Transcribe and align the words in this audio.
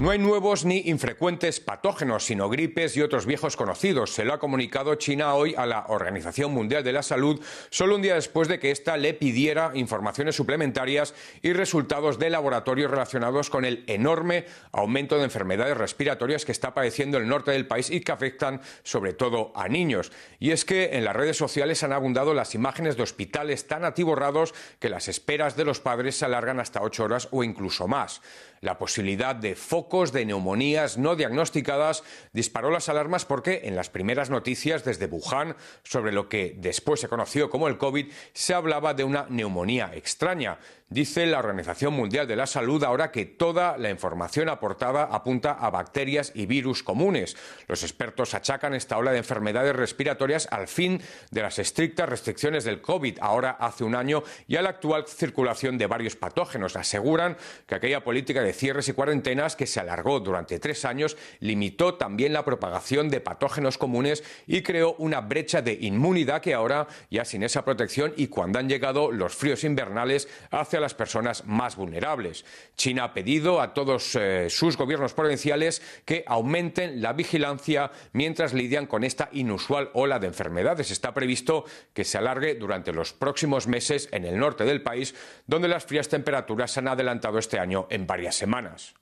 No 0.00 0.08
hay 0.08 0.18
nuevos 0.18 0.64
ni 0.64 0.78
infrecuentes 0.86 1.60
patógenos, 1.60 2.24
sino 2.24 2.48
gripes 2.48 2.96
y 2.96 3.02
otros 3.02 3.26
viejos 3.26 3.54
conocidos. 3.54 4.14
Se 4.14 4.24
lo 4.24 4.32
ha 4.32 4.38
comunicado 4.38 4.94
China 4.94 5.34
hoy 5.34 5.54
a 5.54 5.66
la 5.66 5.84
Organización 5.88 6.54
Mundial 6.54 6.82
de 6.82 6.94
la 6.94 7.02
Salud, 7.02 7.38
solo 7.68 7.96
un 7.96 8.00
día 8.00 8.14
después 8.14 8.48
de 8.48 8.58
que 8.58 8.70
ésta 8.70 8.96
le 8.96 9.12
pidiera 9.12 9.72
informaciones 9.74 10.36
suplementarias 10.36 11.14
y 11.42 11.52
resultados 11.52 12.18
de 12.18 12.30
laboratorios 12.30 12.90
relacionados 12.90 13.50
con 13.50 13.66
el 13.66 13.84
enorme 13.88 14.46
aumento 14.72 15.18
de 15.18 15.24
enfermedades 15.24 15.76
respiratorias 15.76 16.46
que 16.46 16.52
está 16.52 16.72
padeciendo 16.72 17.18
el 17.18 17.28
norte 17.28 17.50
del 17.50 17.66
país 17.66 17.90
y 17.90 18.00
que 18.00 18.12
afectan 18.12 18.62
sobre 18.82 19.12
todo 19.12 19.52
a 19.54 19.68
niños. 19.68 20.12
Y 20.38 20.52
es 20.52 20.64
que 20.64 20.96
en 20.96 21.04
las 21.04 21.14
redes 21.14 21.36
sociales 21.36 21.82
han 21.82 21.92
abundado 21.92 22.32
las 22.32 22.54
imágenes 22.54 22.96
de 22.96 23.02
hospitales 23.02 23.66
tan 23.66 23.84
atiborrados 23.84 24.54
que 24.78 24.88
las 24.88 25.08
esperas 25.08 25.58
de 25.58 25.66
los 25.66 25.78
padres 25.78 26.16
se 26.16 26.24
alargan 26.24 26.58
hasta 26.58 26.80
ocho 26.80 27.04
horas 27.04 27.28
o 27.32 27.44
incluso 27.44 27.86
más. 27.86 28.22
La 28.62 28.76
posibilidad 28.76 29.34
de 29.34 29.54
focos 29.54 30.12
de 30.12 30.26
neumonías 30.26 30.98
no 30.98 31.16
diagnosticadas 31.16 32.04
disparó 32.34 32.70
las 32.70 32.90
alarmas 32.90 33.24
porque 33.24 33.62
en 33.64 33.74
las 33.74 33.88
primeras 33.88 34.28
noticias 34.28 34.84
desde 34.84 35.06
Wuhan 35.06 35.56
sobre 35.82 36.12
lo 36.12 36.28
que 36.28 36.54
después 36.58 37.00
se 37.00 37.08
conoció 37.08 37.48
como 37.48 37.68
el 37.68 37.78
COVID 37.78 38.12
se 38.34 38.52
hablaba 38.52 38.92
de 38.92 39.04
una 39.04 39.24
neumonía 39.30 39.92
extraña. 39.94 40.58
Dice 40.90 41.24
la 41.24 41.38
Organización 41.38 41.94
Mundial 41.94 42.26
de 42.26 42.34
la 42.34 42.48
Salud 42.48 42.82
ahora 42.82 43.12
que 43.12 43.24
toda 43.24 43.78
la 43.78 43.90
información 43.90 44.48
aportada 44.48 45.04
apunta 45.04 45.52
a 45.52 45.70
bacterias 45.70 46.32
y 46.34 46.46
virus 46.46 46.82
comunes. 46.82 47.36
Los 47.68 47.84
expertos 47.84 48.34
achacan 48.34 48.74
esta 48.74 48.98
ola 48.98 49.12
de 49.12 49.18
enfermedades 49.18 49.76
respiratorias 49.76 50.48
al 50.50 50.66
fin 50.66 51.00
de 51.30 51.42
las 51.42 51.60
estrictas 51.60 52.08
restricciones 52.08 52.64
del 52.64 52.80
COVID, 52.80 53.18
ahora 53.20 53.52
hace 53.52 53.84
un 53.84 53.94
año, 53.94 54.24
y 54.48 54.56
a 54.56 54.62
la 54.62 54.70
actual 54.70 55.06
circulación 55.06 55.78
de 55.78 55.86
varios 55.86 56.16
patógenos. 56.16 56.74
Aseguran 56.74 57.36
que 57.68 57.76
aquella 57.76 58.02
política 58.02 58.42
de 58.42 58.49
cierres 58.52 58.88
y 58.88 58.92
cuarentenas 58.92 59.56
que 59.56 59.66
se 59.66 59.80
alargó 59.80 60.20
durante 60.20 60.58
tres 60.58 60.84
años 60.84 61.16
limitó 61.40 61.94
también 61.94 62.32
la 62.32 62.44
propagación 62.44 63.08
de 63.08 63.20
patógenos 63.20 63.78
comunes 63.78 64.24
y 64.46 64.62
creó 64.62 64.94
una 64.98 65.20
brecha 65.20 65.62
de 65.62 65.78
inmunidad 65.80 66.42
que 66.42 66.54
ahora, 66.54 66.86
ya 67.10 67.24
sin 67.24 67.42
esa 67.42 67.64
protección 67.64 68.12
y 68.16 68.28
cuando 68.28 68.58
han 68.58 68.68
llegado 68.68 69.12
los 69.12 69.34
fríos 69.34 69.64
invernales, 69.64 70.28
hace 70.50 70.80
las 70.80 70.94
personas 70.94 71.44
más 71.46 71.76
vulnerables. 71.76 72.44
China 72.76 73.04
ha 73.04 73.14
pedido 73.14 73.60
a 73.60 73.74
todos 73.74 74.16
eh, 74.16 74.48
sus 74.50 74.76
gobiernos 74.76 75.14
provinciales 75.14 75.82
que 76.04 76.24
aumenten 76.26 77.02
la 77.02 77.12
vigilancia 77.12 77.90
mientras 78.12 78.54
lidian 78.54 78.86
con 78.86 79.04
esta 79.04 79.28
inusual 79.32 79.90
ola 79.94 80.18
de 80.18 80.26
enfermedades. 80.26 80.90
Está 80.90 81.14
previsto 81.14 81.64
que 81.92 82.04
se 82.04 82.18
alargue 82.18 82.54
durante 82.54 82.92
los 82.92 83.12
próximos 83.12 83.66
meses 83.66 84.08
en 84.12 84.24
el 84.24 84.38
norte 84.38 84.64
del 84.64 84.82
país, 84.82 85.14
donde 85.46 85.68
las 85.68 85.84
frías 85.84 86.08
temperaturas 86.08 86.70
se 86.70 86.80
han 86.80 86.88
adelantado 86.88 87.38
este 87.38 87.58
año 87.58 87.86
en 87.90 88.06
varias 88.06 88.39
semanas. 88.40 88.94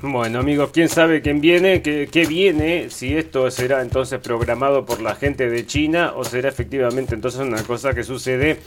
Bueno, 0.00 0.38
amigos, 0.38 0.70
quién 0.72 0.88
sabe 0.88 1.22
quién 1.22 1.40
viene, 1.40 1.82
qué, 1.82 2.26
viene, 2.28 2.88
si 2.88 3.16
esto 3.16 3.50
será 3.50 3.82
entonces 3.82 4.20
programado 4.20 4.86
por 4.86 5.02
la 5.02 5.16
gente 5.16 5.50
de 5.50 5.66
China 5.66 6.12
o 6.14 6.22
será 6.22 6.48
efectivamente 6.48 7.16
entonces 7.16 7.40
una 7.40 7.64
cosa 7.64 7.92
que 7.94 8.04
sucede 8.04 8.60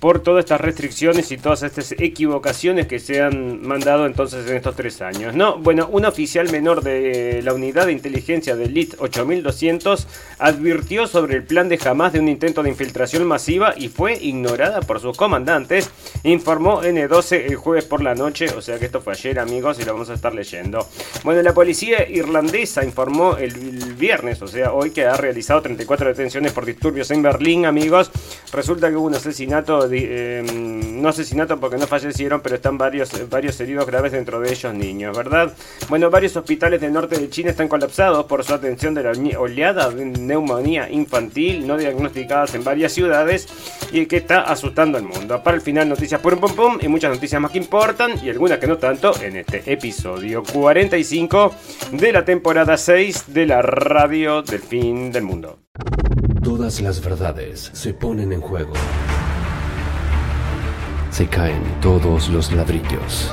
por 0.00 0.22
todas 0.22 0.46
estas 0.46 0.62
restricciones 0.62 1.30
y 1.30 1.36
todas 1.36 1.62
estas 1.62 1.92
equivocaciones 1.92 2.86
que 2.86 3.00
se 3.00 3.20
han 3.20 3.60
mandado 3.66 4.06
entonces 4.06 4.48
en 4.48 4.56
estos 4.56 4.76
tres 4.76 5.02
años. 5.02 5.34
No, 5.34 5.58
bueno, 5.58 5.90
un 5.92 6.06
oficial 6.06 6.50
menor 6.50 6.82
de 6.82 7.42
la 7.42 7.52
unidad 7.52 7.84
de 7.84 7.92
inteligencia 7.92 8.56
del 8.56 8.72
LIT 8.72 8.94
8200 8.98 10.06
advirtió 10.38 11.06
sobre 11.06 11.36
el 11.36 11.44
plan 11.44 11.68
de 11.68 11.78
Hamas 11.84 12.14
de 12.14 12.20
un 12.20 12.28
intento 12.28 12.62
de 12.62 12.70
infiltración 12.70 13.26
masiva 13.26 13.74
y 13.76 13.88
fue 13.88 14.14
ignorada 14.14 14.80
por 14.80 15.00
sus 15.00 15.18
comandantes, 15.18 15.90
informó 16.22 16.82
N12 16.82 17.44
el 17.44 17.56
jueves 17.56 17.84
por 17.84 18.02
la 18.02 18.14
noche, 18.14 18.46
o 18.56 18.62
sea 18.62 18.78
que 18.78 18.86
esto 18.86 19.02
fue 19.02 19.12
ayer, 19.12 19.38
amigos, 19.38 19.78
y 19.78 19.84
lo 19.84 19.92
vamos 19.92 20.08
a 20.08 20.14
estar 20.14 20.34
leyendo. 20.34 20.77
Bueno, 21.24 21.42
la 21.42 21.52
policía 21.52 22.08
irlandesa 22.08 22.84
informó 22.84 23.36
el, 23.36 23.52
viernes, 23.98 24.40
o 24.42 24.46
sea, 24.46 24.72
hoy, 24.72 24.90
que 24.90 25.04
ha 25.06 25.16
realizado 25.16 25.62
34 25.62 26.08
detenciones 26.08 26.52
por 26.52 26.64
disturbios 26.64 27.10
en 27.10 27.22
Berlín, 27.22 27.66
amigos. 27.66 28.10
Resulta 28.52 28.88
que 28.88 28.96
hubo 28.96 29.06
un 29.06 29.14
asesinato, 29.14 29.88
eh, 29.90 30.44
no 30.44 31.08
asesinato 31.08 31.58
porque 31.58 31.76
no 31.76 31.86
fallecieron, 31.86 32.40
pero 32.40 32.54
están 32.54 32.78
varios, 32.78 33.28
varios 33.28 33.58
heridos 33.60 33.86
graves 33.86 34.12
dentro 34.12 34.40
de 34.40 34.52
ellos 34.52 34.72
niños, 34.74 35.16
¿verdad? 35.16 35.52
Bueno, 35.88 36.10
varios 36.10 36.36
hospitales 36.36 36.80
del 36.80 36.92
norte 36.92 37.18
de 37.18 37.28
China 37.28 37.50
están 37.50 37.68
colapsados 37.68 38.26
por 38.26 38.44
su 38.44 38.54
atención 38.54 38.94
de 38.94 39.02
la 39.02 39.38
oleada 39.38 39.90
de 39.90 40.04
neumonía 40.04 40.88
infantil 40.90 41.66
no 41.66 41.76
diagnosticadas 41.76 42.54
en 42.54 42.64
varias 42.64 42.92
ciudades 42.92 43.48
y 43.92 44.06
que 44.06 44.18
está 44.18 44.42
asustando 44.42 44.98
al 44.98 45.04
mundo. 45.04 45.42
Para 45.42 45.56
el 45.56 45.62
final, 45.62 45.88
noticias 45.88 46.20
un 46.24 46.38
pum 46.38 46.54
pum 46.54 46.78
y 46.80 46.88
muchas 46.88 47.12
noticias 47.12 47.40
más 47.40 47.50
que 47.50 47.58
importan 47.58 48.12
y 48.24 48.28
algunas 48.28 48.58
que 48.58 48.66
no 48.66 48.76
tanto 48.76 49.12
en 49.22 49.36
este 49.36 49.62
episodio 49.72 50.42
45 50.68 51.54
de 51.92 52.12
la 52.12 52.26
temporada 52.26 52.76
6 52.76 53.32
de 53.32 53.46
la 53.46 53.62
radio 53.62 54.42
del 54.42 54.60
fin 54.60 55.10
del 55.10 55.22
mundo. 55.22 55.60
Todas 56.44 56.82
las 56.82 57.02
verdades 57.02 57.70
se 57.72 57.94
ponen 57.94 58.34
en 58.34 58.42
juego. 58.42 58.74
Se 61.08 61.26
caen 61.26 61.62
todos 61.80 62.28
los 62.28 62.52
ladrillos. 62.52 63.32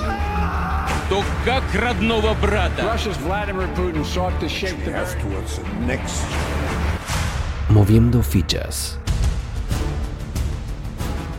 Moviendo 7.67 8.23
fichas. 8.23 8.97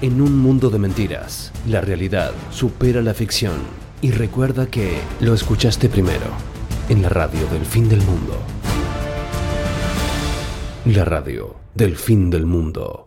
En 0.02 0.20
un 0.20 0.36
mundo 0.36 0.68
de 0.68 0.78
mentiras, 0.78 1.52
la 1.66 1.80
realidad 1.80 2.32
supera 2.50 3.00
la 3.00 3.14
ficción 3.14 3.85
y 4.02 4.10
recuerda 4.10 4.66
que 4.66 4.98
lo 5.20 5.34
escuchaste 5.34 5.88
primero 5.88 6.26
en 6.88 7.02
la 7.02 7.08
radio 7.08 7.46
del 7.48 7.64
fin 7.64 7.88
del 7.88 8.00
mundo. 8.02 8.38
La 10.86 11.04
radio 11.04 11.56
del 11.74 11.96
fin 11.96 12.30
del 12.30 12.46
mundo. 12.46 13.06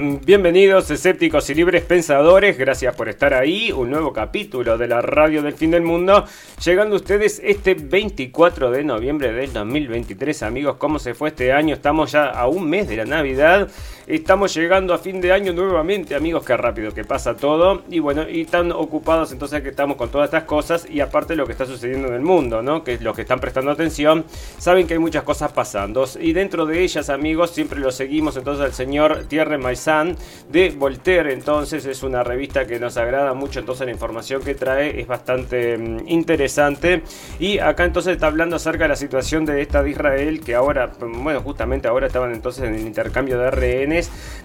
Bienvenidos 0.00 0.88
escépticos 0.92 1.50
y 1.50 1.54
libres 1.54 1.82
pensadores, 1.82 2.56
gracias 2.56 2.94
por 2.94 3.08
estar 3.08 3.34
ahí, 3.34 3.72
un 3.72 3.90
nuevo 3.90 4.12
capítulo 4.12 4.78
de 4.78 4.86
la 4.86 5.02
radio 5.02 5.42
del 5.42 5.54
fin 5.54 5.72
del 5.72 5.82
mundo, 5.82 6.24
llegando 6.64 6.94
a 6.94 6.98
ustedes 6.98 7.40
este 7.42 7.74
24 7.74 8.70
de 8.70 8.84
noviembre 8.84 9.32
del 9.32 9.52
2023 9.52 10.44
amigos, 10.44 10.76
¿cómo 10.76 11.00
se 11.00 11.14
fue 11.14 11.30
este 11.30 11.52
año? 11.52 11.74
Estamos 11.74 12.12
ya 12.12 12.26
a 12.26 12.46
un 12.46 12.70
mes 12.70 12.86
de 12.86 12.96
la 12.96 13.06
Navidad, 13.06 13.68
estamos 14.08 14.54
llegando 14.54 14.94
a 14.94 14.98
fin 14.98 15.20
de 15.20 15.32
año 15.32 15.52
nuevamente 15.52 16.14
amigos, 16.14 16.44
qué 16.44 16.56
rápido 16.56 16.92
que 16.92 17.04
pasa 17.04 17.36
todo 17.36 17.82
y 17.90 17.98
bueno, 17.98 18.28
y 18.28 18.44
tan 18.44 18.72
ocupados 18.72 19.32
entonces 19.32 19.62
que 19.62 19.68
estamos 19.68 19.96
con 19.96 20.10
todas 20.10 20.26
estas 20.26 20.44
cosas 20.44 20.86
y 20.88 21.00
aparte 21.00 21.36
lo 21.36 21.46
que 21.46 21.52
está 21.52 21.66
sucediendo 21.66 22.08
en 22.08 22.14
el 22.14 22.22
mundo, 22.22 22.62
¿no? 22.62 22.82
Que 22.82 22.98
los 22.98 23.14
que 23.14 23.22
están 23.22 23.40
prestando 23.40 23.70
atención 23.70 24.24
saben 24.58 24.86
que 24.86 24.94
hay 24.94 25.00
muchas 25.00 25.22
cosas 25.22 25.52
pasando 25.52 25.88
y 26.20 26.32
dentro 26.32 26.66
de 26.66 26.82
ellas 26.82 27.08
amigos 27.10 27.50
siempre 27.50 27.78
lo 27.80 27.90
seguimos 27.90 28.36
entonces 28.36 28.64
al 28.64 28.72
señor 28.72 29.24
Thierry 29.28 29.58
Maizan 29.58 30.16
de 30.50 30.70
Voltaire. 30.70 31.32
Entonces 31.32 31.84
es 31.86 32.02
una 32.02 32.22
revista 32.22 32.66
que 32.66 32.78
nos 32.78 32.96
agrada 32.96 33.34
mucho, 33.34 33.60
entonces 33.60 33.86
la 33.86 33.92
información 33.92 34.42
que 34.42 34.54
trae 34.54 35.00
es 35.00 35.06
bastante 35.06 35.76
mm, 35.76 36.08
interesante. 36.08 37.02
Y 37.38 37.58
acá 37.58 37.84
entonces 37.84 38.14
está 38.14 38.26
hablando 38.26 38.56
acerca 38.56 38.84
de 38.84 38.88
la 38.88 38.96
situación 38.96 39.44
de 39.44 39.60
esta 39.62 39.82
de 39.82 39.90
Israel, 39.90 40.40
que 40.40 40.54
ahora, 40.54 40.92
mm, 41.00 41.24
bueno, 41.24 41.40
justamente 41.40 41.88
ahora 41.88 42.06
estaban 42.06 42.32
entonces 42.32 42.64
en 42.64 42.74
el 42.74 42.82
intercambio 42.82 43.38
de 43.38 43.50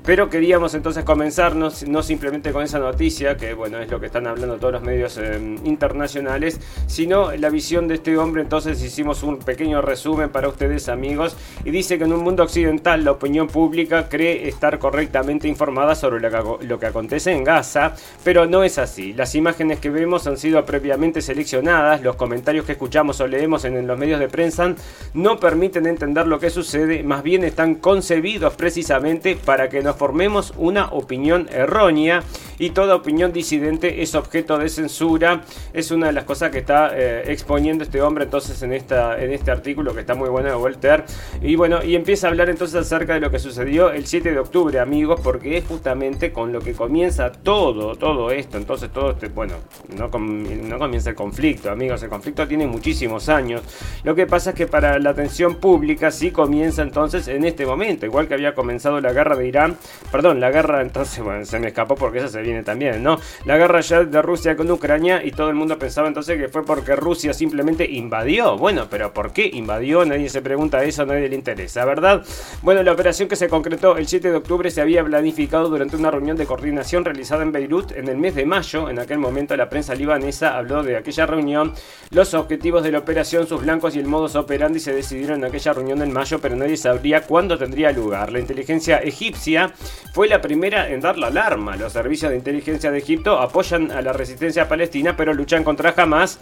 pero 0.06 0.30
queríamos 0.30 0.74
entonces 0.74 1.04
comenzar 1.04 1.56
no, 1.56 1.72
simplemente 2.04 2.52
con 2.52 2.64
esa 2.64 2.80
noticia, 2.80 3.38
que 3.38 3.54
bueno, 3.54 3.80
es 3.80 3.90
lo 3.90 4.00
que 4.00 4.08
están 4.08 4.28
hablando 4.28 4.58
todos 4.58 4.74
los 4.74 4.84
medios 4.84 5.18
em, 5.18 5.58
internacionales, 5.66 6.60
sino 6.88 7.32
la 7.32 7.50
visión 7.50 7.88
de 7.88 7.96
este 7.96 8.18
hombre. 8.18 8.42
Entonces 8.42 8.82
hicimos 8.84 9.24
un 9.24 9.40
pequeño 9.40 9.82
resumen 9.82 10.30
para 10.30 10.50
ustedes 10.50 10.90
amigos 10.90 11.38
y 11.64 11.72
dice 11.72 11.98
que 11.98 12.04
en 12.04 12.14
un 12.14 12.22
mundo 12.22 12.44
occidental 12.44 13.04
la 13.04 13.12
opinión 13.12 13.48
pública 13.48 14.10
cree 14.10 14.48
estar 14.48 14.80
correctamente 14.80 15.48
informada 15.48 15.96
sobre 15.96 16.20
lo 16.22 16.80
que, 16.80 16.86
acontece 16.86 17.32
en 17.32 17.44
Gaza, 17.44 17.96
pero 18.24 18.46
no 18.46 18.64
es 18.64 18.78
así. 18.78 19.14
Las 19.14 19.36
imágenes 19.36 19.80
que 19.80 19.90
vemos 19.90 20.28
han 20.28 20.38
sido 20.38 20.64
previamente 20.66 21.22
seleccionadas, 21.22 22.02
los 22.02 22.16
comentarios 22.16 22.66
que 22.66 22.74
escuchamos 22.74 23.20
o 23.22 23.28
leemos 23.28 23.66
en, 23.66 23.88
los 23.88 23.98
medios 23.98 24.20
de 24.20 24.28
prensa 24.28 24.76
no 25.14 25.40
permiten 25.40 25.86
entender 25.86 26.28
lo 26.28 26.40
que 26.40 26.50
sucede, 26.50 27.04
más 27.04 27.24
bien 27.24 27.44
están 27.44 27.76
concebidos 27.76 28.54
precisamente 28.56 29.36
para 29.46 29.70
que 29.70 29.82
nos 29.82 29.96
formemos 29.96 30.54
una 30.58 30.88
opinión 30.88 31.48
errónea 31.52 32.24
y 32.64 32.70
toda 32.70 32.96
opinión 32.96 33.34
disidente 33.34 34.04
es 34.04 34.16
objeto 34.16 34.58
de 34.58 34.70
censura. 34.70 35.42
Es 35.74 35.92
una 35.92 36.08
de 36.08 36.14
las 36.14 36.24
cosas 36.24 36.50
que 36.50 36.60
está 36.60 36.92
eh, 36.94 37.24
exponiendo 37.28 37.84
este 37.84 38.02
hombre 38.02 38.24
entonces 38.24 38.62
en, 38.64 38.72
esta, 38.72 39.22
en 39.22 39.34
este 39.34 39.52
artículo 39.52 39.94
que 39.94 40.00
está 40.00 40.16
muy 40.16 40.30
bueno 40.30 40.48
de 40.48 40.56
Voltaire. 40.56 41.04
Y 41.42 41.58
bueno, 41.58 41.84
y 41.84 41.96
empieza 41.96 42.28
a 42.28 42.30
hablar 42.30 42.50
entonces 42.50 42.80
acerca 42.80 43.16
de 43.16 43.20
lo 43.20 43.30
que 43.30 43.40
sucedió 43.40 43.92
el 43.92 44.06
7 44.06 44.32
de 44.32 44.40
octubre, 44.40 44.80
amigos, 44.80 45.20
porque 45.22 45.58
es 45.58 45.66
justamente 45.66 46.32
con 46.32 46.54
lo 46.54 46.62
que 46.62 46.72
comienza 46.72 47.34
todo, 47.34 47.98
todo 47.98 48.32
esto. 48.32 48.58
Entonces 48.58 48.90
todo 48.94 49.12
este, 49.12 49.28
bueno, 49.28 49.56
no, 49.98 50.10
comienza 50.10 51.10
el 51.10 51.18
conflicto, 51.18 51.70
amigos, 51.70 52.02
el 52.04 52.10
conflicto 52.10 52.48
tiene 52.48 52.66
muchísimos 52.66 53.28
años. 53.28 53.62
Lo 54.06 54.16
que 54.16 54.26
pasa 54.26 54.52
es 54.52 54.56
que 54.56 54.68
para 54.68 55.00
la 55.00 55.10
atención 55.10 55.56
pública 55.56 56.12
sí 56.12 56.32
comienza 56.32 56.82
entonces 56.82 57.28
en 57.28 57.44
este 57.44 57.66
momento, 57.66 58.06
igual 58.06 58.30
que 58.30 58.36
había 58.36 58.56
comenzado 58.56 59.02
la 59.02 59.12
guerra 59.12 59.36
de 59.36 59.50
Irán, 59.50 59.76
perdón, 60.14 60.40
la 60.40 60.50
guerra 60.50 60.82
entonces, 60.82 61.22
bueno, 61.22 61.44
se 61.44 61.60
me 61.60 61.68
escapó 61.68 61.96
porque 61.96 62.20
esa 62.20 62.30
se 62.30 62.42
viene 62.42 62.53
también, 62.62 63.02
¿no? 63.02 63.20
La 63.46 63.58
guerra 63.58 63.82
ya 63.82 64.04
de 64.04 64.22
Rusia 64.22 64.56
con 64.56 64.70
Ucrania 64.70 65.24
y 65.24 65.32
todo 65.32 65.50
el 65.50 65.56
mundo 65.56 65.80
pensaba 65.80 66.08
entonces 66.08 66.38
que 66.38 66.50
fue 66.50 66.66
porque 66.66 66.96
Rusia 66.96 67.34
simplemente 67.34 67.90
invadió. 67.90 68.58
Bueno, 68.58 68.88
pero 68.90 69.14
¿por 69.14 69.34
qué 69.34 69.50
invadió? 69.54 70.06
Nadie 70.06 70.30
se 70.30 70.42
pregunta 70.42 70.84
eso, 70.84 71.06
nadie 71.06 71.30
le 71.30 71.36
interesa, 71.36 71.86
¿verdad? 71.86 72.24
Bueno, 72.62 72.84
la 72.84 72.92
operación 72.92 73.28
que 73.28 73.36
se 73.36 73.50
concretó 73.50 73.98
el 73.98 74.08
7 74.08 74.30
de 74.30 74.36
octubre 74.36 74.70
se 74.70 74.82
había 74.82 75.04
planificado 75.04 75.70
durante 75.70 75.96
una 75.96 76.12
reunión 76.12 76.38
de 76.38 76.46
coordinación 76.46 77.06
realizada 77.06 77.44
en 77.44 77.52
Beirut 77.52 77.92
en 77.94 78.08
el 78.08 78.18
mes 78.18 78.36
de 78.36 78.46
mayo. 78.46 78.90
En 78.90 79.00
aquel 79.00 79.20
momento 79.20 79.56
la 79.56 79.70
prensa 79.70 79.96
libanesa 79.96 80.58
habló 80.58 80.84
de 80.84 80.98
aquella 80.98 81.26
reunión, 81.26 81.74
los 82.12 82.34
objetivos 82.34 82.84
de 82.84 82.92
la 82.92 83.00
operación, 83.00 83.48
sus 83.48 83.62
blancos 83.62 83.96
y 83.96 84.00
el 84.00 84.08
modus 84.08 84.36
operandi 84.36 84.80
se 84.80 84.94
decidieron 84.94 85.40
en 85.40 85.46
aquella 85.46 85.74
reunión 85.74 86.02
en 86.02 86.12
mayo, 86.12 86.40
pero 86.40 86.56
nadie 86.56 86.78
sabría 86.78 87.22
cuándo 87.22 87.58
tendría 87.58 87.92
lugar. 87.92 88.32
La 88.32 88.40
inteligencia 88.40 88.98
egipcia 88.98 89.74
fue 90.14 90.28
la 90.28 90.42
primera 90.42 90.90
en 90.90 91.02
dar 91.02 91.18
la 91.18 91.28
alarma. 91.28 91.76
Los 91.76 91.94
servicios 91.94 92.33
de 92.34 92.40
inteligencia 92.40 92.92
de 92.92 92.98
Egipto 92.98 93.40
apoyan 93.40 93.92
a 93.92 94.02
la 94.02 94.14
resistencia 94.14 94.68
palestina, 94.68 95.16
pero 95.16 95.34
luchan 95.34 95.64
contra 95.64 95.94
Hamas 95.96 96.40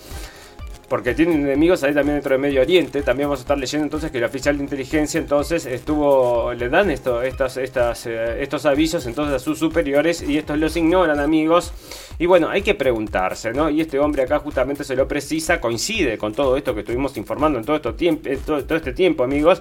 porque 0.92 1.16
tienen 1.16 1.46
enemigos 1.46 1.84
ahí 1.84 1.94
también 1.94 2.18
dentro 2.18 2.34
del 2.34 2.42
Medio 2.42 2.60
Oriente. 2.60 3.02
También 3.02 3.30
vamos 3.30 3.40
a 3.40 3.44
estar 3.44 3.58
leyendo 3.58 3.86
entonces 3.86 4.12
que 4.12 4.18
el 4.18 4.26
oficial 4.26 4.58
de 4.58 4.64
inteligencia 4.66 5.22
entonces 5.22 5.66
estuvo, 5.66 6.54
le 6.54 6.68
dan 6.68 6.92
esto, 6.92 7.22
estas, 7.22 7.56
estas, 7.56 8.06
eh, 8.08 8.44
estos 8.44 8.66
avisos 8.66 9.06
entonces 9.06 9.36
a 9.36 9.40
sus 9.40 9.58
superiores 9.58 10.22
y 10.22 10.38
estos 10.38 10.58
los 10.58 10.76
ignoran 10.76 11.22
amigos. 11.22 11.72
Y 12.21 12.27
bueno, 12.27 12.50
hay 12.50 12.62
que 12.62 12.75
preguntarse, 12.75 13.51
¿no? 13.51 13.71
Y 13.71 13.81
este 13.81 13.97
hombre 13.97 14.21
acá 14.21 14.38
justamente 14.38 14.83
se 14.83 14.95
lo 14.95 15.07
precisa, 15.07 15.59
coincide 15.59 16.19
con 16.19 16.33
todo 16.35 16.56
esto 16.56 16.75
que 16.75 16.81
estuvimos 16.81 17.18
informando 17.18 17.57
en 17.57 17.65
todo, 17.65 17.77
esto 17.77 17.95
tiempo, 17.95 18.29
todo, 18.45 18.63
todo 18.63 18.77
este 18.77 18.94
tiempo 18.94 19.23
amigos. 19.23 19.59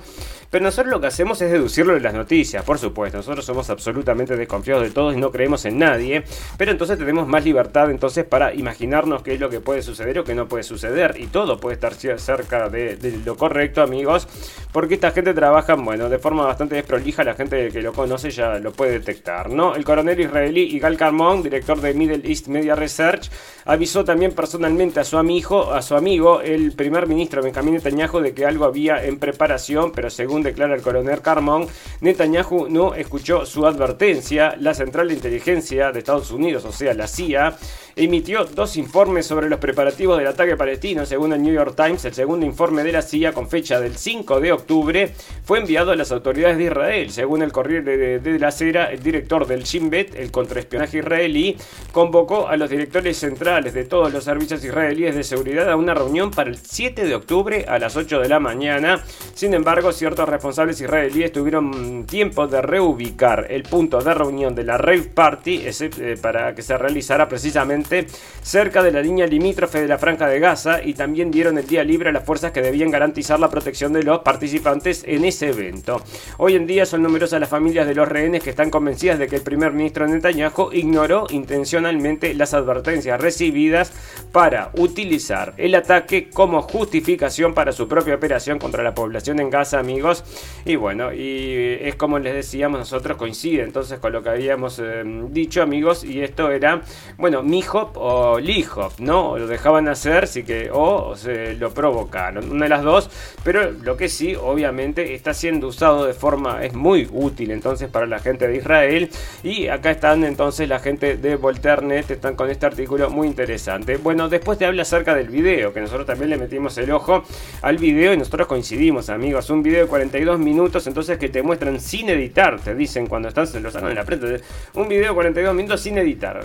Pero 0.50 0.64
nosotros 0.64 0.90
lo 0.90 1.00
que 1.00 1.06
hacemos 1.06 1.40
es 1.40 1.52
deducirlo 1.52 1.94
de 1.94 2.00
las 2.00 2.12
noticias, 2.12 2.64
por 2.64 2.78
supuesto. 2.78 3.18
Nosotros 3.18 3.44
somos 3.44 3.70
absolutamente 3.70 4.36
desconfiados 4.36 4.82
de 4.82 4.90
todos 4.90 5.14
y 5.14 5.16
no 5.16 5.30
creemos 5.30 5.64
en 5.64 5.78
nadie. 5.78 6.24
Pero 6.58 6.72
entonces 6.72 6.98
tenemos 6.98 7.28
más 7.28 7.44
libertad 7.44 7.90
entonces 7.90 8.24
para 8.24 8.52
imaginarnos 8.52 9.22
qué 9.22 9.34
es 9.34 9.40
lo 9.40 9.48
que 9.48 9.60
puede 9.60 9.80
suceder 9.80 10.18
o 10.18 10.24
qué 10.24 10.34
no 10.34 10.48
puede 10.48 10.64
suceder 10.64 11.14
y 11.18 11.28
todo 11.28 11.58
puede 11.60 11.74
estar 11.74 11.94
cerca 11.94 12.68
de, 12.68 13.20
lo 13.24 13.36
correcto, 13.36 13.80
amigos, 13.80 14.28
porque 14.72 14.94
esta 14.94 15.12
gente 15.12 15.32
trabaja, 15.34 15.76
bueno, 15.76 16.08
de 16.08 16.18
forma 16.18 16.44
bastante 16.44 16.74
desprolija, 16.74 17.22
la 17.24 17.34
gente 17.34 17.70
que 17.70 17.80
lo 17.80 17.92
conoce 17.92 18.30
ya 18.30 18.58
lo 18.58 18.72
puede 18.72 18.92
detectar, 18.92 19.50
¿no? 19.50 19.76
El 19.76 19.84
coronel 19.84 20.20
israelí 20.20 20.62
Igal 20.74 20.96
Carmón, 20.96 21.42
director 21.42 21.80
de 21.80 21.94
Middle 21.94 22.28
East 22.28 22.48
Media 22.50 22.74
Research, 22.74 23.30
avisó 23.64 24.04
también 24.04 24.32
personalmente 24.32 25.00
a 25.00 25.04
su 25.04 25.16
amigo, 25.16 25.72
a 25.72 25.80
su 25.82 25.94
amigo, 25.94 26.40
el 26.40 26.72
primer 26.72 27.06
ministro 27.06 27.42
Benjamín 27.42 27.74
Netanyahu, 27.74 28.20
de 28.20 28.34
que 28.34 28.44
algo 28.44 28.64
había 28.64 29.04
en 29.04 29.18
preparación, 29.18 29.92
pero 29.92 30.10
según 30.10 30.42
declara 30.42 30.74
el 30.74 30.82
coronel 30.82 31.22
Carmón, 31.22 31.66
Netanyahu 32.00 32.68
no 32.68 32.94
escuchó 32.94 33.46
su 33.46 33.66
advertencia. 33.66 34.54
La 34.58 34.74
Central 34.74 35.08
de 35.08 35.14
Inteligencia 35.14 35.92
de 35.92 35.98
Estados 36.00 36.30
Unidos, 36.30 36.64
o 36.64 36.72
sea, 36.72 36.94
la 36.94 37.06
CIA, 37.06 37.56
emitió 37.96 38.44
dos 38.44 38.76
informes 38.76 39.26
sobre 39.26 39.48
los 39.48 39.58
preparativos 39.58 40.18
del 40.18 40.26
ataque 40.26 40.56
palestino. 40.56 41.04
Según 41.06 41.32
el 41.32 41.42
New 41.42 41.54
York 41.54 41.74
Times, 41.76 42.04
el 42.04 42.14
segundo 42.14 42.46
informe 42.46 42.82
de 42.82 42.92
la 42.92 43.02
CIA 43.02 43.32
con 43.32 43.48
fecha 43.48 43.80
del 43.80 43.96
5 43.96 44.40
de 44.40 44.52
octubre 44.52 45.12
fue 45.44 45.58
enviado 45.58 45.92
a 45.92 45.96
las 45.96 46.12
autoridades 46.12 46.56
de 46.58 46.64
Israel. 46.64 47.10
Según 47.10 47.42
el 47.42 47.52
Corriere 47.52 48.18
de, 48.18 48.38
la 48.38 48.50
Cera, 48.50 48.90
el 48.90 49.02
director 49.02 49.46
del 49.46 49.64
Shin 49.64 49.90
Bet, 49.90 50.14
el 50.14 50.30
contraespionaje 50.30 50.98
israelí, 50.98 51.56
convocó 51.92 52.29
a 52.30 52.56
los 52.56 52.70
directores 52.70 53.16
centrales 53.18 53.74
de 53.74 53.84
todos 53.84 54.12
los 54.12 54.22
servicios 54.22 54.64
israelíes 54.64 55.16
de 55.16 55.24
seguridad 55.24 55.68
a 55.68 55.74
una 55.74 55.94
reunión 55.94 56.30
para 56.30 56.48
el 56.48 56.58
7 56.58 57.04
de 57.04 57.16
octubre 57.16 57.64
a 57.66 57.76
las 57.80 57.96
8 57.96 58.20
de 58.20 58.28
la 58.28 58.38
mañana. 58.38 59.02
Sin 59.34 59.52
embargo, 59.52 59.90
ciertos 59.90 60.28
responsables 60.28 60.80
israelíes 60.80 61.32
tuvieron 61.32 62.06
tiempo 62.06 62.46
de 62.46 62.62
reubicar 62.62 63.48
el 63.50 63.64
punto 63.64 63.98
de 63.98 64.14
reunión 64.14 64.54
de 64.54 64.62
la 64.62 64.78
Rave 64.78 65.10
Party 65.12 65.62
eh, 65.66 66.16
para 66.22 66.54
que 66.54 66.62
se 66.62 66.78
realizara 66.78 67.28
precisamente 67.28 68.06
cerca 68.42 68.80
de 68.84 68.92
la 68.92 69.02
línea 69.02 69.26
limítrofe 69.26 69.80
de 69.80 69.88
la 69.88 69.98
Franja 69.98 70.28
de 70.28 70.38
Gaza 70.38 70.84
y 70.84 70.94
también 70.94 71.32
dieron 71.32 71.58
el 71.58 71.66
día 71.66 71.82
libre 71.82 72.10
a 72.10 72.12
las 72.12 72.24
fuerzas 72.24 72.52
que 72.52 72.62
debían 72.62 72.92
garantizar 72.92 73.40
la 73.40 73.50
protección 73.50 73.92
de 73.92 74.04
los 74.04 74.20
participantes 74.20 75.02
en 75.04 75.24
ese 75.24 75.48
evento. 75.48 76.00
Hoy 76.38 76.54
en 76.54 76.68
día 76.68 76.86
son 76.86 77.02
numerosas 77.02 77.40
las 77.40 77.48
familias 77.48 77.88
de 77.88 77.96
los 77.96 78.08
rehenes 78.08 78.44
que 78.44 78.50
están 78.50 78.70
convencidas 78.70 79.18
de 79.18 79.26
que 79.26 79.36
el 79.36 79.42
primer 79.42 79.72
ministro 79.72 80.06
Netanyahu 80.06 80.70
ignoró 80.72 81.26
intencionalmente 81.30 82.19
las 82.34 82.54
advertencias 82.54 83.20
recibidas 83.20 83.92
para 84.32 84.70
utilizar 84.74 85.54
el 85.56 85.74
ataque 85.74 86.30
como 86.30 86.62
justificación 86.62 87.54
para 87.54 87.72
su 87.72 87.88
propia 87.88 88.14
operación 88.14 88.58
contra 88.58 88.82
la 88.82 88.94
población 88.94 89.40
en 89.40 89.50
Gaza, 89.50 89.78
amigos. 89.78 90.24
Y 90.64 90.76
bueno, 90.76 91.12
y 91.12 91.78
es 91.80 91.94
como 91.96 92.18
les 92.18 92.34
decíamos, 92.34 92.78
nosotros 92.78 93.16
coincide 93.16 93.62
entonces 93.62 93.98
con 93.98 94.12
lo 94.12 94.22
que 94.22 94.30
habíamos 94.30 94.78
eh, 94.78 95.02
dicho, 95.30 95.62
amigos, 95.62 96.04
y 96.04 96.22
esto 96.22 96.50
era, 96.50 96.82
bueno, 97.16 97.42
mi 97.42 97.62
hop 97.72 97.90
o 97.94 98.38
Lee-Hop, 98.38 98.92
¿no? 98.98 99.36
Lo 99.36 99.46
dejaban 99.46 99.88
hacer, 99.88 100.26
sí 100.26 100.42
que, 100.44 100.70
o 100.72 101.16
se 101.16 101.54
lo 101.54 101.72
provocaron, 101.72 102.50
una 102.50 102.64
de 102.64 102.68
las 102.68 102.82
dos, 102.82 103.10
pero 103.44 103.70
lo 103.70 103.96
que 103.96 104.08
sí, 104.08 104.34
obviamente, 104.34 105.14
está 105.14 105.34
siendo 105.34 105.68
usado 105.68 106.04
de 106.04 106.14
forma, 106.14 106.64
es 106.64 106.74
muy 106.74 107.08
útil 107.12 107.50
entonces 107.50 107.88
para 107.88 108.06
la 108.06 108.18
gente 108.18 108.46
de 108.46 108.56
Israel, 108.56 109.10
y 109.42 109.68
acá 109.68 109.90
están 109.90 110.24
entonces 110.24 110.68
la 110.68 110.78
gente 110.78 111.16
de 111.16 111.36
Volternet, 111.36 112.09
están 112.14 112.34
con 112.34 112.50
este 112.50 112.66
artículo 112.66 113.10
muy 113.10 113.26
interesante. 113.26 113.96
Bueno, 113.96 114.28
después 114.28 114.58
te 114.58 114.66
habla 114.66 114.82
acerca 114.82 115.14
del 115.14 115.28
video, 115.28 115.72
que 115.72 115.80
nosotros 115.80 116.06
también 116.06 116.30
le 116.30 116.38
metimos 116.38 116.76
el 116.78 116.90
ojo 116.90 117.22
al 117.62 117.78
video 117.78 118.12
y 118.12 118.16
nosotros 118.16 118.46
coincidimos, 118.46 119.10
amigos, 119.10 119.50
un 119.50 119.62
video 119.62 119.82
de 119.82 119.88
42 119.88 120.38
minutos, 120.38 120.86
entonces 120.86 121.18
que 121.18 121.28
te 121.28 121.42
muestran 121.42 121.80
sin 121.80 122.08
editar, 122.08 122.60
te 122.60 122.74
dicen 122.74 123.06
cuando 123.06 123.28
están, 123.28 123.46
se 123.46 123.60
lo 123.60 123.70
sacan 123.70 123.90
en 123.90 123.96
la 123.96 124.04
prensa, 124.04 124.26
un 124.74 124.88
video 124.88 125.08
de 125.08 125.14
42 125.14 125.54
minutos 125.54 125.80
sin 125.80 125.98
editar, 125.98 126.44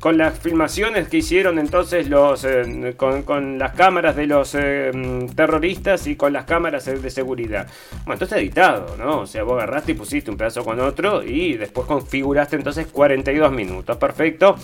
con 0.00 0.18
las 0.18 0.38
filmaciones 0.38 1.08
que 1.08 1.18
hicieron 1.18 1.58
entonces 1.58 2.08
los 2.08 2.44
eh, 2.44 2.94
con, 2.96 3.58
las 3.58 3.72
cámaras 3.72 4.16
de 4.16 4.26
los 4.26 4.54
eh, 4.54 4.90
terroristas 5.34 6.06
y 6.06 6.16
con 6.16 6.32
las 6.32 6.44
cámaras 6.44 6.84
de 6.84 7.10
seguridad. 7.10 7.66
Bueno, 8.04 8.14
entonces 8.14 8.38
editado, 8.38 8.96
¿no? 8.96 9.20
O 9.20 9.26
sea, 9.26 9.42
vos 9.42 9.54
agarraste 9.54 9.92
y 9.92 9.94
pusiste 9.94 10.30
un 10.30 10.36
pedazo 10.36 10.64
con 10.64 10.80
otro 10.80 11.22
y 11.22 11.54
después 11.54 11.86
configuraste 11.86 12.56
entonces 12.56 12.86
42 12.86 13.52
minutos. 13.52 13.96
Perfecto. 13.96 14.56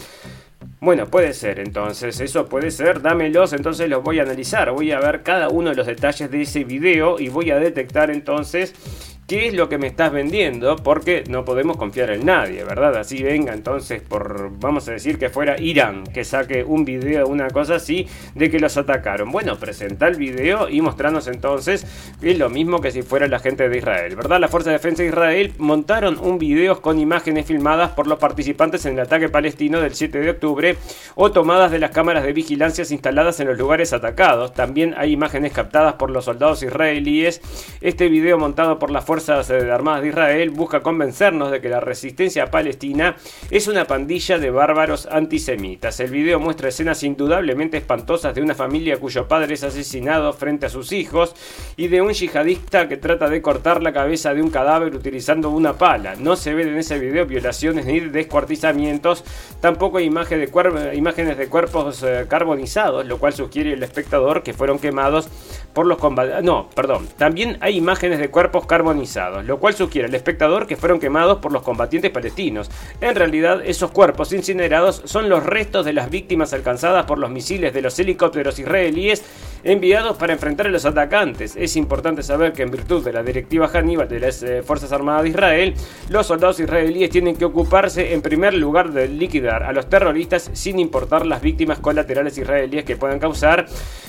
Bueno, 0.81 1.06
puede 1.06 1.32
ser 1.35 1.59
entonces, 1.59 2.20
eso 2.20 2.47
puede 2.47 2.70
ser, 2.70 3.03
dámelos, 3.03 3.53
entonces 3.53 3.88
los 3.88 4.03
voy 4.03 4.19
a 4.19 4.23
analizar, 4.23 4.70
voy 4.73 4.93
a 4.93 5.00
ver 5.00 5.23
cada 5.23 5.49
uno 5.49 5.70
de 5.70 5.76
los 5.76 5.87
detalles 5.87 6.31
de 6.31 6.43
ese 6.43 6.64
video 6.64 7.19
y 7.19 7.29
voy 7.29 7.50
a 7.50 7.59
detectar 7.59 8.11
entonces 8.11 8.75
qué 9.32 9.46
es 9.46 9.55
lo 9.55 9.70
que 9.70 9.79
me 9.79 9.87
estás 9.87 10.12
vendiendo, 10.12 10.76
porque 10.76 11.25
no 11.26 11.43
podemos 11.43 11.79
confiar 11.79 12.11
en 12.11 12.26
nadie, 12.26 12.64
¿verdad? 12.64 12.94
Así 12.99 13.23
venga 13.23 13.55
entonces 13.55 14.02
por, 14.02 14.51
vamos 14.58 14.86
a 14.89 14.93
decir 14.93 15.19
que 15.19 15.31
fuera 15.31 15.58
Irán, 15.58 16.05
que 16.05 16.22
saque 16.22 16.62
un 16.62 16.84
video, 16.84 17.27
una 17.27 17.48
cosa 17.48 17.77
así, 17.77 18.06
de 18.34 18.51
que 18.51 18.60
los 18.60 18.77
atacaron. 18.77 19.31
Bueno, 19.31 19.58
presenta 19.58 20.06
el 20.06 20.17
video 20.17 20.69
y 20.69 20.82
mostrarnos 20.82 21.29
entonces 21.29 21.86
que 22.20 22.32
es 22.32 22.39
lo 22.39 22.51
mismo 22.51 22.82
que 22.82 22.91
si 22.91 23.01
fuera 23.01 23.27
la 23.27 23.39
gente 23.39 23.70
de 23.70 23.79
Israel, 23.79 24.17
¿verdad? 24.17 24.39
La 24.39 24.48
Fuerza 24.48 24.69
de 24.69 24.77
Defensa 24.77 25.03
de 25.03 25.08
Israel 25.08 25.55
montaron 25.56 26.19
un 26.19 26.39
video 26.39 26.82
con 26.82 26.98
imágenes 26.98 27.46
filmadas 27.46 27.93
por 27.93 28.08
los 28.08 28.19
participantes 28.19 28.84
en 28.84 28.93
el 28.93 29.01
ataque 29.01 29.31
palestino 29.31 29.81
del 29.81 29.94
7 29.94 30.19
de 30.19 30.29
octubre 30.29 30.77
o 31.15 31.32
tomadas 31.32 31.70
de 31.70 31.79
las 31.79 31.93
cámaras 31.93 32.24
de 32.24 32.34
vigilancia 32.34 32.84
instaladas 32.91 33.41
en 33.41 33.48
los 33.48 33.56
lugares 33.56 33.94
atacados. 33.94 34.53
También 34.53 34.94
hay 34.98 35.12
imágenes 35.12 35.55
captadas 35.55 35.94
por 35.94 36.10
los 36.10 36.27
soldados 36.27 36.62
israelíes. 36.62 37.41
Este 37.81 38.10
video 38.10 38.36
montado 38.39 38.79
por 38.79 38.91
la 38.91 39.01
Fuerzas 39.22 39.50
eh, 39.50 39.70
Armadas 39.70 40.02
de 40.02 40.08
Israel 40.08 40.50
busca 40.50 40.81
convencernos 40.81 41.52
de 41.52 41.60
que 41.60 41.69
la 41.69 41.79
resistencia 41.79 42.50
palestina 42.50 43.14
es 43.52 43.69
una 43.69 43.84
pandilla 43.84 44.36
de 44.38 44.50
bárbaros 44.50 45.06
antisemitas. 45.06 46.00
El 46.00 46.10
video 46.10 46.41
muestra 46.41 46.69
escenas 46.69 47.05
indudablemente 47.05 47.76
espantosas 47.76 48.34
de 48.34 48.43
una 48.43 48.56
familia 48.56 48.98
cuyo 48.98 49.29
padre 49.29 49.55
es 49.55 49.62
asesinado 49.62 50.32
frente 50.32 50.67
a 50.67 50.70
sus 50.70 50.91
hijos 50.91 51.36
y 51.76 51.86
de 51.86 52.02
un 52.02 52.12
yihadista 52.12 52.88
que 52.88 52.96
trata 52.96 53.29
de 53.29 53.41
cortar 53.41 53.81
la 53.81 53.93
cabeza 53.93 54.34
de 54.34 54.43
un 54.43 54.50
cadáver 54.50 54.93
utilizando 54.93 55.50
una 55.50 55.74
pala. 55.74 56.17
No 56.17 56.34
se 56.34 56.52
ven 56.52 56.70
en 56.70 56.79
ese 56.79 56.98
video 56.98 57.24
violaciones 57.24 57.86
ni 57.86 58.00
descuartizamientos, 58.00 59.22
tampoco 59.60 59.98
hay 59.98 60.08
de 60.08 60.94
imágenes 60.94 61.38
de 61.38 61.46
cuerpos 61.46 62.02
eh, 62.02 62.26
carbonizados, 62.29 63.06
lo 63.06 63.19
cual 63.19 63.34
sugiere 63.34 63.74
el 63.74 63.84
espectador 63.84 64.43
que 64.43 64.52
fueron 64.52 64.81
quemados 64.81 65.29
por 65.72 65.86
los 65.86 65.98
combatientes. 65.98 66.44
No, 66.44 66.69
perdón, 66.74 67.08
también 67.17 67.58
hay 67.60 67.76
imágenes 67.76 68.19
de 68.19 68.29
cuerpos 68.29 68.67
carbonizados 68.67 69.02
lo 69.44 69.59
cual 69.59 69.75
sugiere 69.75 70.09
al 70.09 70.15
espectador 70.15 70.67
que 70.67 70.77
fueron 70.77 71.01
quemados 71.01 71.39
por 71.39 71.53
los 71.53 71.63
combatientes 71.63 72.11
palestinos. 72.11 72.71
En 73.01 73.15
realidad, 73.15 73.63
esos 73.65 73.91
cuerpos 73.91 74.32
incinerados 74.32 75.03
son 75.05 75.29
los 75.29 75.44
restos 75.44 75.85
de 75.85 75.93
las 75.93 76.11
víctimas 76.11 76.53
alcanzadas 76.53 77.06
por 77.06 77.19
los 77.19 77.31
misiles 77.31 77.73
de 77.73 77.82
los 77.82 77.99
helicópteros 77.99 78.59
israelíes 78.59 79.23
enviados 79.65 80.17
para 80.17 80.32
enfrentar 80.32 80.67
a 80.67 80.71
los 80.71 80.85
atacantes. 80.85 81.56
Es 81.56 81.77
importante 81.77 82.23
saber 82.23 82.53
que 82.53 82.63
en 82.63 82.71
virtud 82.71 83.05
de 83.05 83.13
la 83.13 83.23
directiva 83.23 83.69
Hannibal 83.69 84.09
de 84.09 84.21
las 84.21 84.43
eh, 84.43 84.63
Fuerzas 84.63 84.93
Armadas 84.93 85.23
de 85.25 85.29
Israel, 85.31 85.75
los 86.09 86.27
soldados 86.27 86.61
israelíes 86.61 87.11
tienen 87.11 87.37
que 87.37 87.44
ocuparse 87.44 88.13
en 88.13 88.23
primer 88.23 88.55
lugar 88.55 88.93
de 88.93 89.09
liquidar 89.09 89.63
a 89.63 89.73
los 89.73 89.89
terroristas 89.89 90.51
sin 90.53 90.79
importar 90.79 91.27
las 91.27 91.41
víctimas 91.41 91.79
colaterales 91.79 92.37
israelíes 92.39 92.85
que 92.85 92.97
puedan 92.97 93.19
causar. 93.19 93.67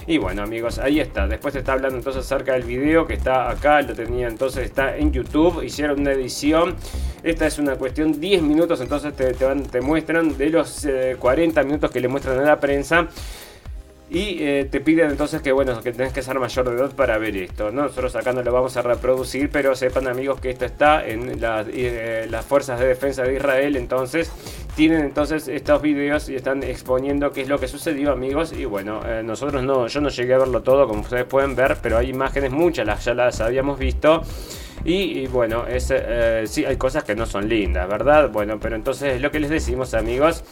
Y 0.07 0.17
bueno 0.17 0.43
amigos, 0.43 0.79
ahí 0.79 0.99
está. 0.99 1.27
Después 1.27 1.53
te 1.53 1.59
está 1.59 1.73
hablando 1.73 1.97
entonces 1.97 2.25
acerca 2.25 2.53
del 2.53 2.63
video 2.63 3.05
que 3.05 3.13
está 3.13 3.49
acá, 3.49 3.81
lo 3.81 3.93
tenía 3.93 4.27
entonces, 4.27 4.65
está 4.65 4.82
en 4.89 5.11
YouTube, 5.11 5.63
hicieron 5.63 6.01
una 6.01 6.11
edición. 6.11 6.75
Esta 7.23 7.47
es 7.47 7.57
una 7.57 7.75
cuestión 7.75 8.19
10 8.19 8.41
minutos, 8.41 8.81
entonces 8.81 9.15
te, 9.15 9.33
te, 9.33 9.81
muestran 9.81 10.37
de 10.37 10.49
los 10.49 10.87
40 11.19 11.61
eh, 11.61 11.63
minutos 11.63 11.91
que 11.91 11.99
le 11.99 12.07
muestran 12.07 12.39
a 12.39 12.43
la 12.43 12.59
prensa. 12.59 13.07
Y 14.13 14.43
eh, 14.43 14.67
te 14.69 14.79
piden 14.79 15.09
entonces 15.09 15.41
que 15.41 15.51
bueno, 15.51 15.81
que 15.81 15.91
tenés 15.91 16.13
que 16.13 16.21
ser 16.21 16.37
mayor 16.37 16.69
de 16.69 16.75
edad 16.75 16.91
para 16.91 17.17
ver 17.17 17.35
esto. 17.35 17.71
Nosotros 17.71 18.15
acá 18.15 18.31
no 18.31 18.43
lo 18.43 18.53
vamos 18.53 18.77
a 18.77 18.83
reproducir, 18.83 19.49
pero 19.49 19.75
sepan 19.75 20.07
amigos 20.07 20.39
que 20.39 20.51
esto 20.51 20.65
está 20.65 21.03
en 21.03 21.39
eh, 21.41 22.27
las 22.29 22.45
fuerzas 22.45 22.79
de 22.79 22.85
defensa 22.85 23.23
de 23.23 23.33
Israel. 23.33 23.75
Entonces 23.75 24.31
tienen 24.75 24.99
entonces 24.99 25.47
estos 25.47 25.81
videos 25.81 26.29
y 26.29 26.35
están 26.35 26.61
exponiendo 26.61 27.31
qué 27.31 27.41
es 27.41 27.49
lo 27.49 27.59
que 27.59 27.67
sucedió 27.67 28.11
amigos. 28.11 28.53
Y 28.53 28.65
bueno, 28.65 29.01
eh, 29.03 29.23
nosotros 29.23 29.63
no, 29.63 29.87
yo 29.87 29.99
no 29.99 30.09
llegué 30.09 30.35
a 30.35 30.37
verlo 30.37 30.61
todo 30.61 30.87
como 30.87 31.01
ustedes 31.01 31.25
pueden 31.25 31.55
ver, 31.55 31.77
pero 31.81 31.97
hay 31.97 32.11
imágenes 32.11 32.51
muchas, 32.51 32.85
las, 32.85 33.03
ya 33.03 33.15
las 33.15 33.41
habíamos 33.41 33.79
visto. 33.79 34.21
Y, 34.85 35.25
bueno, 35.27 35.65
es, 35.65 35.91
sí, 36.51 36.65
hay 36.65 36.75
cosas 36.75 37.03
que 37.03 37.15
no 37.15 37.25
son 37.25 37.47
lindas, 37.47 37.87
¿verdad? 37.87 38.29
Bueno, 38.29 38.59
pero 38.59 38.75
entonces 38.75 39.19
lo 39.21 39.31
que 39.31 39.39
les 39.39 39.49
decimos 39.49 39.95
amigos. 39.95 40.43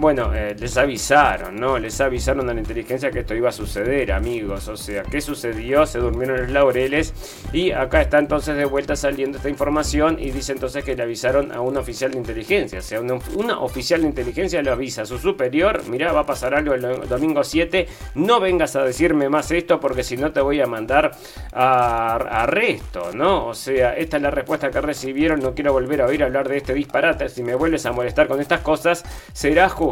Bueno, 0.00 0.32
eh, 0.32 0.54
les 0.56 0.76
avisaron, 0.76 1.56
¿no? 1.56 1.76
Les 1.76 2.00
avisaron 2.00 2.48
a 2.48 2.54
la 2.54 2.60
inteligencia 2.60 3.10
que 3.10 3.18
esto 3.18 3.34
iba 3.34 3.48
a 3.48 3.52
suceder, 3.52 4.12
amigos. 4.12 4.68
O 4.68 4.76
sea, 4.76 5.02
¿qué 5.02 5.20
sucedió? 5.20 5.86
Se 5.86 5.98
durmieron 5.98 6.40
los 6.40 6.50
laureles. 6.50 7.12
Y 7.52 7.72
acá 7.72 8.02
está 8.02 8.20
entonces 8.20 8.56
de 8.56 8.64
vuelta 8.64 8.94
saliendo 8.94 9.38
esta 9.38 9.48
información. 9.48 10.16
Y 10.20 10.30
dice 10.30 10.52
entonces 10.52 10.84
que 10.84 10.94
le 10.94 11.02
avisaron 11.02 11.50
a 11.50 11.62
un 11.62 11.76
oficial 11.76 12.12
de 12.12 12.18
inteligencia. 12.18 12.78
O 12.78 12.82
sea, 12.82 13.00
una, 13.00 13.58
oficial 13.58 14.02
de 14.02 14.06
inteligencia 14.06 14.62
le 14.62 14.70
avisa 14.70 15.02
a 15.02 15.04
su 15.04 15.18
superior: 15.18 15.82
Mira, 15.88 16.12
va 16.12 16.20
a 16.20 16.26
pasar 16.26 16.54
algo 16.54 16.74
el 16.74 17.08
domingo 17.08 17.42
7. 17.42 17.88
No 18.14 18.38
vengas 18.38 18.76
a 18.76 18.84
decirme 18.84 19.28
más 19.28 19.50
esto 19.50 19.80
porque 19.80 20.04
si 20.04 20.16
no 20.16 20.30
te 20.30 20.40
voy 20.40 20.60
a 20.60 20.66
mandar 20.68 21.10
a, 21.52 22.42
arresto, 22.42 23.10
¿no? 23.14 23.48
O 23.48 23.54
sea, 23.54 23.96
esta 23.96 24.18
es 24.18 24.22
la 24.22 24.30
respuesta 24.30 24.70
que 24.70 24.80
recibieron. 24.80 25.40
No 25.40 25.56
quiero 25.56 25.72
volver 25.72 26.02
a 26.02 26.06
oír 26.06 26.22
hablar 26.22 26.48
de 26.48 26.58
este 26.58 26.72
disparate. 26.72 27.28
Si 27.28 27.42
me 27.42 27.56
vuelves 27.56 27.84
a 27.84 27.90
molestar 27.90 28.28
con 28.28 28.40
estas 28.40 28.60
cosas, 28.60 29.02
será 29.32 29.68
juzgado, 29.68 29.87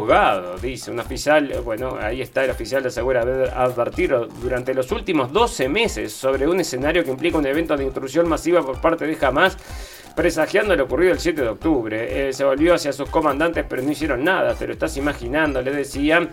dice 0.61 0.91
un 0.91 0.99
oficial, 0.99 1.61
bueno, 1.63 1.97
ahí 1.99 2.21
está 2.21 2.43
el 2.43 2.51
oficial 2.51 2.81
de 2.81 2.89
asegura 2.89 3.21
haber 3.21 3.49
advertido 3.49 4.25
durante 4.25 4.73
los 4.73 4.91
últimos 4.91 5.31
12 5.31 5.69
meses 5.69 6.13
sobre 6.13 6.47
un 6.47 6.59
escenario 6.59 7.03
que 7.03 7.11
implica 7.11 7.37
un 7.37 7.45
evento 7.45 7.75
de 7.75 7.83
intrusión 7.83 8.27
masiva 8.27 8.61
por 8.61 8.79
parte 8.81 9.05
de 9.05 9.17
Hamas 9.25 9.57
presagiando 10.17 10.75
lo 10.75 10.85
ocurrido 10.85 11.13
el 11.13 11.19
7 11.19 11.41
de 11.41 11.47
octubre. 11.47 12.29
Eh, 12.29 12.33
se 12.33 12.43
volvió 12.43 12.73
hacia 12.73 12.91
sus 12.91 13.07
comandantes, 13.07 13.63
pero 13.69 13.83
no 13.83 13.91
hicieron 13.91 14.23
nada, 14.23 14.55
te 14.55 14.65
lo 14.65 14.73
estás 14.73 14.97
imaginando, 14.97 15.61
le 15.61 15.71
decían. 15.71 16.29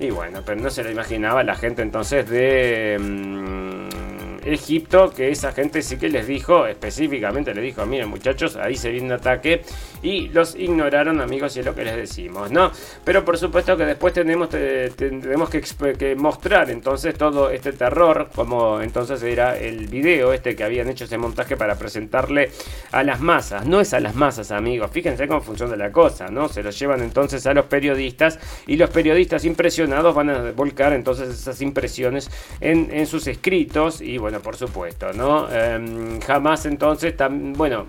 Y 0.00 0.10
bueno, 0.10 0.42
pero 0.44 0.60
no 0.60 0.70
se 0.70 0.82
lo 0.82 0.90
imaginaba 0.90 1.44
la 1.44 1.54
gente 1.54 1.82
entonces 1.82 2.28
de... 2.28 2.98
Mm, 3.00 4.08
Egipto, 4.44 5.10
que 5.10 5.30
esa 5.30 5.52
gente 5.52 5.82
sí 5.82 5.98
que 5.98 6.08
les 6.08 6.26
dijo, 6.26 6.66
específicamente 6.66 7.54
les 7.54 7.64
dijo, 7.64 7.84
miren 7.86 8.08
muchachos, 8.08 8.56
ahí 8.56 8.76
se 8.76 8.90
viene 8.90 9.06
un 9.06 9.12
ataque 9.12 9.62
y 10.02 10.28
los 10.28 10.54
ignoraron 10.54 11.20
amigos 11.20 11.56
y 11.56 11.60
es 11.60 11.66
lo 11.66 11.74
que 11.74 11.84
les 11.84 11.96
decimos, 11.96 12.50
¿no? 12.50 12.70
Pero 13.04 13.24
por 13.24 13.38
supuesto 13.38 13.76
que 13.76 13.84
después 13.84 14.12
tenemos, 14.12 14.48
que, 14.48 16.14
mostrar 16.16 16.70
entonces 16.70 17.14
todo 17.16 17.50
este 17.50 17.72
terror, 17.72 18.30
como 18.34 18.80
entonces 18.80 19.22
era 19.22 19.56
el 19.58 19.88
video 19.88 20.32
este 20.32 20.54
que 20.54 20.64
habían 20.64 20.88
hecho 20.88 21.04
ese 21.04 21.18
montaje 21.18 21.56
para 21.56 21.76
presentarle 21.76 22.50
a 22.92 23.02
las 23.02 23.20
masas, 23.20 23.66
no 23.66 23.80
es 23.80 23.94
a 23.94 24.00
las 24.00 24.14
masas 24.14 24.50
amigos, 24.50 24.90
fíjense 24.92 25.26
cómo 25.26 25.40
funciona 25.40 25.76
la 25.76 25.92
cosa, 25.92 26.28
¿no? 26.28 26.48
Se 26.48 26.62
los 26.62 26.78
llevan 26.78 27.02
entonces 27.02 27.46
a 27.46 27.54
los 27.54 27.66
periodistas 27.66 28.38
y 28.66 28.76
los 28.76 28.90
periodistas 28.90 29.44
impresionados 29.44 30.14
van 30.14 30.30
a 30.30 30.52
volcar 30.52 30.92
entonces 30.92 31.28
esas 31.28 31.60
impresiones 31.60 32.30
en, 32.60 33.06
sus 33.06 33.26
escritos 33.26 34.00
y 34.00 34.18
bueno, 34.18 34.40
por 34.40 34.56
supuesto, 34.56 35.12
¿no? 35.12 35.48
Em, 35.50 36.20
jamás 36.20 36.66
entonces, 36.66 37.14
bueno, 37.56 37.86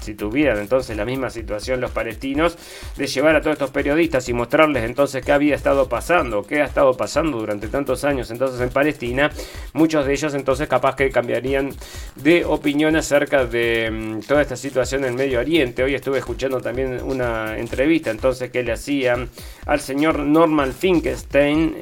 si 0.00 0.14
tuvieran 0.14 0.58
entonces 0.58 0.96
la 0.96 1.04
misma 1.04 1.30
situación 1.32 1.80
los 1.80 1.90
palestinos, 1.90 2.56
de 2.96 3.06
llevar 3.08 3.34
a 3.36 3.40
todos 3.40 3.54
estos 3.54 3.70
periodistas 3.70 4.28
y 4.28 4.32
mostrarles 4.32 4.84
entonces 4.84 5.24
qué 5.24 5.32
había 5.32 5.56
estado 5.56 5.88
pasando, 5.88 6.44
qué 6.44 6.62
ha 6.62 6.64
estado 6.64 6.96
pasando 6.96 7.38
durante 7.38 7.66
tantos 7.68 8.04
años 8.04 8.30
entonces 8.30 8.60
en 8.60 8.70
Palestina, 8.70 9.30
muchos 9.72 10.06
de 10.06 10.12
ellos 10.12 10.34
entonces 10.34 10.68
capaz 10.68 10.94
que 10.94 11.10
cambiarían 11.10 11.70
de 12.16 12.44
opinión 12.44 12.94
acerca 12.96 13.44
de 13.44 13.86
em, 13.86 14.20
toda 14.20 14.42
esta 14.42 14.56
situación 14.56 15.04
en 15.04 15.14
Medio 15.14 15.40
Oriente. 15.40 15.82
Hoy 15.82 15.94
estuve 15.94 16.18
escuchando 16.18 16.60
también 16.60 17.00
una 17.02 17.58
entrevista 17.58 18.10
entonces 18.10 18.50
que 18.50 18.62
le 18.62 18.72
hacían 18.72 19.28
al 19.66 19.80
señor 19.80 20.18
Norman 20.18 20.72
Finkelstein, 20.72 21.76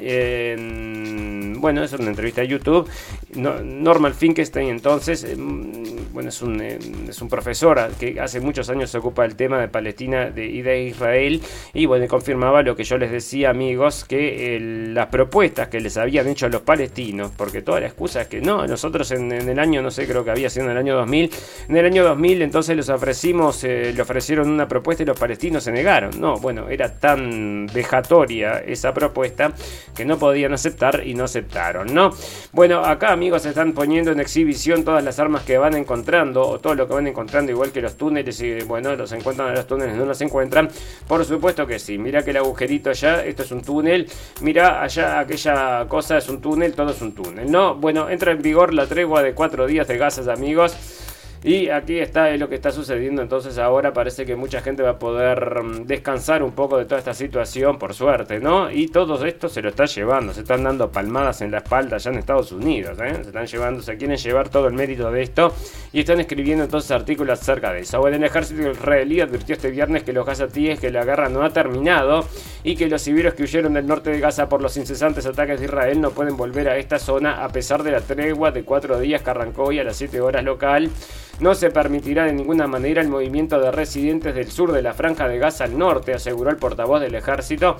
bueno, 1.59 1.83
es 1.83 1.93
una 1.93 2.09
entrevista 2.09 2.41
de 2.41 2.47
YouTube, 2.47 2.89
Norman 3.35 4.13
Finkelstein 4.13 4.69
entonces, 4.69 5.23
em, 5.23 5.71
bueno, 6.13 6.29
es 6.29 6.41
un, 6.41 6.61
em, 6.61 7.09
es 7.09 7.21
un 7.21 7.29
profesor 7.29 7.91
que 7.99 8.19
hace 8.19 8.39
muchos 8.39 8.69
años 8.69 8.89
se 8.89 8.97
ocupa 8.97 9.23
del 9.23 9.35
de 9.41 9.67
Palestina 9.67 10.31
y 10.35 10.61
de 10.61 10.83
Israel, 10.83 11.41
y 11.73 11.85
bueno, 11.85 12.07
confirmaba 12.07 12.61
lo 12.61 12.75
que 12.75 12.83
yo 12.83 12.97
les 12.97 13.11
decía 13.11 13.49
amigos, 13.49 14.05
que 14.05 14.59
las 14.93 15.07
propuestas 15.07 15.67
que 15.67 15.79
les 15.79 15.97
habían 15.97 16.27
hecho 16.27 16.47
los 16.49 16.61
palestinos, 16.61 17.31
porque 17.35 17.61
toda 17.61 17.79
la 17.79 17.87
excusa 17.87 18.21
es 18.21 18.27
que 18.27 18.41
no, 18.41 18.65
nosotros 18.67 19.11
en, 19.11 19.31
el 19.31 19.59
año, 19.59 19.81
no 19.81 19.91
sé, 19.91 20.07
creo 20.07 20.23
que 20.23 20.31
había 20.31 20.49
sido 20.49 20.65
en 20.65 20.71
el 20.71 20.77
año 20.77 20.95
2000, 20.95 21.31
en 21.69 21.77
el 21.77 21.85
año 21.85 22.03
2000 22.03 22.41
entonces 22.41 22.75
les 22.75 22.89
ofrecimos, 22.89 23.63
eh, 23.63 23.93
le 23.95 24.01
ofrecieron 24.01 24.49
una 24.49 24.67
propuesta 24.67 25.03
y 25.03 25.05
los 25.05 25.19
palestinos 25.19 25.63
se 25.63 25.71
negaron, 25.71 26.19
no, 26.19 26.37
bueno, 26.37 26.69
era 26.69 26.99
tan 26.99 27.67
dejatoria 27.67 28.59
esa 28.59 28.93
propuesta 28.93 29.53
que 29.95 30.05
no 30.05 30.17
podían 30.17 30.53
aceptar 30.53 31.01
y 31.05 31.13
no 31.13 31.23
aceptaron, 31.23 31.93
¿no? 31.93 32.11
Bueno, 32.51 32.85
acá 32.85 33.11
amigos 33.11 33.45
están 33.45 33.73
poniendo 33.73 34.11
en 34.11 34.19
exhibición 34.19 34.83
todas 34.83 35.03
las 35.03 35.19
armas 35.19 35.43
que 35.43 35.57
van 35.57 35.75
encontrando, 35.75 36.47
o 36.47 36.59
todo 36.59 36.75
lo 36.75 36.87
que 36.87 36.93
van 36.93 37.07
encontrando, 37.07 37.51
igual 37.51 37.71
que 37.71 37.81
los 37.81 37.97
túneles, 37.97 38.41
y 38.41 38.61
bueno, 38.61 38.95
los 38.95 39.11
los 39.33 39.67
túneles, 39.67 39.95
no 39.95 40.05
los 40.05 40.19
encuentran. 40.21 40.69
Por 41.07 41.23
supuesto 41.25 41.65
que 41.65 41.79
sí, 41.79 41.97
mira 41.97 42.23
que 42.23 42.31
el 42.31 42.37
agujerito 42.37 42.89
allá, 42.89 43.23
esto 43.25 43.43
es 43.43 43.51
un 43.51 43.61
túnel, 43.61 44.09
mira 44.41 44.81
allá 44.81 45.19
aquella 45.19 45.85
cosa 45.87 46.17
es 46.17 46.29
un 46.29 46.41
túnel, 46.41 46.73
todo 46.73 46.91
es 46.91 47.01
un 47.01 47.13
túnel, 47.13 47.51
¿no? 47.51 47.75
Bueno, 47.75 48.09
entra 48.09 48.31
en 48.31 48.41
vigor 48.41 48.73
la 48.73 48.87
tregua 48.87 49.21
de 49.23 49.33
cuatro 49.33 49.65
días 49.67 49.87
de 49.87 49.97
gasas, 49.97 50.27
amigos. 50.27 51.00
Y 51.43 51.69
aquí 51.69 51.97
está 51.97 52.35
lo 52.37 52.49
que 52.49 52.55
está 52.55 52.71
sucediendo. 52.71 53.21
Entonces 53.21 53.57
ahora 53.57 53.93
parece 53.93 54.25
que 54.25 54.35
mucha 54.35 54.61
gente 54.61 54.83
va 54.83 54.91
a 54.91 54.99
poder 54.99 55.63
mm, 55.63 55.85
descansar 55.87 56.43
un 56.43 56.51
poco 56.51 56.77
de 56.77 56.85
toda 56.85 56.99
esta 56.99 57.15
situación, 57.15 57.79
por 57.79 57.95
suerte, 57.95 58.39
¿no? 58.39 58.69
Y 58.69 58.89
todo 58.89 59.25
esto 59.25 59.49
se 59.49 59.61
lo 59.61 59.69
está 59.69 59.85
llevando. 59.85 60.33
Se 60.33 60.41
están 60.41 60.63
dando 60.63 60.91
palmadas 60.91 61.41
en 61.41 61.49
la 61.49 61.57
espalda 61.57 61.95
allá 61.95 62.11
en 62.11 62.17
Estados 62.19 62.51
Unidos, 62.51 62.97
¿eh? 62.99 63.15
Se 63.15 63.29
están 63.29 63.47
llevando, 63.47 63.81
se 63.81 63.97
quieren 63.97 64.17
llevar 64.17 64.49
todo 64.49 64.67
el 64.67 64.73
mérito 64.73 65.11
de 65.11 65.23
esto. 65.23 65.53
Y 65.91 66.01
están 66.01 66.19
escribiendo 66.19 66.63
entonces 66.63 66.91
artículos 66.91 67.41
acerca 67.41 67.73
de 67.73 67.79
eso. 67.79 67.99
Bueno, 67.99 68.17
el 68.17 68.23
ejército 68.23 68.69
israelí 68.69 69.19
advirtió 69.19 69.55
este 69.55 69.71
viernes 69.71 70.03
que 70.03 70.13
los 70.13 70.25
gazatíes 70.25 70.79
que 70.79 70.91
la 70.91 71.03
guerra 71.03 71.27
no 71.29 71.43
ha 71.43 71.49
terminado 71.49 72.23
y 72.63 72.75
que 72.75 72.87
los 72.87 73.01
civiles 73.01 73.33
que 73.33 73.43
huyeron 73.43 73.73
del 73.73 73.87
norte 73.87 74.11
de 74.11 74.19
Gaza 74.19 74.47
por 74.47 74.61
los 74.61 74.77
incesantes 74.77 75.25
ataques 75.25 75.59
de 75.59 75.65
Israel 75.65 75.99
no 75.99 76.11
pueden 76.11 76.37
volver 76.37 76.69
a 76.69 76.77
esta 76.77 76.99
zona 76.99 77.43
a 77.43 77.49
pesar 77.49 77.81
de 77.81 77.91
la 77.91 78.01
tregua 78.01 78.51
de 78.51 78.63
cuatro 78.63 78.99
días 78.99 79.21
que 79.23 79.29
arrancó 79.29 79.63
hoy 79.63 79.79
a 79.79 79.83
las 79.83 79.97
7 79.97 80.21
horas 80.21 80.43
local. 80.43 80.91
No 81.39 81.55
se 81.55 81.71
permitirá 81.71 82.25
de 82.25 82.33
ninguna 82.33 82.67
manera 82.67 83.01
el 83.01 83.07
movimiento 83.07 83.59
de 83.59 83.71
residentes 83.71 84.35
del 84.35 84.51
sur 84.51 84.71
de 84.71 84.81
la 84.81 84.93
franja 84.93 85.27
de 85.27 85.39
Gaza 85.39 85.63
al 85.63 85.77
norte, 85.77 86.13
aseguró 86.13 86.51
el 86.51 86.57
portavoz 86.57 87.01
del 87.01 87.15
ejército. 87.15 87.77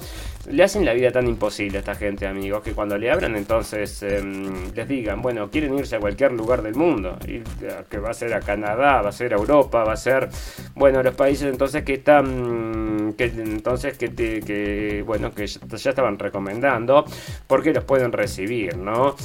Le 0.50 0.64
hacen 0.64 0.84
la 0.84 0.94
vida 0.94 1.12
tan 1.12 1.28
imposible 1.28 1.78
a 1.78 1.80
esta 1.82 1.94
gente, 1.94 2.26
amigos, 2.26 2.64
que 2.64 2.74
cuando 2.74 2.98
le 2.98 3.12
abran 3.12 3.36
entonces 3.36 4.02
em, 4.02 4.74
les 4.74 4.88
digan, 4.88 5.22
bueno, 5.22 5.52
quieren 5.52 5.78
irse 5.78 5.98
a 5.98 6.00
cualquier 6.00 6.32
lugar 6.32 6.64
del 6.64 6.74
mundo, 6.74 7.18
y, 7.28 7.42
que 7.90 8.00
va 8.00 8.10
a 8.10 8.14
ser 8.14 8.34
a 8.34 8.40
Canadá, 8.40 9.02
va 9.02 9.10
a 9.10 9.12
ser 9.12 9.34
a 9.34 9.38
Europa, 9.38 9.84
va 9.84 9.94
a 9.94 9.98
ser, 9.98 10.30
bueno, 10.74 11.04
los 11.04 11.14
países 11.14 11.52
entonces 11.52 11.84
que 11.84 11.96
están, 11.96 13.14
que 13.16 13.26
entonces 13.26 13.98
que, 13.98 14.10
que 14.10 15.04
bueno, 15.06 15.32
que 15.34 15.46
ya 15.46 15.90
estaban 15.90 16.18
recomendando, 16.18 17.06
porque 17.46 17.74
los 17.74 17.84
pueden 17.84 18.12
recibir, 18.12 18.78
¿no? 18.78 19.16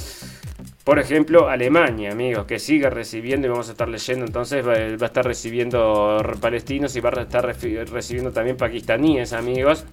Por 0.87 0.99
ejemplo, 0.99 1.49
Alemania, 1.49 2.13
amigos, 2.13 2.45
que 2.45 2.59
sigue 2.59 2.89
recibiendo 2.89 3.45
y 3.45 3.49
vamos 3.49 3.67
a 3.67 3.73
estar 3.73 3.89
leyendo 3.89 4.23
entonces, 4.23 4.65
va, 4.65 4.71
a 4.71 5.05
estar 5.05 5.25
recibiendo 5.25 6.17
palestinos 6.39 6.95
y 6.95 7.01
va 7.01 7.09
a 7.09 7.23
estar 7.23 7.45
recibiendo 7.45 8.31
también 8.31 8.55
pakistaníes, 8.55 9.33
amigos. 9.33 9.83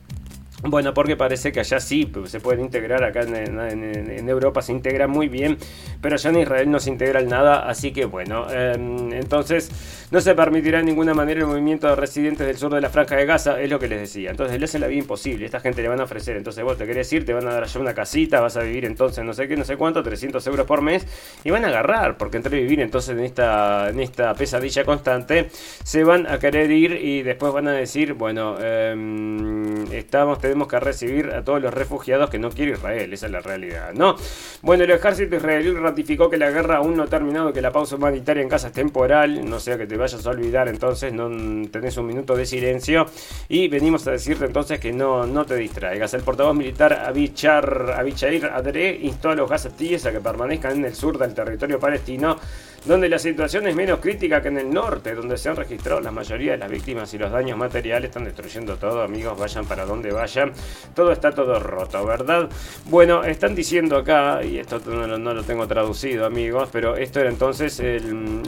Bueno, 0.67 0.95
porque 0.95 1.15
parece 1.15 1.53
que 1.53 1.61
allá 1.61 1.79
sí 1.79 2.11
se 2.25 2.41
pueden 2.41 2.65
integrar, 2.65 3.05
acá 3.05 3.21
en, 3.21 4.29
Europa 4.31 4.63
se 4.63 4.73
integra 4.73 5.07
muy 5.07 5.29
bien, 5.29 5.59
pero 6.01 6.15
allá 6.15 6.31
en 6.31 6.39
Israel 6.39 6.71
no 6.71 6.81
se 6.81 6.89
integra 6.89 7.21
nada, 7.21 7.69
así 7.69 7.93
que 7.93 8.07
bueno, 8.07 8.51
em, 8.51 9.13
entonces 9.13 9.71
no 10.11 10.23
se 10.23 10.35
permitirá 10.35 10.79
de 10.79 10.85
ninguna 10.85 11.13
manera 11.13 11.41
el 11.41 11.47
movimiento 11.47 11.87
de 11.87 11.97
residentes 11.97 12.47
del 12.47 12.57
sur 12.57 12.73
de 12.73 12.81
la 12.81 12.89
franja 12.89 13.15
de 13.15 13.27
Gaza, 13.27 13.61
es 13.61 13.69
lo 13.69 13.79
que 13.79 13.89
les 13.89 14.01
decía. 14.01 14.31
Entonces 14.31 14.59
le 14.59 14.65
hacen 14.65 14.81
la 14.81 14.87
vida 14.87 15.01
imposible, 15.01 15.45
esta 15.45 15.61
gente 15.61 15.83
le 15.83 15.89
van 15.89 16.01
a 16.01 16.05
ofrecer, 16.05 16.35
entonces 16.37 16.65
vos 16.65 16.79
te 16.79 16.87
querés 16.87 17.13
ir, 17.13 17.27
te 17.27 17.35
van 17.35 17.47
a 17.47 17.53
dar 17.53 17.65
allá 17.65 17.81
una 17.81 17.93
casita, 17.93 18.41
vas 18.41 18.57
a 18.57 18.63
vivir 18.63 18.87
entonces 18.87 19.23
no 19.23 19.35
sé 19.35 19.47
qué, 19.47 19.59
no 19.59 19.65
sé 19.65 19.77
cuánto, 19.77 20.03
300 20.03 20.47
euros 20.47 20.67
por 20.67 20.81
mes, 20.81 21.07
y 21.45 21.51
van 21.51 21.67
a 21.67 21.69
agarrar, 21.69 22.17
porque 22.17 22.39
entre 22.39 22.59
vivir 22.59 22.81
entonces 22.81 23.11
en 23.11 23.21
esta, 23.23 23.91
en 23.91 24.01
esta 24.01 24.33
pesadilla 24.33 24.83
constante, 24.85 25.51
se 25.83 26.05
van 26.05 26.27
a 26.27 26.39
querer 26.39 26.71
ir 26.71 26.93
y 26.93 27.23
después 27.23 27.53
van 27.53 27.69
a 27.69 27.73
decir, 27.73 28.15
bueno, 28.15 28.57
em, 28.61 29.93
estamos, 29.93 30.39
tenemos 30.39 30.54
tenemos 30.55 30.69
que 30.69 30.79
recibir 30.79 31.31
a 31.31 31.43
todos 31.43 31.61
los 31.61 31.75
refugiados 31.75 32.31
que 32.31 32.39
no 32.39 32.49
quiere 32.49 32.73
Israel, 32.73 33.13
esa 33.13 33.27
es 33.27 33.33
la 33.33 33.41
realidad, 33.41 33.93
¿no? 33.93 34.15
Bueno, 34.63 34.85
el 34.85 34.91
ejército 34.93 35.35
israelí 35.35 35.73
ratificó 35.73 36.31
que 36.31 36.37
la 36.37 36.49
guerra 36.49 36.77
aún 36.77 36.97
no 36.97 37.03
ha 37.03 37.07
terminado, 37.09 37.53
que 37.53 37.61
la 37.61 37.73
pausa 37.73 37.97
humanitaria 37.97 38.41
en 38.41 38.49
casa 38.49 38.69
es 38.69 38.73
temporal, 38.73 39.51
no 39.51 39.59
sea 39.59 39.77
que 39.77 39.89
te 39.89 39.97
vayas 39.97 40.25
a 40.25 40.31
olvidar 40.31 40.69
entonces, 40.69 41.13
no 41.13 41.29
tenés 41.71 41.97
un 41.97 42.07
minuto 42.07 42.37
de 42.37 42.47
silencio 42.47 43.07
y 43.49 43.67
venimos 43.67 44.07
a 44.07 44.13
decirte 44.13 44.45
entonces 44.45 44.79
que 44.79 44.93
no, 44.93 45.27
no 45.27 45.45
te 45.45 45.57
distraigas. 45.57 46.15
El 46.15 46.23
portavoz 46.23 46.55
militar 46.55 46.93
Abichar, 46.93 47.97
Abichair 47.99 48.47
Adre 48.47 48.97
instó 49.03 49.31
a 49.31 49.35
los 49.35 49.51
gazatíes 49.51 50.07
a 50.07 50.13
que 50.13 50.21
permanezcan 50.21 50.77
en 50.77 50.85
el 50.85 50.95
sur 50.95 51.19
del 51.19 51.35
territorio 51.35 51.81
palestino 51.81 52.39
donde 52.85 53.09
la 53.09 53.19
situación 53.19 53.67
es 53.67 53.75
menos 53.75 54.01
crítica 54.01 54.43
que 54.43 54.49
en 54.49 54.59
el 54.59 54.71
norte, 54.71 55.15
donde 55.15 55.39
se 55.39 55.49
han 55.49 55.57
registrado 55.57 56.01
la 56.01 56.11
mayoría 56.11 56.53
de 56.53 56.59
las 56.59 56.71
víctimas 56.71 57.13
y 57.15 57.19
los 57.19 57.31
daños 57.33 57.57
materiales 57.57 58.11
están 58.11 58.25
destruyendo 58.25 58.77
todo, 58.77 59.03
amigos, 59.03 59.39
vayan 59.39 59.65
para 59.65 59.87
donde 59.87 60.13
vayan, 60.13 60.53
todo 60.95 61.13
está 61.13 61.33
todo 61.33 61.59
roto, 61.59 62.05
¿verdad? 62.05 62.49
Bueno, 62.87 63.25
están 63.25 63.55
diciendo 63.55 63.97
acá, 63.97 64.45
y 64.45 64.59
esto 64.59 64.81
no, 64.87 65.35
lo 65.35 65.43
tengo 65.45 65.67
traducido, 65.67 66.27
amigos, 66.27 66.69
pero 66.73 66.97
esto 66.97 67.21
era 67.21 67.31
entonces 67.31 67.83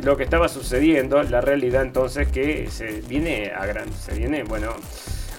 lo 0.02 0.16
que 0.16 0.24
estaba 0.24 0.48
sucediendo, 0.48 1.22
la 1.22 1.40
realidad 1.40 1.82
entonces 1.82 2.28
que 2.28 2.68
se 2.70 3.00
viene 3.02 3.52
a 3.56 3.64
gran, 3.66 3.90
se 3.92 4.14
viene, 4.14 4.42
bueno 4.44 4.74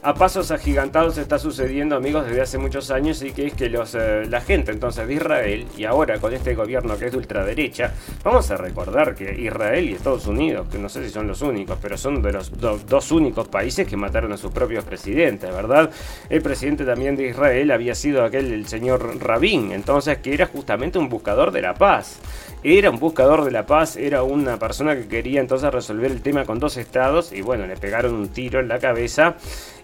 a 0.08 0.14
pasos 0.14 0.52
agigantados 0.52 1.18
está 1.18 1.38
sucediendo, 1.38 1.98
amigos, 1.98 2.26
desde 2.26 2.40
hace 2.40 2.58
muchos 2.58 2.92
años 2.92 3.22
y 3.22 3.32
que 3.32 3.48
es 3.48 3.54
que 3.54 3.70
los, 3.70 3.94
eh, 3.94 4.24
la 4.30 4.40
gente 4.40 4.72
entonces 4.72 5.06
de 5.06 5.16
Israel 5.16 5.68
y 5.76 5.84
ahora 5.84 6.18
con 6.20 6.34
este 6.34 6.56
gobierno 6.56 6.98
que 6.98 7.08
es 7.08 7.12
de 7.12 7.18
ultraderecha, 7.18 7.92
vamos 8.24 8.50
a 8.50 8.56
recordar 8.56 9.16
que 9.16 9.38
Israel 9.38 9.90
y 9.90 9.96
Estados 9.96 10.26
Unidos, 10.26 10.70
que 10.72 10.78
no 10.78 10.88
sé 10.88 11.04
si 11.04 11.10
son 11.10 11.28
los 11.28 11.42
únicos, 11.42 11.78
pero 11.82 11.98
son 11.98 12.22
de 12.22 12.32
los 12.32 12.54
dos 12.58 13.12
únicos 13.12 13.50
países 13.50 13.86
que 13.86 13.98
mataron 13.98 14.32
a 14.32 14.38
sus 14.38 14.52
propios 14.52 14.86
presidentes, 14.86 15.54
¿verdad? 15.54 15.92
El 16.30 16.42
presidente 16.42 16.86
también 16.86 17.18
de 17.18 17.28
Israel 17.28 17.70
había 17.72 17.94
sido 17.94 18.24
aquel, 18.24 18.54
el 18.54 18.66
señor 18.66 19.22
Rabin, 19.22 19.74
entonces 19.74 20.20
que 20.20 20.34
era 20.34 20.46
justamente 20.46 20.98
un 20.98 21.10
buscador 21.10 21.52
de 21.52 21.62
la 21.62 21.74
paz 21.74 22.22
era 22.64 22.90
un 22.90 23.00
buscador 23.00 23.46
de 23.46 23.52
la 23.52 23.66
paz, 23.66 23.96
era 23.96 24.24
una 24.24 24.58
persona 24.58 24.96
que 24.96 25.08
quería 25.08 25.40
entonces 25.40 25.72
resolver 25.72 26.12
el 26.12 26.22
tema 26.22 26.44
con 26.44 26.60
dos 26.60 26.76
estados 26.78 27.32
y 27.32 27.42
bueno, 27.42 27.68
le 27.68 27.78
pegaron 27.78 28.14
un 28.14 28.30
tiro 28.30 28.60
en 28.60 28.68
la 28.68 28.80
cabeza 28.80 29.36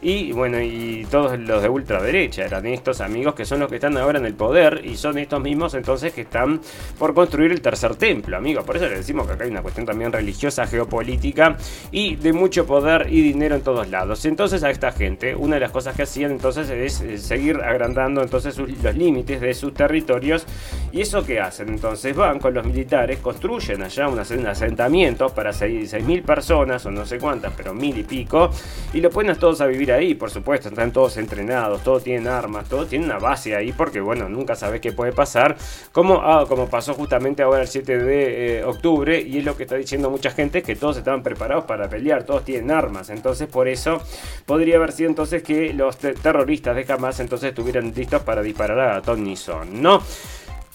y 0.04 0.34
bueno, 0.34 0.62
y 0.62 1.08
todos 1.10 1.40
los 1.40 1.62
de 1.62 1.70
ultraderecha 1.70 2.44
eran 2.44 2.66
estos 2.66 3.00
amigos 3.00 3.36
que 3.36 3.46
son 3.46 3.62
los 3.62 3.70
que 3.70 3.76
están 3.76 3.98
ahora 3.98 4.20
en 4.20 4.26
el 4.26 4.34
poder 4.34 4.82
y 4.84 4.98
son 4.98 5.18
estos 5.18 5.42
mismos 5.42 5.74
entonces 5.76 6.12
que 6.12 6.22
están 6.22 6.60
por 7.00 7.14
construir 7.14 7.54
el 7.54 7.62
tercer 7.62 7.96
templo, 7.96 8.36
amigos. 8.36 8.66
Por 8.66 8.76
eso 8.76 8.86
le 8.88 8.98
decimos 8.98 9.26
que 9.26 9.34
acá 9.34 9.46
hay 9.46 9.52
una 9.52 9.62
cuestión 9.62 9.86
también 9.86 10.12
religiosa, 10.12 10.68
geopolítica 10.68 11.56
y 11.92 12.18
de 12.18 12.34
mucho 12.34 12.66
poder 12.66 13.08
y 13.10 13.22
dinero 13.22 13.56
en 13.56 13.62
todos 13.62 13.90
lados. 13.90 14.26
Entonces 14.26 14.62
a 14.64 14.70
esta 14.70 14.92
gente, 14.92 15.36
una 15.36 15.56
de 15.56 15.62
las 15.62 15.72
cosas 15.72 15.96
que 15.96 16.04
hacían 16.04 16.32
entonces 16.32 16.70
es 16.70 17.00
eh, 17.00 17.18
seguir 17.18 17.62
agrandando 17.62 18.22
entonces 18.22 18.58
los 18.58 18.96
límites 18.96 19.40
de 19.40 19.54
sus 19.54 19.74
territorios 19.74 20.46
y 20.92 21.00
eso 21.00 21.26
que 21.26 21.40
hacen 21.40 21.70
entonces 21.70 22.14
van 22.14 22.40
con 22.40 22.54
los 22.54 22.66
militares, 22.66 23.20
construyen 23.20 23.82
allá 23.82 24.10
un 24.10 24.20
asentamiento 24.20 25.30
para 25.30 25.52
6.000 25.52 26.24
personas 26.24 26.86
o 26.86 26.92
no 26.92 27.06
sé 27.06 27.20
cuántas, 27.20 27.54
pero 27.56 27.74
mil 27.74 27.98
y 27.98 28.04
pico 28.04 28.52
y 28.94 29.00
lo 29.00 29.10
ponen 29.10 29.38
todos 29.38 29.62
a 29.62 29.66
vivir 29.66 29.93
ahí, 29.94 30.16
por 30.16 30.30
supuesto, 30.30 30.70
están 30.70 30.92
todos 30.92 31.18
entrenados, 31.18 31.84
todos 31.84 32.04
tienen 32.04 32.28
armas, 32.28 32.68
todos 32.68 32.90
tienen 32.90 33.10
una 33.10 33.20
base 33.20 33.56
ahí, 33.56 33.72
porque 33.72 34.02
bueno, 34.02 34.28
nunca 34.30 34.56
sabes 34.56 34.82
qué 34.82 34.92
puede 34.92 35.12
pasar, 35.12 35.56
como, 35.92 36.16
ah, 36.16 36.46
como 36.48 36.68
pasó 36.68 36.94
justamente 36.94 37.44
ahora 37.44 37.62
el 37.62 37.68
7 37.68 37.98
de 37.98 38.60
eh, 38.60 38.64
octubre, 38.64 39.22
y 39.22 39.40
es 39.40 39.46
lo 39.46 39.56
que 39.56 39.64
está 39.64 39.76
diciendo 39.76 40.10
mucha 40.10 40.32
gente, 40.32 40.62
que 40.62 40.76
todos 40.76 40.98
estaban 40.98 41.24
preparados 41.24 41.66
para 41.66 41.90
pelear, 41.90 42.24
todos 42.24 42.44
tienen 42.44 42.72
armas, 42.72 43.10
entonces 43.10 43.48
por 43.48 43.68
eso 43.68 44.02
podría 44.46 44.78
haber 44.78 44.92
sido 44.92 45.10
entonces 45.10 45.44
que 45.44 45.74
los 45.74 45.98
terroristas 45.98 46.76
de 46.76 46.92
Hamas 46.92 47.20
entonces 47.20 47.50
estuvieran 47.50 47.94
listos 47.96 48.22
para 48.24 48.42
disparar 48.42 48.80
a 48.80 49.02
Tony 49.02 49.36
Son, 49.36 49.82
¿no? 49.82 50.02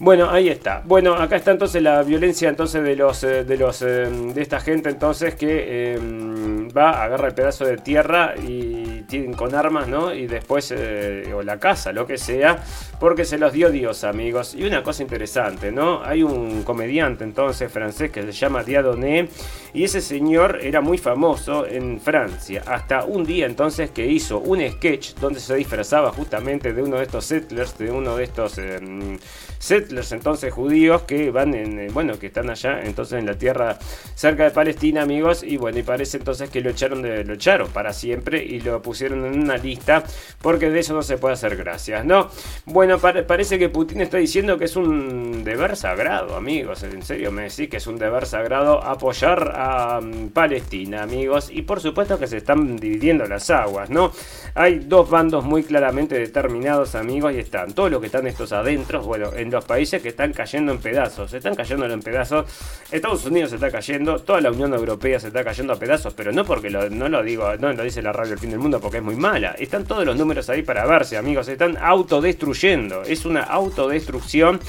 Bueno, 0.01 0.31
ahí 0.31 0.49
está. 0.49 0.81
Bueno, 0.85 1.15
acá 1.15 1.35
está 1.35 1.51
entonces 1.51 1.83
la 1.83 2.05
violencia 2.05 2.49
entonces 2.49 2.85
de 2.85 2.95
los 2.95 3.25
eh, 3.25 3.43
de 3.43 3.57
los 3.57 3.83
eh, 3.83 4.09
de 4.33 4.41
esta 4.41 4.61
gente 4.61 4.91
entonces 4.91 5.35
que 5.35 5.95
em, 5.95 6.69
va, 6.69 7.03
agarra 7.03 7.27
el 7.27 7.35
pedazo 7.35 7.65
de 7.65 7.79
tierra 7.79 8.37
y 8.41 9.03
tienen 9.09 9.33
con 9.33 9.57
armas, 9.57 9.89
¿no? 9.89 10.15
Y 10.15 10.29
después 10.29 10.73
eh, 10.77 11.33
o 11.35 11.43
la 11.43 11.59
casa, 11.59 11.93
lo 11.93 12.07
que 12.07 12.17
sea, 12.17 12.63
porque 13.01 13.25
se 13.25 13.39
los 13.39 13.53
dio 13.53 13.71
Dios, 13.71 14.05
amigos. 14.05 14.55
Y 14.55 14.63
una 14.65 14.85
cosa 14.85 15.03
interesante, 15.03 15.73
¿no? 15.73 16.01
Hay 16.05 16.23
un 16.23 16.63
comediante 16.63 17.25
entonces 17.25 17.73
francés 17.73 18.13
que 18.13 18.23
se 18.23 18.31
llama 18.31 18.63
Diadoné 18.63 19.29
y 19.75 19.83
ese 19.83 20.01
señor 20.01 20.61
era 20.63 20.81
muy 20.81 20.99
famoso 20.99 21.67
en 21.67 22.01
Francia. 22.01 22.63
Hasta 22.67 23.05
un 23.05 23.25
día 23.25 23.47
entonces 23.47 23.91
que 23.91 24.07
hizo 24.07 24.39
un 24.39 24.61
sketch 24.61 25.15
donde 25.15 25.41
se 25.41 25.57
disfrazaba 25.57 26.13
justamente 26.13 26.73
de 26.73 26.83
uno 26.85 26.99
de 26.99 27.03
estos 27.03 27.25
settlers, 27.25 27.77
de 27.79 27.91
uno 27.91 28.15
de 28.15 28.23
estos 28.23 28.59
em, 28.59 29.19
settlers 29.59 29.88
entonces 29.91 30.53
judíos 30.53 31.03
que 31.03 31.31
van 31.31 31.55
en, 31.55 31.79
eh, 31.79 31.89
bueno, 31.93 32.19
que 32.19 32.27
están 32.27 32.51
allá 32.51 32.81
entonces 32.83 33.19
en 33.19 33.27
la 33.27 33.35
tierra 33.35 33.79
cerca 34.15 34.45
de 34.45 34.51
Palestina, 34.51 35.03
amigos, 35.03 35.43
y 35.43 35.57
bueno, 35.57 35.79
y 35.79 35.83
parece 35.83 36.19
entonces 36.19 36.51
que 36.51 36.61
lo 36.61 36.71
echaron 36.71 37.03
de 37.03 37.25
lo 37.25 37.35
echaron 37.35 37.69
para 37.71 37.93
siempre 37.93 38.45
y 38.45 38.61
lo 38.61 38.81
pusieron 38.83 39.25
en 39.25 39.41
una 39.41 39.57
lista 39.57 40.05
porque 40.41 40.71
de 40.71 40.81
eso 40.81 40.95
no 40.95 41.03
se 41.03 41.19
puede 41.19 41.35
hacer 41.35 41.57
gracias, 41.57 42.05
¿no? 42.05 42.31
Bueno, 42.67 42.99
parece 42.99 43.59
que 43.59 43.69
Putin 43.69 44.01
está 44.03 44.19
diciendo 44.19 44.59
que 44.59 44.67
es 44.67 44.77
un 44.77 45.45
deber 45.45 45.77
sagrado, 45.77 46.37
amigos, 46.37 46.83
en 46.83 47.03
serio 47.03 47.33
me 47.33 47.43
decís 47.43 47.69
que 47.69 47.79
es 47.79 47.87
un 47.87 47.99
deber 47.99 48.27
sagrado 48.27 48.83
apoyar 48.85 49.53
a 49.55 50.01
mm, 50.01 50.29
Palestina, 50.29 51.03
amigos, 51.03 51.51
y 51.53 51.63
por 51.63 51.81
supuesto 51.81 52.19
que 52.19 52.27
se 52.27 52.39
están 52.39 52.77
dividiendo 52.77 53.27
las 53.27 53.51
aguas, 53.51 53.91
¿no? 53.91 54.13
Hay 54.55 54.81
dos 54.81 55.09
bandos 55.09 55.45
muy 55.45 55.63
claramente 55.63 56.19
determinados, 56.19 56.95
amigos, 56.95 57.33
y 57.35 57.39
están 57.39 57.73
todos 57.73 57.91
los 57.91 58.01
que 58.01 58.07
están 58.07 58.27
estos 58.27 58.53
adentros, 58.53 59.07
bueno, 59.07 59.31
en 59.35 59.51
los 59.51 59.65
países 59.65 59.78
que 59.79 60.09
están 60.09 60.33
cayendo 60.33 60.73
en 60.73 60.79
pedazos. 60.79 61.31
Se 61.31 61.39
están 61.39 61.55
cayendo 61.55 61.87
en 61.87 62.01
pedazos. 62.01 62.47
Estados 62.91 63.25
Unidos 63.25 63.51
se 63.51 63.57
está 63.57 63.71
cayendo, 63.71 64.19
toda 64.19 64.41
la 64.41 64.51
Unión 64.51 64.75
Europea 64.75 65.21
se 65.21 65.29
está 65.29 65.45
cayendo 65.45 65.73
a 65.73 65.79
pedazos, 65.79 66.15
pero 66.15 66.33
no 66.33 66.45
porque 66.45 66.69
no 66.71 67.09
lo 67.09 67.23
digo, 67.23 67.57
no 67.57 67.73
lo 67.73 67.83
dice 67.83 68.03
la 68.03 68.13
radio 68.13 68.33
El 68.33 68.39
Fin 68.39 68.51
del 68.51 68.59
Mundo 68.59 68.81
porque 68.81 68.99
es 68.99 69.03
muy 69.03 69.17
mala. 69.17 69.53
Están 69.59 69.85
todos 69.85 70.05
los 70.05 70.17
números 70.17 70.49
ahí 70.51 70.63
para 70.63 70.85
verse, 70.87 71.17
amigos. 71.17 71.47
Se 71.47 71.53
están 71.53 71.77
autodestruyendo. 71.77 73.03
Es 73.03 73.25
una 73.25 73.43
autodestrucción 73.43 74.61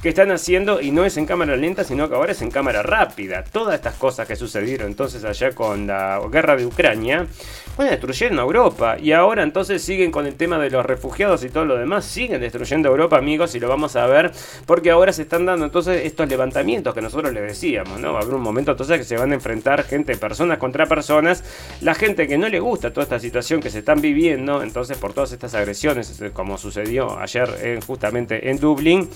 que 0.00 0.10
están 0.10 0.30
haciendo 0.30 0.80
y 0.80 0.92
no 0.92 1.04
es 1.04 1.16
en 1.16 1.26
cámara 1.26 1.56
lenta, 1.56 1.82
sino 1.82 2.08
que 2.08 2.14
ahora 2.14 2.30
es 2.30 2.40
en 2.40 2.52
cámara 2.52 2.84
rápida. 2.84 3.42
Todas 3.42 3.74
estas 3.74 3.96
cosas 3.96 4.28
que 4.28 4.36
sucedieron 4.36 4.86
entonces 4.86 5.24
allá 5.24 5.50
con 5.50 5.88
la 5.88 6.20
guerra 6.30 6.54
de 6.54 6.66
Ucrania, 6.66 7.26
bueno, 7.76 7.90
destruyeron 7.90 8.38
a 8.38 8.42
Europa 8.42 8.96
y 8.96 9.10
ahora 9.10 9.42
entonces 9.42 9.82
siguen 9.82 10.12
con 10.12 10.24
el 10.26 10.36
tema 10.36 10.56
de 10.60 10.70
los 10.70 10.86
refugiados 10.86 11.42
y 11.42 11.48
todo 11.48 11.64
lo 11.64 11.76
demás, 11.76 12.04
siguen 12.04 12.40
destruyendo 12.40 12.88
Europa, 12.88 13.18
amigos, 13.18 13.56
y 13.56 13.60
lo 13.60 13.68
vamos 13.68 13.96
a 13.96 14.06
ver 14.06 14.30
porque 14.66 14.92
ahora 14.92 15.12
se 15.12 15.22
están 15.22 15.46
dando 15.46 15.64
entonces 15.64 16.04
estos 16.04 16.28
levantamientos 16.28 16.94
que 16.94 17.00
nosotros 17.02 17.32
les 17.32 17.42
decíamos, 17.42 17.98
¿no? 17.98 18.16
Haber 18.16 18.34
un 18.34 18.42
momento 18.42 18.70
entonces 18.70 18.98
que 18.98 19.04
se 19.04 19.16
van 19.16 19.32
a 19.32 19.34
enfrentar 19.34 19.82
gente, 19.82 20.16
personas 20.16 20.58
contra 20.58 20.86
personas, 20.86 21.42
la 21.80 21.96
gente 21.96 22.28
que 22.28 22.38
no 22.38 22.48
le 22.48 22.60
gusta 22.60 22.92
toda 22.92 23.02
esta 23.02 23.18
situación 23.18 23.60
que 23.60 23.70
se 23.70 23.80
están 23.80 24.00
viviendo, 24.00 24.62
entonces 24.62 24.96
por 24.96 25.12
todas 25.12 25.32
estas 25.32 25.54
agresiones, 25.56 26.22
como 26.32 26.56
sucedió 26.56 27.18
ayer 27.18 27.80
justamente 27.84 28.48
en 28.48 28.60
Dublín, 28.60 29.10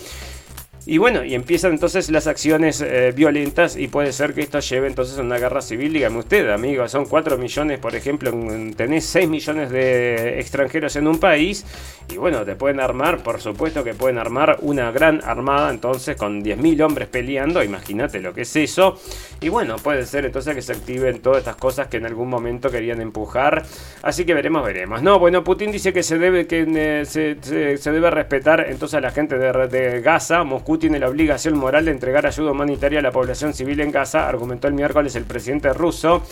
y 0.85 0.99
bueno, 0.99 1.25
y 1.25 1.35
empiezan 1.35 1.73
entonces 1.73 2.11
las 2.11 2.27
acciones 2.27 2.81
eh, 2.81 3.13
violentas 3.15 3.77
y 3.77 3.87
puede 3.87 4.13
ser 4.13 4.35
que 4.35 4.41
esto 4.41 4.59
lleve 4.59 4.89
entonces 4.89 5.17
a 5.17 5.23
una 5.23 5.39
guerra 5.39 5.63
civil. 5.63 5.93
Dígame 5.93 6.19
usted, 6.19 6.51
amigo, 6.51 6.89
son 6.89 7.07
4 7.07 7.39
millones, 7.39 7.79
por 7.79 7.95
ejemplo, 7.95 8.33
tenés 8.77 9.05
6 9.07 9.29
millones 9.29 9.71
de 9.71 10.41
extranjeros 10.41 10.97
en 10.97 11.07
un 11.07 11.21
país 11.21 11.65
y 12.09 12.17
bueno, 12.17 12.45
te 12.45 12.57
pueden 12.57 12.81
armar, 12.81 13.23
por 13.23 13.41
supuesto 13.41 13.85
que 13.85 13.95
pueden 13.95 14.19
armar 14.19 14.59
una 14.63 14.91
gran 14.91 15.23
armada 15.23 15.71
entonces 15.71 16.17
con 16.17 16.43
10.000 16.43 16.85
hombres 16.85 17.07
peleando, 17.07 17.63
imagínate 17.63 18.21
lo 18.21 18.35
que 18.35 18.41
es 18.41 18.57
eso. 18.57 19.01
Y 19.41 19.51
bueno, 19.51 19.77
puede 19.77 20.05
ser 20.05 20.25
entonces 20.25 20.53
que 20.55 20.63
se 20.63 20.73
activen 20.73 21.21
todas 21.21 21.39
estas 21.39 21.57
cosas 21.57 21.87
que 21.87 21.99
en 21.99 22.07
algún 22.07 22.29
momento 22.29 22.71
querían 22.71 23.01
empujar. 23.01 23.65
Así 24.03 24.25
que 24.25 24.35
veremos, 24.35 24.65
veremos. 24.65 25.01
No, 25.01 25.21
bueno, 25.21 25.45
Putin 25.45 25.71
dice 25.71 25.93
que 25.93 26.03
se 26.03 26.19
debe, 26.19 26.49
que, 26.49 26.67
eh, 26.69 27.05
se, 27.07 27.91
debe 27.91 28.11
respetar 28.11 28.67
entonces 28.69 28.97
a 28.97 29.01
la 29.01 29.13
gente 29.13 29.39
de, 29.39 29.53
de 29.69 30.01
Gaza, 30.01 30.43
Moscú 30.43 30.72
Tiene 30.79 30.99
la 30.99 31.09
obligación 31.09 31.57
moral 31.59 31.85
de 31.85 31.91
entregar 31.91 32.27
ayuda 32.27 32.53
humanitaria 32.53 32.99
a 32.99 33.03
la 33.03 33.11
población 33.11 33.55
civil 33.55 33.81
en 33.81 33.91
Gaza, 33.91 34.29
argumentó 34.29 34.69
el 34.69 34.75
miércoles 34.75 35.15
el 35.17 35.25
presidente 35.25 35.73
ruso. 35.73 36.23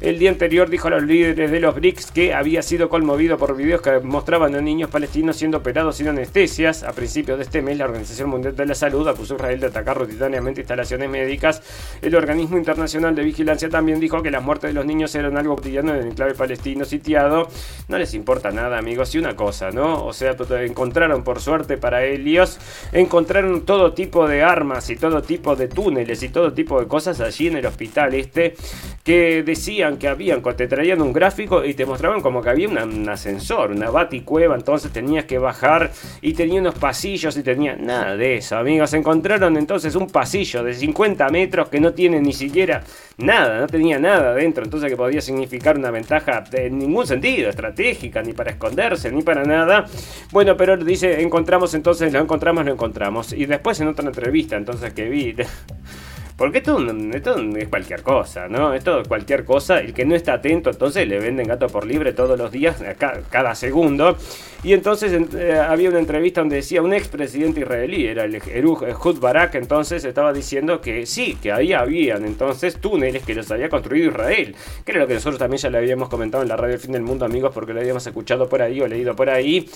El 0.00 0.18
día 0.18 0.30
anterior 0.30 0.68
dijo 0.68 0.88
a 0.88 0.90
los 0.90 1.04
líderes 1.04 1.50
de 1.50 1.60
los 1.60 1.76
BRICS 1.76 2.10
que 2.10 2.34
había 2.34 2.62
sido 2.62 2.88
conmovido 2.88 3.38
por 3.38 3.54
videos 3.54 3.82
que 3.82 4.00
mostraban 4.00 4.54
a 4.56 4.60
niños 4.60 4.90
palestinos 4.90 5.36
siendo 5.36 5.58
operados 5.58 5.96
sin 5.96 6.08
anestesias. 6.08 6.82
A 6.82 6.92
principios 6.92 7.38
de 7.38 7.44
este 7.44 7.62
mes, 7.62 7.78
la 7.78 7.84
Organización 7.84 8.28
Mundial 8.28 8.56
de 8.56 8.66
la 8.66 8.74
Salud 8.74 9.06
acusó 9.06 9.34
a 9.34 9.36
Israel 9.36 9.60
de 9.60 9.66
atacar 9.68 9.98
rutinariamente 9.98 10.62
instalaciones 10.62 11.08
médicas. 11.08 11.62
El 12.02 12.16
Organismo 12.16 12.58
Internacional 12.58 13.14
de 13.14 13.22
Vigilancia 13.22 13.68
también 13.68 14.00
dijo 14.00 14.22
que 14.22 14.32
las 14.32 14.42
muertes 14.42 14.70
de 14.70 14.74
los 14.74 14.84
niños 14.84 15.14
eran 15.14 15.36
algo 15.36 15.54
cotidiano 15.54 15.94
en 15.94 16.00
el 16.00 16.06
enclave 16.08 16.34
palestino 16.34 16.84
sitiado. 16.84 17.48
No 17.88 17.96
les 17.96 18.14
importa 18.14 18.50
nada, 18.50 18.78
amigos. 18.78 19.14
Y 19.14 19.18
una 19.18 19.36
cosa, 19.36 19.70
¿no? 19.70 20.04
O 20.04 20.12
sea, 20.12 20.34
encontraron, 20.62 21.22
por 21.22 21.40
suerte 21.40 21.76
para 21.76 22.04
ellos, 22.04 22.58
encontraron 22.92 23.62
todo 23.62 23.81
tipo 23.90 24.28
de 24.28 24.44
armas 24.44 24.88
y 24.90 24.94
todo 24.94 25.20
tipo 25.22 25.56
de 25.56 25.66
túneles 25.66 26.22
y 26.22 26.28
todo 26.28 26.52
tipo 26.52 26.78
de 26.78 26.86
cosas 26.86 27.20
allí 27.20 27.48
en 27.48 27.56
el 27.56 27.66
hospital 27.66 28.14
este 28.14 28.54
que 29.02 29.42
decían 29.42 29.96
que 29.96 30.06
habían, 30.06 30.42
te 30.42 30.68
traían 30.68 31.02
un 31.02 31.12
gráfico 31.12 31.64
y 31.64 31.74
te 31.74 31.84
mostraban 31.84 32.20
como 32.20 32.40
que 32.40 32.50
había 32.50 32.68
un 32.68 33.08
ascensor, 33.08 33.72
una 33.72 33.90
baticueva, 33.90 34.54
entonces 34.54 34.92
tenías 34.92 35.24
que 35.24 35.38
bajar 35.38 35.90
y 36.20 36.34
tenía 36.34 36.60
unos 36.60 36.76
pasillos 36.76 37.36
y 37.36 37.42
tenía 37.42 37.74
nada 37.74 38.16
de 38.16 38.36
eso, 38.36 38.56
amigos. 38.56 38.94
Encontraron 38.94 39.56
entonces 39.56 39.96
un 39.96 40.06
pasillo 40.06 40.62
de 40.62 40.74
50 40.74 41.28
metros 41.30 41.68
que 41.68 41.80
no 41.80 41.92
tiene 41.92 42.20
ni 42.20 42.32
siquiera 42.32 42.84
nada, 43.16 43.60
no 43.60 43.66
tenía 43.66 43.98
nada 43.98 44.34
dentro, 44.34 44.64
entonces 44.64 44.88
que 44.88 44.96
podía 44.96 45.20
significar 45.20 45.76
una 45.76 45.90
ventaja 45.90 46.44
en 46.52 46.78
ningún 46.78 47.06
sentido, 47.06 47.50
estratégica, 47.50 48.22
ni 48.22 48.32
para 48.32 48.52
esconderse, 48.52 49.10
ni 49.10 49.22
para 49.22 49.44
nada. 49.44 49.86
Bueno, 50.30 50.56
pero 50.56 50.76
dice, 50.76 51.20
encontramos 51.22 51.74
entonces, 51.74 52.12
lo 52.12 52.20
encontramos, 52.20 52.64
lo 52.64 52.72
encontramos. 52.72 53.32
Y 53.32 53.46
después 53.46 53.71
en 53.80 53.88
otra 53.88 54.06
entrevista, 54.06 54.56
entonces 54.56 54.92
que 54.92 55.08
vi... 55.08 55.34
Porque 56.42 56.58
esto, 56.58 56.78
es 57.56 57.68
cualquier 57.68 58.02
cosa, 58.02 58.48
¿no? 58.48 58.74
Esto 58.74 59.02
es 59.02 59.06
cualquier 59.06 59.44
cosa. 59.44 59.78
El 59.78 59.92
que 59.92 60.04
no 60.04 60.16
está 60.16 60.32
atento, 60.32 60.70
entonces 60.70 61.06
le 61.06 61.20
venden 61.20 61.46
gato 61.46 61.68
por 61.68 61.86
libre 61.86 62.12
todos 62.12 62.36
los 62.36 62.50
días, 62.50 62.82
cada, 63.30 63.54
segundo. 63.54 64.16
Y 64.64 64.72
entonces 64.72 65.12
eh, 65.36 65.52
había 65.54 65.90
una 65.90 66.00
entrevista 66.00 66.40
donde 66.40 66.56
decía 66.56 66.82
un 66.82 66.94
expresidente 66.94 67.60
israelí, 67.60 68.06
era 68.06 68.24
el 68.24 68.34
Ehud 68.34 69.20
Barak, 69.20 69.54
entonces 69.54 70.04
estaba 70.04 70.32
diciendo 70.32 70.80
que 70.80 71.06
sí, 71.06 71.36
que 71.40 71.52
ahí 71.52 71.72
habían 71.72 72.24
entonces 72.24 72.76
túneles 72.80 73.24
que 73.24 73.36
los 73.36 73.48
había 73.50 73.68
construido 73.68 74.10
Israel. 74.10 74.56
Que 74.84 74.90
era 74.90 75.02
lo 75.02 75.06
que 75.06 75.14
nosotros 75.14 75.38
también 75.38 75.58
ya 75.58 75.70
le 75.70 75.78
habíamos 75.78 76.08
comentado 76.08 76.42
en 76.42 76.48
la 76.48 76.56
radio 76.56 76.74
El 76.74 76.80
Fin 76.80 76.90
del 76.90 77.02
Mundo, 77.02 77.24
amigos, 77.24 77.52
porque 77.54 77.72
lo 77.72 77.80
habíamos 77.80 78.04
escuchado 78.04 78.48
por 78.48 78.62
ahí 78.62 78.80
o 78.80 78.88
leído 78.88 79.14
por 79.14 79.30
ahí. 79.30 79.68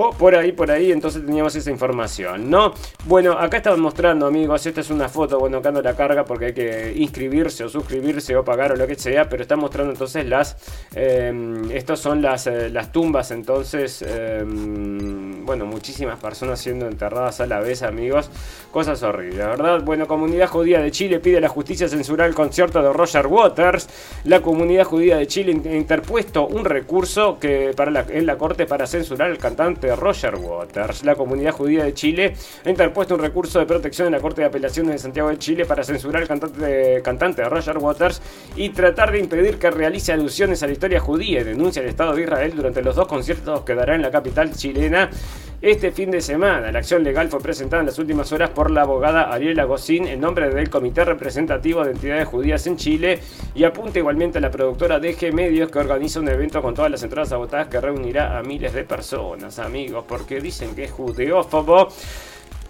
O 0.00 0.10
por 0.12 0.36
ahí, 0.36 0.52
por 0.52 0.70
ahí, 0.70 0.92
entonces 0.92 1.26
teníamos 1.26 1.56
esa 1.56 1.72
información, 1.72 2.48
¿no? 2.48 2.72
Bueno, 3.06 3.32
acá 3.32 3.56
estaban 3.56 3.80
mostrando, 3.80 4.28
amigos, 4.28 4.64
esta 4.64 4.80
es 4.80 4.90
una 4.90 5.08
foto, 5.08 5.40
bueno, 5.40 5.58
acá 5.58 5.72
no 5.72 5.82
la 5.82 5.96
carga 5.96 6.24
porque 6.24 6.46
hay 6.46 6.52
que 6.52 6.92
inscribirse 6.94 7.64
o 7.64 7.68
suscribirse 7.68 8.36
o 8.36 8.44
pagar 8.44 8.70
o 8.70 8.76
lo 8.76 8.86
que 8.86 8.94
sea, 8.94 9.28
pero 9.28 9.42
está 9.42 9.56
mostrando 9.56 9.90
entonces 9.90 10.24
las, 10.24 10.56
eh, 10.94 11.32
estas 11.72 11.98
son 11.98 12.22
las, 12.22 12.46
eh, 12.46 12.70
las 12.70 12.92
tumbas, 12.92 13.32
entonces, 13.32 14.04
eh, 14.06 14.44
bueno, 14.46 15.66
muchísimas 15.66 16.20
personas 16.20 16.60
siendo 16.60 16.86
enterradas 16.86 17.40
a 17.40 17.46
la 17.46 17.58
vez, 17.58 17.82
amigos, 17.82 18.30
cosas 18.70 19.02
horribles, 19.02 19.44
¿verdad? 19.44 19.82
Bueno, 19.82 20.06
Comunidad 20.06 20.46
Judía 20.46 20.80
de 20.80 20.92
Chile 20.92 21.18
pide 21.18 21.38
a 21.38 21.40
la 21.40 21.48
justicia 21.48 21.88
censurar 21.88 22.28
el 22.28 22.36
concierto 22.36 22.80
de 22.80 22.92
Roger 22.92 23.26
Waters, 23.26 23.88
la 24.22 24.42
Comunidad 24.42 24.84
Judía 24.84 25.16
de 25.16 25.26
Chile 25.26 25.50
interpuesto 25.50 26.46
un 26.46 26.64
recurso 26.64 27.40
que 27.40 27.72
para 27.74 28.06
en 28.10 28.26
la 28.26 28.38
corte 28.38 28.64
para 28.64 28.86
censurar 28.86 29.32
al 29.32 29.38
cantante 29.38 29.87
Roger 29.96 30.36
Waters. 30.36 31.04
La 31.04 31.14
comunidad 31.14 31.52
judía 31.52 31.84
de 31.84 31.94
Chile 31.94 32.34
ha 32.64 32.70
interpuesto 32.70 33.14
un 33.14 33.20
recurso 33.20 33.58
de 33.58 33.66
protección 33.66 34.06
en 34.06 34.12
la 34.12 34.20
Corte 34.20 34.40
de 34.40 34.46
Apelaciones 34.46 34.92
de 34.92 34.98
Santiago 34.98 35.28
de 35.28 35.38
Chile 35.38 35.64
para 35.64 35.84
censurar 35.84 36.22
al 36.22 36.28
cantante, 36.28 37.02
cantante 37.02 37.44
Roger 37.44 37.78
Waters 37.78 38.22
y 38.56 38.70
tratar 38.70 39.12
de 39.12 39.18
impedir 39.18 39.58
que 39.58 39.70
realice 39.70 40.12
alusiones 40.12 40.62
a 40.62 40.66
la 40.66 40.72
historia 40.72 41.00
judía 41.00 41.40
y 41.40 41.44
denuncia 41.44 41.82
al 41.82 41.88
Estado 41.88 42.14
de 42.14 42.22
Israel 42.22 42.52
durante 42.54 42.82
los 42.82 42.96
dos 42.96 43.06
conciertos 43.06 43.62
que 43.62 43.74
dará 43.74 43.94
en 43.94 44.02
la 44.02 44.10
capital 44.10 44.52
chilena 44.52 45.10
este 45.60 45.90
fin 45.90 46.10
de 46.10 46.20
semana. 46.20 46.70
La 46.70 46.78
acción 46.78 47.02
legal 47.02 47.28
fue 47.28 47.40
presentada 47.40 47.80
en 47.80 47.86
las 47.86 47.98
últimas 47.98 48.30
horas 48.32 48.50
por 48.50 48.70
la 48.70 48.82
abogada 48.82 49.32
Ariela 49.32 49.64
Gosín 49.64 50.06
en 50.06 50.20
nombre 50.20 50.48
del 50.50 50.70
Comité 50.70 51.04
Representativo 51.04 51.84
de 51.84 51.92
Entidades 51.92 52.28
Judías 52.28 52.66
en 52.66 52.76
Chile 52.76 53.18
y 53.54 53.64
apunta 53.64 53.98
igualmente 53.98 54.38
a 54.38 54.40
la 54.40 54.50
productora 54.50 55.00
DG 55.00 55.32
Medios 55.32 55.70
que 55.70 55.78
organiza 55.80 56.20
un 56.20 56.28
evento 56.28 56.62
con 56.62 56.74
todas 56.74 56.90
las 56.90 57.02
entradas 57.02 57.32
agotadas 57.32 57.68
que 57.68 57.80
reunirá 57.80 58.38
a 58.38 58.42
miles 58.42 58.72
de 58.72 58.84
personas, 58.84 59.58
amigos, 59.58 60.04
porque 60.06 60.40
dicen 60.40 60.74
que 60.74 60.84
es 60.84 60.92
judeófobo. 60.92 61.88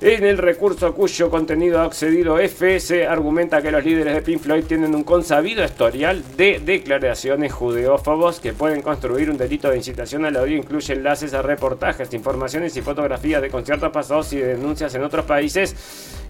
En 0.01 0.25
el 0.25 0.39
recurso 0.39 0.95
cuyo 0.95 1.29
contenido 1.29 1.81
ha 1.81 1.85
accedido 1.85 2.39
FS 2.39 3.05
argumenta 3.05 3.61
que 3.61 3.73
los 3.73 3.85
líderes 3.85 4.15
de 4.15 4.23
Pink 4.23 4.41
Floyd 4.41 4.63
tienen 4.63 4.95
un 4.95 5.03
consabido 5.03 5.65
historial 5.65 6.23
de 6.37 6.61
declaraciones 6.65 7.53
judeófobos 7.53 8.39
que 8.39 8.53
pueden 8.53 8.81
construir 8.81 9.29
un 9.29 9.37
delito 9.37 9.69
de 9.69 9.77
incitación 9.77 10.25
al 10.25 10.37
odio, 10.37 10.57
incluye 10.57 10.95
enlaces 10.95 11.35
a 11.35 11.43
reportajes, 11.43 12.15
informaciones 12.15 12.77
y 12.77 12.81
fotografías 12.81 13.43
de 13.43 13.51
conciertos 13.51 13.91
pasados 13.91 14.33
y 14.35 14.37
de 14.37 14.55
denuncias 14.55 14.95
en 14.95 15.03
otros 15.03 15.25
países. 15.25 15.75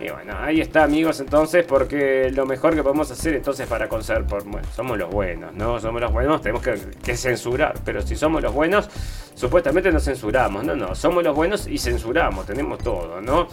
Y 0.01 0.09
bueno, 0.09 0.33
ahí 0.41 0.63
está 0.63 0.85
amigos 0.85 1.21
entonces, 1.21 1.67
porque 1.67 2.31
lo 2.31 2.47
mejor 2.47 2.75
que 2.75 2.83
podemos 2.83 3.11
hacer 3.11 3.35
entonces 3.35 3.67
para 3.67 3.87
conservar, 3.87 4.45
bueno, 4.45 4.67
somos 4.75 4.97
los 4.97 5.11
buenos, 5.11 5.53
¿no? 5.53 5.79
Somos 5.79 6.01
los 6.01 6.11
buenos, 6.11 6.41
tenemos 6.41 6.63
que, 6.63 6.79
que 7.05 7.17
censurar, 7.19 7.75
pero 7.85 8.01
si 8.01 8.17
somos 8.17 8.41
los 8.41 8.55
buenos, 8.55 8.89
supuestamente 9.35 9.93
nos 9.93 10.05
censuramos, 10.05 10.65
no, 10.65 10.75
no, 10.75 10.95
somos 10.95 11.23
los 11.23 11.35
buenos 11.35 11.67
y 11.67 11.77
censuramos, 11.79 12.47
tenemos 12.47 12.79
todo, 12.79 13.21
¿no? 13.21 13.49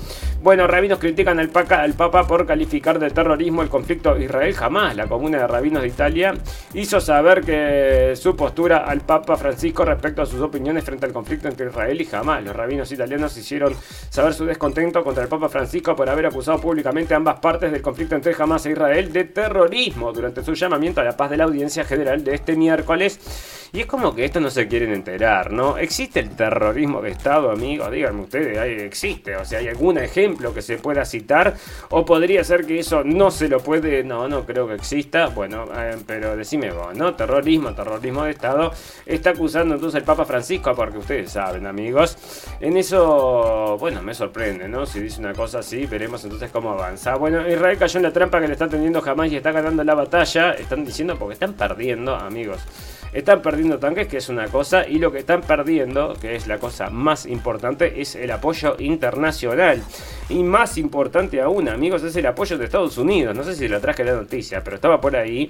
Bueno, 0.45 0.67
rabinos 0.67 0.99
critican 0.99 1.39
al, 1.39 1.49
Papa 1.49 2.27
por 2.27 2.45
calificar 2.45 2.99
de 2.99 3.09
terrorismo 3.09 3.63
el 3.63 3.69
conflicto 3.69 4.15
Israel. 4.15 4.53
Jamás 4.53 4.95
la 4.95 5.07
Comuna 5.07 5.39
de 5.39 5.47
Rabinos 5.47 5.81
de 5.81 5.87
Italia 5.87 6.35
hizo 6.75 7.01
saber 7.01 7.41
que 7.41 8.13
su 8.15 8.35
postura 8.35 8.85
al 8.85 9.01
Papa 9.01 9.37
Francisco 9.37 9.83
respecto 9.83 10.21
a 10.21 10.25
sus 10.27 10.41
opiniones 10.41 10.83
frente 10.83 11.07
al 11.07 11.13
conflicto 11.13 11.47
entre 11.47 11.69
Israel 11.69 11.99
y 11.99 12.05
jamás. 12.05 12.43
Los 12.43 12.55
rabinos 12.55 12.91
italianos 12.91 13.35
hicieron 13.37 13.73
saber 14.09 14.35
su 14.35 14.45
descontento 14.45 15.03
contra 15.03 15.23
el 15.23 15.29
Papa 15.29 15.49
Francisco 15.49 15.95
por 15.95 16.07
haber 16.09 16.27
acusado 16.27 16.59
públicamente 16.59 17.15
a 17.15 17.17
ambas 17.17 17.39
partes 17.39 17.71
del 17.71 17.81
conflicto 17.81 18.13
entre 18.13 18.35
Hamas 18.37 18.67
e 18.67 18.71
Israel 18.73 19.11
de 19.11 19.23
terrorismo 19.23 20.13
durante 20.13 20.43
su 20.43 20.53
llamamiento 20.53 21.01
a 21.01 21.05
la 21.05 21.17
paz 21.17 21.31
de 21.31 21.37
la 21.37 21.45
audiencia 21.45 21.83
general 21.85 22.23
de 22.23 22.35
este 22.35 22.55
miércoles. 22.55 23.19
Y 23.73 23.81
es 23.81 23.87
como 23.87 24.15
que 24.15 24.23
esto 24.23 24.39
no 24.39 24.49
se 24.49 24.67
quieren 24.67 24.93
enterar, 24.93 25.51
¿no? 25.51 25.77
¿Existe 25.77 26.19
el 26.19 26.29
terrorismo 26.29 27.01
de 27.01 27.09
Estado, 27.09 27.51
amigos? 27.51 27.91
Díganme 27.91 28.21
ustedes, 28.21 28.83
existe. 28.83 29.35
O 29.35 29.43
sea, 29.43 29.59
¿hay 29.59 29.67
algún 29.95 29.97
ejemplo 29.97 30.53
que 30.53 30.61
se 30.61 30.77
pueda 30.77 31.05
citar? 31.05 31.55
¿O 31.89 32.05
podría 32.05 32.43
ser 32.43 32.65
que 32.65 32.79
eso 32.79 33.03
no 33.03 33.31
se 33.31 33.47
lo 33.47 33.59
puede...? 33.59 34.03
No, 34.03 34.27
no 34.27 34.45
creo 34.45 34.67
que 34.67 34.75
exista. 34.75 35.27
Bueno, 35.27 35.65
eh, 35.75 35.97
pero 36.05 36.35
decime 36.35 36.71
vos, 36.71 36.95
¿no? 36.95 37.15
Terrorismo, 37.15 37.73
terrorismo 37.73 38.23
de 38.23 38.31
Estado. 38.31 38.71
Está 39.05 39.31
acusando 39.31 39.75
entonces 39.75 39.99
el 39.99 40.05
Papa 40.05 40.25
Francisco, 40.25 40.73
porque 40.75 40.97
ustedes 40.97 41.31
saben, 41.31 41.65
amigos. 41.65 42.17
En 42.59 42.77
eso, 42.77 43.77
bueno, 43.79 44.01
me 44.01 44.13
sorprende, 44.13 44.67
¿no? 44.67 44.85
Si 44.85 44.99
dice 44.99 45.19
una 45.19 45.33
cosa 45.33 45.59
así, 45.59 45.85
veremos 45.85 46.23
entonces 46.23 46.51
cómo 46.51 46.71
avanza. 46.71 47.15
Bueno, 47.15 47.47
Israel 47.47 47.77
cayó 47.77 47.97
en 47.97 48.03
la 48.03 48.11
trampa 48.11 48.39
que 48.41 48.47
le 48.47 48.53
está 48.53 48.67
teniendo 48.67 49.01
jamás 49.01 49.31
y 49.31 49.37
está 49.37 49.51
ganando 49.51 49.83
la 49.83 49.93
batalla. 49.93 50.51
Están 50.51 50.85
diciendo 50.85 51.15
porque 51.17 51.33
están 51.33 51.53
perdiendo, 51.53 52.15
amigos. 52.15 52.61
Están 53.15 53.41
perdiendo 53.41 53.79
tanques, 53.79 54.07
que 54.07 54.17
es 54.17 54.27
una 54.27 54.47
cosa, 54.49 54.85
y 54.85 54.99
lo 54.99 55.09
que 55.09 55.19
están 55.19 55.39
perdiendo, 55.39 56.15
que 56.19 56.35
es 56.35 56.47
la 56.47 56.57
cosa 56.57 56.89
más 56.89 57.25
importante, 57.25 58.01
es 58.01 58.15
el 58.15 58.29
apoyo 58.29 58.75
internacional. 58.77 59.81
Y 60.29 60.43
más 60.43 60.77
importante 60.77 61.41
aún, 61.41 61.69
amigos, 61.69 62.03
es 62.03 62.15
el 62.15 62.25
apoyo 62.25 62.57
de 62.57 62.65
Estados 62.65 62.97
Unidos. 62.97 63.35
No 63.35 63.43
sé 63.43 63.55
si 63.55 63.67
lo 63.67 63.79
traje 63.79 64.03
la 64.03 64.13
noticia, 64.13 64.63
pero 64.63 64.75
estaba 64.75 64.99
por 64.99 65.15
ahí. 65.15 65.49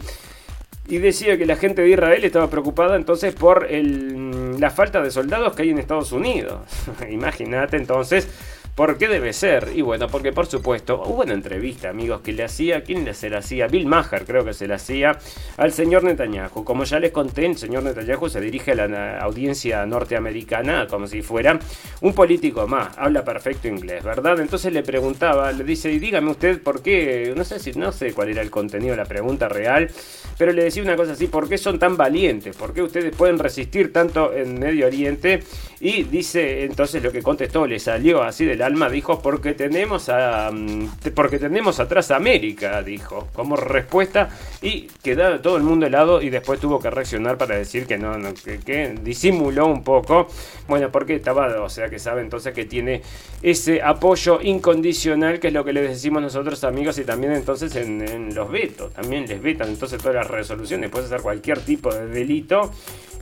Y 0.87 0.97
decía 0.99 1.37
que 1.37 1.45
la 1.45 1.55
gente 1.55 1.81
de 1.81 1.89
Israel 1.89 2.23
estaba 2.23 2.49
preocupada 2.49 2.95
entonces 2.95 3.33
por 3.33 3.67
la 3.71 4.69
falta 4.69 5.01
de 5.01 5.09
soldados 5.09 5.55
que 5.55 5.63
hay 5.63 5.69
en 5.69 5.79
Estados 5.79 6.11
Unidos. 6.11 6.59
Imagínate 7.09 7.77
entonces 7.77 8.27
¿Por 8.75 8.97
qué 8.97 9.07
debe 9.07 9.31
ser? 9.31 9.69
Y 9.73 9.81
bueno, 9.81 10.09
porque 10.09 10.33
por 10.33 10.47
supuesto 10.47 11.01
hubo 11.05 11.23
una 11.23 11.33
entrevista, 11.33 11.87
amigos, 11.87 12.19
que 12.19 12.33
le 12.33 12.43
hacía, 12.43 12.83
¿quién 12.83 13.13
se 13.15 13.29
la 13.29 13.37
hacía? 13.37 13.67
Bill 13.67 13.85
Maher 13.85 14.25
creo 14.25 14.43
que 14.43 14.53
se 14.53 14.67
la 14.67 14.75
hacía 14.75 15.17
al 15.55 15.71
señor 15.71 16.03
Netanyahu. 16.03 16.65
Como 16.65 16.83
ya 16.83 16.99
les 16.99 17.13
conté, 17.13 17.45
el 17.45 17.57
señor 17.57 17.83
Netanyahu 17.83 18.27
se 18.27 18.41
dirige 18.41 18.73
a 18.73 18.75
la 18.85 19.19
audiencia 19.19 19.85
norteamericana 19.85 20.87
como 20.87 21.07
si 21.07 21.21
fuera 21.21 21.57
un 22.01 22.11
político 22.13 22.67
más. 22.67 22.97
Habla 22.97 23.23
perfecto 23.23 23.69
inglés, 23.69 24.03
¿verdad? 24.03 24.41
Entonces 24.41 24.73
le 24.73 24.83
preguntaba, 24.83 25.53
le 25.53 25.63
dice, 25.63 25.89
y 25.93 25.97
dígame 25.97 26.31
usted 26.31 26.61
por 26.61 26.81
qué, 26.81 27.33
no 27.33 27.45
sé 27.45 27.59
si, 27.59 27.71
no 27.71 27.93
sé 27.93 28.11
cuál 28.11 28.27
era 28.27 28.41
el 28.41 28.51
contenido 28.51 28.91
de 28.91 28.97
la 28.97 29.05
pregunta 29.05 29.47
real, 29.47 29.89
pero 30.37 30.51
le 30.51 30.65
decía 30.65 30.83
una 30.83 30.97
cosa 30.97 31.13
así, 31.13 31.27
¿por 31.27 31.47
qué 31.47 31.57
son 31.57 31.79
tan 31.79 31.95
valientes? 31.95 32.57
¿Por 32.57 32.73
qué 32.73 32.81
ustedes 32.81 33.15
pueden 33.15 33.39
resistir 33.39 33.93
tanto 33.93 34.33
en 34.33 34.59
Medio 34.59 34.87
Oriente? 34.87 35.39
Y 35.79 36.03
dice, 36.03 36.65
entonces 36.65 37.01
lo 37.01 37.11
que 37.11 37.21
contestó, 37.21 37.65
le 37.65 37.79
salió 37.79 38.21
así 38.21 38.43
de 38.43 38.55
la 38.55 38.64
alma, 38.65 38.89
dijo, 38.89 39.21
porque 39.21 39.53
tenemos 39.53 40.09
a 40.09 40.51
mm, 40.51 40.89
porque 41.13 41.39
tenemos 41.39 41.79
atrás 41.79 42.11
a 42.11 42.17
América, 42.17 42.81
dijo, 42.81 43.27
como 43.33 43.55
respuesta 43.55 44.29
y 44.61 44.87
quedó 45.03 45.39
todo 45.39 45.57
el 45.57 45.63
mundo 45.63 45.85
helado 45.85 46.21
y 46.21 46.29
después 46.29 46.59
tuvo 46.59 46.79
que 46.79 46.89
reaccionar 46.89 47.37
para 47.37 47.55
decir 47.55 47.85
que 47.85 47.97
no, 47.97 48.15
que, 48.43 48.95
disimuló 49.01 49.67
un 49.67 49.83
poco, 49.83 50.27
bueno, 50.67 50.91
porque 50.91 51.15
estaba, 51.15 51.61
o 51.61 51.69
sea, 51.69 51.89
que 51.89 51.99
sabe 51.99 52.21
entonces 52.21 52.53
que 52.53 52.65
tiene 52.65 53.01
ese 53.41 53.81
apoyo 53.81 54.39
incondicional, 54.41 55.39
que 55.39 55.47
es 55.47 55.53
lo 55.53 55.63
que 55.63 55.73
le 55.73 55.81
decimos 55.81 56.21
nosotros 56.21 56.63
amigos 56.63 56.97
y 56.97 57.05
también 57.05 57.33
entonces 57.33 57.75
en, 57.75 58.01
en 58.01 58.35
los 58.35 58.49
vetos, 58.51 58.93
también 58.93 59.25
les 59.27 59.41
vetan 59.41 59.69
entonces 59.69 60.01
todas 60.01 60.15
las 60.15 60.27
resoluciones, 60.27 60.89
puedes 60.89 61.07
hacer 61.07 61.21
cualquier 61.21 61.59
tipo 61.59 61.93
de 61.93 62.07
delito 62.07 62.71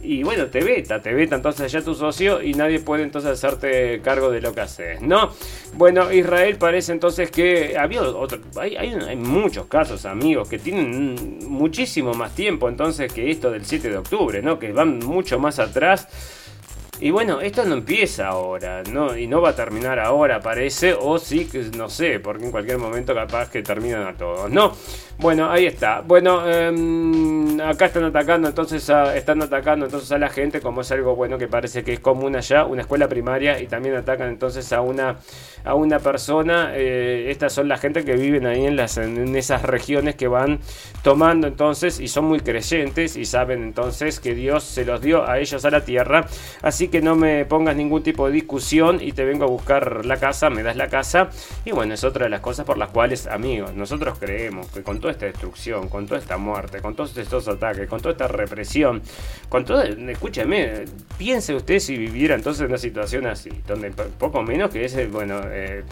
y 0.04 0.22
bueno, 0.22 0.48
te 0.48 0.62
veta, 0.62 1.02
te 1.02 1.14
veta 1.14 1.38
entonces 1.38 1.72
ya 1.72 1.82
tu 1.82 1.96
socio 1.96 2.42
y 2.42 2.54
nadie 2.54 2.80
puede 2.80 3.04
entonces 3.04 3.32
hacerte 3.32 4.02
cargo 4.02 4.30
de 4.30 4.42
lo 4.42 4.54
que 4.54 4.62
haces, 4.62 5.02
¿no? 5.02 5.30
Bueno, 5.76 6.12
Israel 6.12 6.58
parece 6.58 6.92
entonces 6.92 7.32
que 7.32 7.76
había 7.78 8.02
hay, 8.60 8.76
hay, 8.76 9.16
muchos 9.16 9.66
casos, 9.66 10.06
amigos, 10.06 10.48
que 10.48 10.60
tienen 10.60 11.40
muchísimo 11.48 12.14
más 12.14 12.36
tiempo 12.36 12.70
entonces 12.70 13.12
que 13.12 13.32
esto 13.32 13.50
del 13.50 13.66
7 13.66 13.90
de 13.90 13.98
octubre, 13.98 14.42
¿no? 14.42 14.60
Que 14.60 14.72
van 14.72 15.00
mucho 15.00 15.40
más 15.40 15.60
atrás. 15.60 16.08
Y 17.04 17.12
bueno, 17.12 17.42
esto 17.42 17.66
no 17.66 17.74
empieza 17.74 18.30
ahora, 18.30 18.82
¿no? 18.90 19.18
Y 19.18 19.28
no 19.28 19.42
va 19.42 19.50
a 19.50 19.56
terminar 19.58 20.00
ahora, 20.00 20.40
parece, 20.40 20.94
o 20.98 21.20
sí, 21.20 21.50
no 21.76 21.90
sé, 21.90 22.22
porque 22.22 22.46
en 22.46 22.52
cualquier 22.52 22.78
momento 22.78 23.14
capaz 23.14 23.50
que 23.50 23.62
terminan 23.62 24.08
a 24.08 24.14
todos, 24.14 24.50
¿no? 24.50 24.72
Bueno, 25.18 25.52
ahí 25.52 25.66
está. 25.66 26.00
Bueno, 26.00 26.50
em, 26.50 27.60
acá 27.60 27.88
están 27.88 28.06
atacando 28.06 28.48
entonces 28.48 28.90
a, 28.90 29.18
están 29.18 29.42
atacando 29.42 29.86
entonces 29.86 30.14
a 30.14 30.18
la 30.18 30.30
gente 30.30 30.62
como 30.62 30.80
es 30.80 30.92
algo 30.94 31.14
bueno 31.14 31.38
que 31.38 31.50
parece 31.50 31.84
que 31.84 31.92
es 31.92 32.00
común 32.00 32.38
allá, 32.38 32.64
una 32.64 32.84
escuela 32.84 33.10
primaria 33.10 33.60
y 33.60 33.68
también 33.68 33.96
atacan 33.96 34.30
entonces 34.30 34.72
a 34.72 34.80
una 34.80 35.18
a 35.64 35.76
una 35.76 36.00
persona. 36.00 36.72
Eh, 36.76 37.28
estas 37.30 37.54
son 37.54 37.68
la 37.68 37.78
gente 37.78 38.04
que 38.04 38.16
viven 38.16 38.46
ahí 38.46 38.66
en 38.66 38.76
las 38.76 38.98
en 38.98 39.36
esas 39.36 39.64
regiones 39.64 40.16
que 40.16 40.28
van 40.28 40.60
tomando 41.04 41.48
entonces 41.48 42.00
y 42.00 42.08
son 42.08 42.26
muy 42.26 42.40
creyentes 42.40 43.16
y 43.18 43.26
saben 43.26 43.64
entonces 43.64 44.20
que 44.20 44.36
Dios 44.36 44.64
se 44.64 44.86
los 44.86 45.02
dio 45.02 45.28
a 45.28 45.40
ellos 45.40 45.66
a 45.66 45.70
la 45.70 45.84
tierra. 45.86 46.26
Así 46.62 46.88
que 46.88 47.02
no 47.02 47.16
me 47.16 47.46
pongas 47.46 47.76
ningún 47.76 48.04
tipo 48.04 48.28
de 48.28 48.34
discusión 48.34 49.00
y 49.02 49.12
te 49.12 49.26
vengo 49.26 49.46
a 49.46 49.48
buscar 49.48 50.06
la 50.06 50.18
casa, 50.18 50.50
me 50.50 50.64
das 50.64 50.76
la 50.76 50.88
casa 50.88 51.30
y 51.66 51.72
bueno, 51.72 51.94
es 51.94 52.04
otra 52.04 52.26
de 52.26 52.30
las 52.30 52.42
cosas 52.42 52.66
por 52.66 52.78
las 52.78 52.90
cuales 52.90 53.28
amigos, 53.28 53.74
nosotros 53.74 54.18
creemos 54.20 54.68
que 54.68 54.84
con 54.84 55.00
toda 55.00 55.12
esta 55.12 55.26
destrucción, 55.26 55.90
con 55.90 56.06
toda 56.08 56.20
esta 56.20 56.38
muerte, 56.38 56.82
con 56.82 56.96
todos 56.96 57.16
estos 57.18 57.48
ataques, 57.48 57.88
con 57.88 58.00
toda 58.00 58.14
esta 58.14 58.28
represión, 58.28 59.02
con 59.50 59.66
todo, 59.66 59.84
escúcheme, 59.84 60.86
piense 61.18 61.54
usted 61.54 61.80
si 61.80 61.98
viviera 61.98 62.36
entonces 62.36 62.62
en 62.62 62.68
una 62.68 62.78
situación 62.78 63.28
así, 63.28 63.50
donde 63.68 63.92
poco 63.92 64.42
menos 64.42 64.72
que 64.72 64.86
es, 64.86 65.12
bueno, 65.12 65.42
eh, 65.54 65.84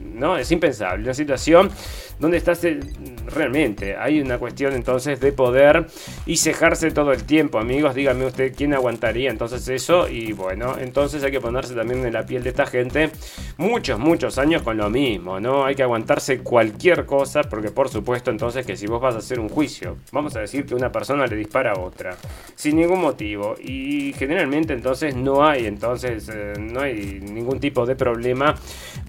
no, 0.00 0.36
es 0.36 0.50
impensable, 0.50 1.04
una 1.04 1.14
situación 1.14 1.70
donde 2.18 2.36
estás 2.36 2.64
eh, 2.64 2.80
realmente. 3.26 3.96
Hay 3.96 4.20
una 4.20 4.38
cuestión 4.38 4.74
entonces 4.74 5.20
de 5.20 5.32
poder 5.32 5.86
y 6.26 6.36
cejarse 6.36 6.90
todo 6.90 7.12
el 7.12 7.24
tiempo, 7.24 7.58
amigos. 7.58 7.94
Dígame 7.94 8.26
usted 8.26 8.52
quién 8.56 8.74
aguantaría 8.74 9.30
entonces 9.30 9.68
eso. 9.68 10.08
Y 10.08 10.32
bueno, 10.32 10.76
entonces 10.78 11.22
hay 11.22 11.30
que 11.30 11.40
ponerse 11.40 11.74
también 11.74 12.04
en 12.04 12.12
la 12.12 12.26
piel 12.26 12.42
de 12.42 12.50
esta 12.50 12.66
gente 12.66 13.10
muchos, 13.56 13.98
muchos 13.98 14.38
años 14.38 14.62
con 14.62 14.76
lo 14.76 14.90
mismo, 14.90 15.40
¿no? 15.40 15.64
Hay 15.64 15.74
que 15.74 15.82
aguantarse 15.82 16.40
cualquier 16.40 17.06
cosa, 17.06 17.42
porque 17.42 17.70
por 17.70 17.88
supuesto 17.88 18.30
entonces 18.30 18.66
que 18.66 18.76
si 18.76 18.86
vos 18.86 19.00
vas 19.00 19.14
a 19.14 19.18
hacer 19.18 19.38
un 19.40 19.48
juicio, 19.48 19.96
vamos 20.12 20.34
a 20.36 20.40
decir 20.40 20.66
que 20.66 20.74
una 20.74 20.90
persona 20.90 21.26
le 21.26 21.36
dispara 21.36 21.72
a 21.72 21.80
otra, 21.80 22.16
sin 22.54 22.76
ningún 22.76 23.00
motivo. 23.00 23.54
Y 23.62 24.12
generalmente 24.14 24.72
entonces 24.72 25.14
no 25.14 25.46
hay, 25.46 25.66
entonces 25.66 26.28
eh, 26.32 26.54
no 26.58 26.80
hay 26.80 27.20
ningún 27.22 27.60
tipo 27.60 27.86
de 27.86 27.94
problema 27.94 28.54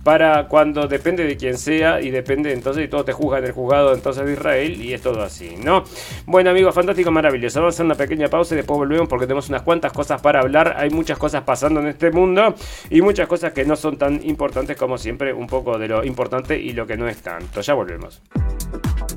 para 0.03 0.47
cuando 0.47 0.78
depende 0.87 1.25
de 1.25 1.37
quién 1.37 1.57
sea 1.57 2.01
y 2.01 2.09
depende 2.09 2.51
entonces 2.53 2.81
de 2.81 2.87
todo 2.87 3.03
te 3.03 3.13
juzga 3.13 3.39
en 3.39 3.45
el 3.45 3.51
juzgado 3.51 3.93
entonces 3.93 4.25
de 4.25 4.33
Israel 4.33 4.81
y 4.81 4.93
es 4.93 5.01
todo 5.01 5.21
así, 5.21 5.55
¿no? 5.63 5.83
Bueno 6.25 6.49
amigos, 6.49 6.73
fantástico, 6.73 7.11
maravilloso. 7.11 7.59
Vamos 7.59 7.73
a 7.73 7.75
hacer 7.75 7.85
una 7.85 7.95
pequeña 7.95 8.27
pausa 8.27 8.55
y 8.55 8.57
después 8.57 8.77
volvemos 8.77 9.07
porque 9.07 9.25
tenemos 9.25 9.49
unas 9.49 9.61
cuantas 9.61 9.91
cosas 9.93 10.21
para 10.21 10.41
hablar. 10.41 10.75
Hay 10.77 10.89
muchas 10.89 11.17
cosas 11.17 11.43
pasando 11.43 11.79
en 11.79 11.87
este 11.87 12.11
mundo 12.11 12.55
y 12.89 13.01
muchas 13.01 13.27
cosas 13.27 13.53
que 13.53 13.65
no 13.65 13.75
son 13.75 13.97
tan 13.97 14.23
importantes 14.25 14.77
como 14.77 14.97
siempre, 14.97 15.33
un 15.33 15.47
poco 15.47 15.77
de 15.77 15.87
lo 15.87 16.03
importante 16.03 16.59
y 16.59 16.73
lo 16.73 16.85
que 16.87 16.97
no 16.97 17.07
es 17.07 17.17
tanto. 17.17 17.61
Ya 17.61 17.73
volvemos. 17.73 18.21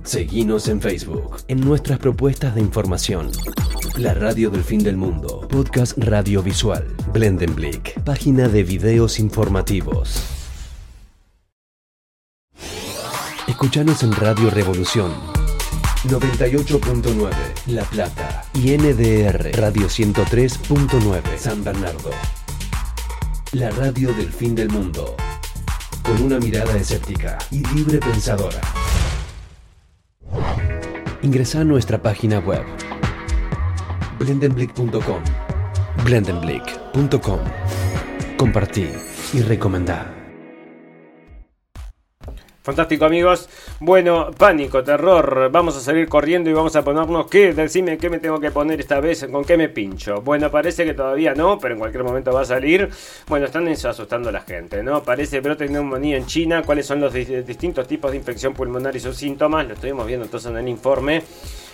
Seguimos 0.05 0.69
en 0.69 0.81
Facebook, 0.81 1.37
en 1.49 1.61
nuestras 1.61 1.99
propuestas 1.99 2.55
de 2.55 2.61
información. 2.61 3.31
La 3.97 4.15
radio 4.15 4.51
del 4.51 4.65
fin 4.65 4.83
del 4.83 4.97
mundo, 4.97 5.47
podcast 5.49 5.97
radiovisual, 5.99 6.87
Blendenblick, 7.13 8.01
página 8.03 8.49
de 8.49 8.65
videos 8.65 9.21
informativos. 9.21 10.42
Escuchanos 13.49 14.05
en 14.05 14.13
Radio 14.13 14.51
Revolución 14.51 15.13
98.9 16.05 17.31
La 17.67 17.83
Plata 17.83 18.45
y 18.55 18.77
NDR 18.77 19.51
Radio 19.61 19.87
103.9 19.89 21.37
San 21.37 21.65
Bernardo. 21.65 22.11
La 23.53 23.71
radio 23.71 24.13
del 24.15 24.33
fin 24.33 24.55
del 24.55 24.69
mundo. 24.71 25.17
Con 26.05 26.23
una 26.23 26.39
mirada 26.39 26.77
escéptica 26.77 27.37
y 27.51 27.67
libre 27.75 27.99
pensadora. 27.99 28.61
Ingresa 31.23 31.61
a 31.61 31.65
nuestra 31.65 32.01
página 32.01 32.39
web 32.39 32.65
blendenblick.com 34.19 35.23
blendenblick.com 36.05 37.41
Compartí 38.37 38.89
y 39.33 39.41
recomendar. 39.41 40.22
Fantástico 42.63 43.05
amigos. 43.05 43.49
Bueno, 43.81 44.31
pánico, 44.39 44.85
terror. 44.85 45.51
Vamos 45.51 45.77
a 45.77 45.81
salir 45.81 46.09
corriendo 46.09 46.49
y 46.49 46.53
vamos 46.53 46.77
a 46.77 46.85
ponernos 46.85 47.27
qué. 47.27 47.53
Decime 47.53 47.99
qué 47.99 48.09
me 48.09 48.21
tengo 48.21 48.39
que 48.39 48.53
poner 48.53 48.79
esta 48.79 49.01
vez, 49.01 49.27
con 49.33 49.45
qué 49.45 49.57
me 49.57 49.69
pincho. 49.69 50.23
Bueno, 50.23 50.49
parece 50.49 50.85
que 50.85 50.95
todavía 50.95 51.35
no, 51.35 51.59
pero 51.59 51.75
en 51.75 51.81
cualquier 51.81 52.05
momento 52.05 52.33
va 52.33 52.43
a 52.43 52.45
salir. 52.45 52.89
Bueno, 53.27 53.47
están 53.47 53.67
asustando 53.67 54.29
a 54.29 54.33
la 54.33 54.43
gente, 54.43 54.81
¿no? 54.85 55.03
Parece 55.03 55.41
brote 55.41 55.65
de 55.65 55.71
neumonía 55.71 56.17
en 56.17 56.27
China. 56.27 56.63
¿Cuáles 56.63 56.87
son 56.87 57.01
los 57.01 57.13
distintos 57.13 57.89
tipos 57.89 58.13
de 58.13 58.19
infección 58.19 58.55
pulmonar 58.55 58.95
y 58.95 59.01
sus 59.01 59.17
síntomas? 59.17 59.67
Lo 59.67 59.75
estuvimos 59.75 60.07
viendo 60.07 60.25
entonces 60.25 60.49
en 60.49 60.59
el 60.59 60.69
informe. 60.69 61.25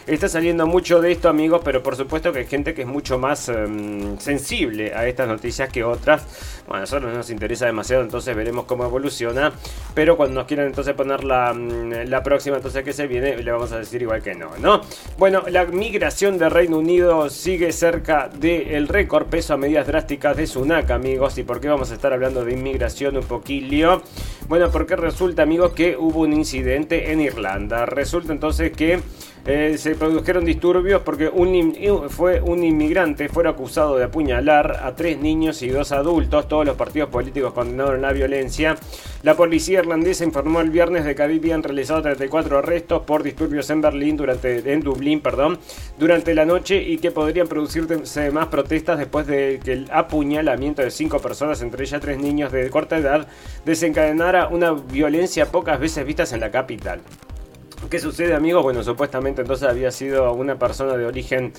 Está 0.09 0.27
saliendo 0.27 0.66
mucho 0.66 1.03
de 1.03 1.12
esto, 1.12 1.29
amigos, 1.29 1.61
pero 1.62 1.83
por 1.83 1.94
supuesto 1.94 2.33
que 2.33 2.38
hay 2.38 2.47
gente 2.47 2.73
que 2.73 2.81
es 2.81 2.88
mucho 2.88 3.18
más 3.18 3.51
em, 3.51 4.18
sensible 4.18 4.94
a 4.94 5.07
estas 5.07 5.29
noticias 5.29 5.68
que 5.71 5.85
otras. 5.85 6.62
Bueno, 6.66 6.79
a 6.79 6.81
nosotros 6.81 7.11
no 7.11 7.18
nos 7.18 7.29
interesa 7.29 7.66
demasiado, 7.66 8.03
entonces 8.03 8.35
veremos 8.35 8.64
cómo 8.64 8.87
evoluciona. 8.87 9.53
Pero 9.92 10.16
cuando 10.16 10.37
nos 10.37 10.47
quieran 10.47 10.66
entonces 10.66 10.94
poner 10.94 11.25
la, 11.25 11.53
mm, 11.53 12.09
la 12.09 12.23
próxima, 12.23 12.57
entonces 12.57 12.85
que 12.85 12.94
se 12.94 13.07
viene, 13.07 13.37
le 13.37 13.53
vamos 13.53 13.71
a 13.73 13.81
decir 13.81 14.01
igual 14.01 14.23
que 14.23 14.35
no, 14.35 14.57
¿no? 14.57 14.81
Bueno, 15.18 15.42
la 15.51 15.66
migración 15.66 16.38
de 16.38 16.49
Reino 16.49 16.79
Unido 16.79 17.29
sigue 17.29 17.71
cerca 17.73 18.31
del 18.33 18.88
récord 18.88 19.27
peso 19.27 19.53
a 19.53 19.57
medidas 19.59 19.87
drásticas 19.87 20.38
de 20.38 20.47
Sunak, 20.47 20.90
amigos. 20.90 21.37
¿Y 21.37 21.42
por 21.42 21.61
qué 21.61 21.68
vamos 21.68 21.90
a 21.90 21.94
estar 21.94 22.14
hablando 22.14 22.47
de 22.47 22.55
inmigración 22.55 23.18
un 23.18 23.25
poquillo? 23.25 24.01
Bueno, 24.49 24.71
porque 24.71 24.97
resulta, 24.97 25.42
amigos, 25.42 25.73
que 25.73 25.99
hubo 25.99 26.21
un 26.21 26.33
incidente 26.33 27.12
en 27.12 27.21
Irlanda. 27.21 27.85
Resulta 27.85 28.33
entonces 28.33 28.73
que 28.73 29.01
eh, 29.51 29.79
se 29.79 29.95
produjeron 29.95 30.45
disturbios 30.45 31.01
porque 31.01 31.27
un, 31.27 31.75
fue 32.11 32.39
un 32.43 32.63
inmigrante 32.63 33.31
fue 33.31 33.49
acusado 33.49 33.97
de 33.97 34.05
apuñalar 34.05 34.81
a 34.83 34.95
tres 34.95 35.19
niños 35.19 35.63
y 35.63 35.69
dos 35.69 35.91
adultos. 35.91 36.49
Todos 36.49 36.67
los 36.67 36.77
partidos 36.77 37.09
políticos 37.09 37.55
condenaron 37.55 38.03
la 38.03 38.13
violencia. 38.13 38.77
La 39.23 39.39
policía 39.39 39.79
irlandesa 39.79 40.25
informó 40.25 40.61
el 40.61 40.69
viernes 40.69 41.07
de 41.07 41.15
que 41.15 41.23
habían 41.23 41.63
realizado 41.63 42.03
34 42.03 42.59
arrestos 42.59 43.05
por 43.05 43.23
disturbios 43.23 43.71
en 43.71 43.81
Berlín 43.81 44.19
durante 44.19 44.71
en 44.71 44.81
Dublín, 44.83 45.23
perdón, 45.23 45.59
durante 45.99 46.35
la 46.35 46.45
noche 46.45 46.83
y 46.83 46.99
que 46.99 47.11
podrían 47.11 47.49
producirse 47.49 48.31
más 48.31 48.49
protestas 48.49 48.99
después 48.99 49.27
de 49.27 49.61
que 49.65 49.73
el 49.73 49.91
apuñalamiento 49.91 50.83
de 50.83 50.91
cinco 50.91 51.21
personas, 51.21 51.63
entre 51.63 51.85
ellas 51.85 52.03
tres 52.03 52.19
niños 52.19 52.53
de 52.53 52.69
corta 52.69 52.99
edad, 52.99 53.27
desencadenara 53.65 54.49
una 54.49 54.73
violencia 54.73 55.47
pocas 55.47 55.81
veces 55.81 56.05
vistas 56.05 56.35
en 56.35 56.41
la 56.41 56.51
capital. 56.51 57.01
¿Qué 57.91 57.99
sucede, 57.99 58.35
amigos? 58.35 58.62
Bueno, 58.62 58.83
supuestamente 58.83 59.41
entonces 59.41 59.67
había 59.67 59.91
sido 59.91 60.33
una 60.35 60.59
persona 60.59 60.95
de 60.97 61.07
origen 61.07 61.55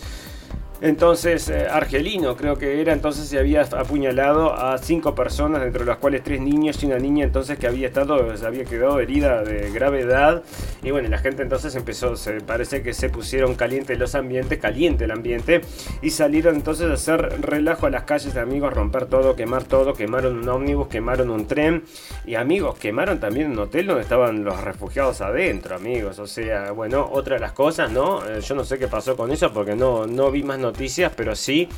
entonces, 0.82 1.50
eh, 1.50 1.68
argelino 1.70 2.38
creo 2.38 2.58
que 2.58 2.80
era, 2.80 2.94
entonces 2.94 3.28
se 3.28 3.38
había 3.38 3.64
apuñalado 3.64 4.54
a 4.54 4.78
cinco 4.78 5.14
personas, 5.14 5.64
entre 5.64 5.84
las 5.84 5.98
cuales 5.98 6.24
tres 6.24 6.40
niños 6.40 6.82
y 6.82 6.86
una 6.86 6.98
niña, 6.98 7.26
entonces 7.26 7.60
que 7.60 7.68
había 7.68 7.88
estado, 7.88 8.16
había 8.46 8.64
quedado 8.64 9.02
herida 9.02 9.44
de 9.44 9.72
gravedad. 9.72 10.42
Y 10.82 10.92
bueno, 10.92 11.10
la 11.10 11.18
gente 11.18 11.44
entonces 11.44 11.76
empezó, 11.76 12.16
se 12.16 12.40
parece 12.40 12.82
que 12.82 12.94
se 12.94 13.10
pusieron 13.10 13.56
calientes 13.56 14.00
los 14.00 14.16
ambientes, 14.16 14.58
caliente 14.60 15.04
el 15.04 15.12
ambiente, 15.12 15.60
y 16.02 16.12
salieron 16.12 16.56
entonces 16.56 16.90
a 16.90 16.94
hacer 16.94 17.42
relajo 17.42 17.88
a 17.88 17.90
las 17.90 18.04
calles 18.04 18.38
amigos, 18.38 18.74
romper 18.74 19.08
todo, 19.08 19.36
quemar 19.36 19.66
todo, 19.66 19.94
quemaron 19.94 20.38
un 20.38 20.48
ómnibus, 20.48 20.88
quemaron 20.88 21.30
un 21.30 21.46
tren, 21.46 21.84
y 22.26 22.36
amigos, 22.36 22.80
quemaron 22.80 23.20
también 23.20 23.52
un 23.52 23.60
hotel 23.60 23.88
donde 23.88 24.04
estaban 24.04 24.46
los 24.46 24.62
refugiados 24.62 25.20
adentro, 25.20 25.76
amigos. 25.76 26.20
O 26.20 26.28
sea, 26.28 26.72
bueno, 26.72 27.10
otra 27.12 27.36
de 27.36 27.42
las 27.42 27.52
cosas, 27.52 27.92
¿no? 27.92 28.26
Eh, 28.26 28.40
yo 28.40 28.56
no 28.56 28.64
sé 28.64 28.80
qué 28.80 28.88
pasó 28.88 29.18
con 29.18 29.30
eso 29.30 29.52
porque 29.52 29.76
no, 29.76 30.08
no 30.08 30.32
vi 30.32 30.42
más 30.42 30.58
noticias 30.58 30.69
noticias, 30.72 31.12
pero 31.16 31.36
sí 31.36 31.70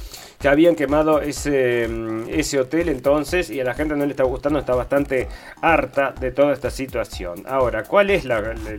que 0.41 0.49
habían 0.49 0.75
quemado 0.75 1.21
ese, 1.21 1.87
mm, 1.87 2.29
ese 2.29 2.59
hotel 2.59 2.89
entonces 2.89 3.51
y 3.51 3.59
a 3.59 3.63
la 3.63 3.75
gente 3.75 3.95
no 3.95 4.05
le 4.05 4.11
está 4.11 4.23
gustando, 4.23 4.57
está 4.57 4.73
bastante 4.73 5.27
harta 5.61 6.13
de 6.19 6.31
toda 6.31 6.53
esta 6.53 6.71
situación. 6.71 7.43
Ahora, 7.47 7.83
¿cuál 7.83 8.09
es 8.09 8.25
el, 8.25 8.31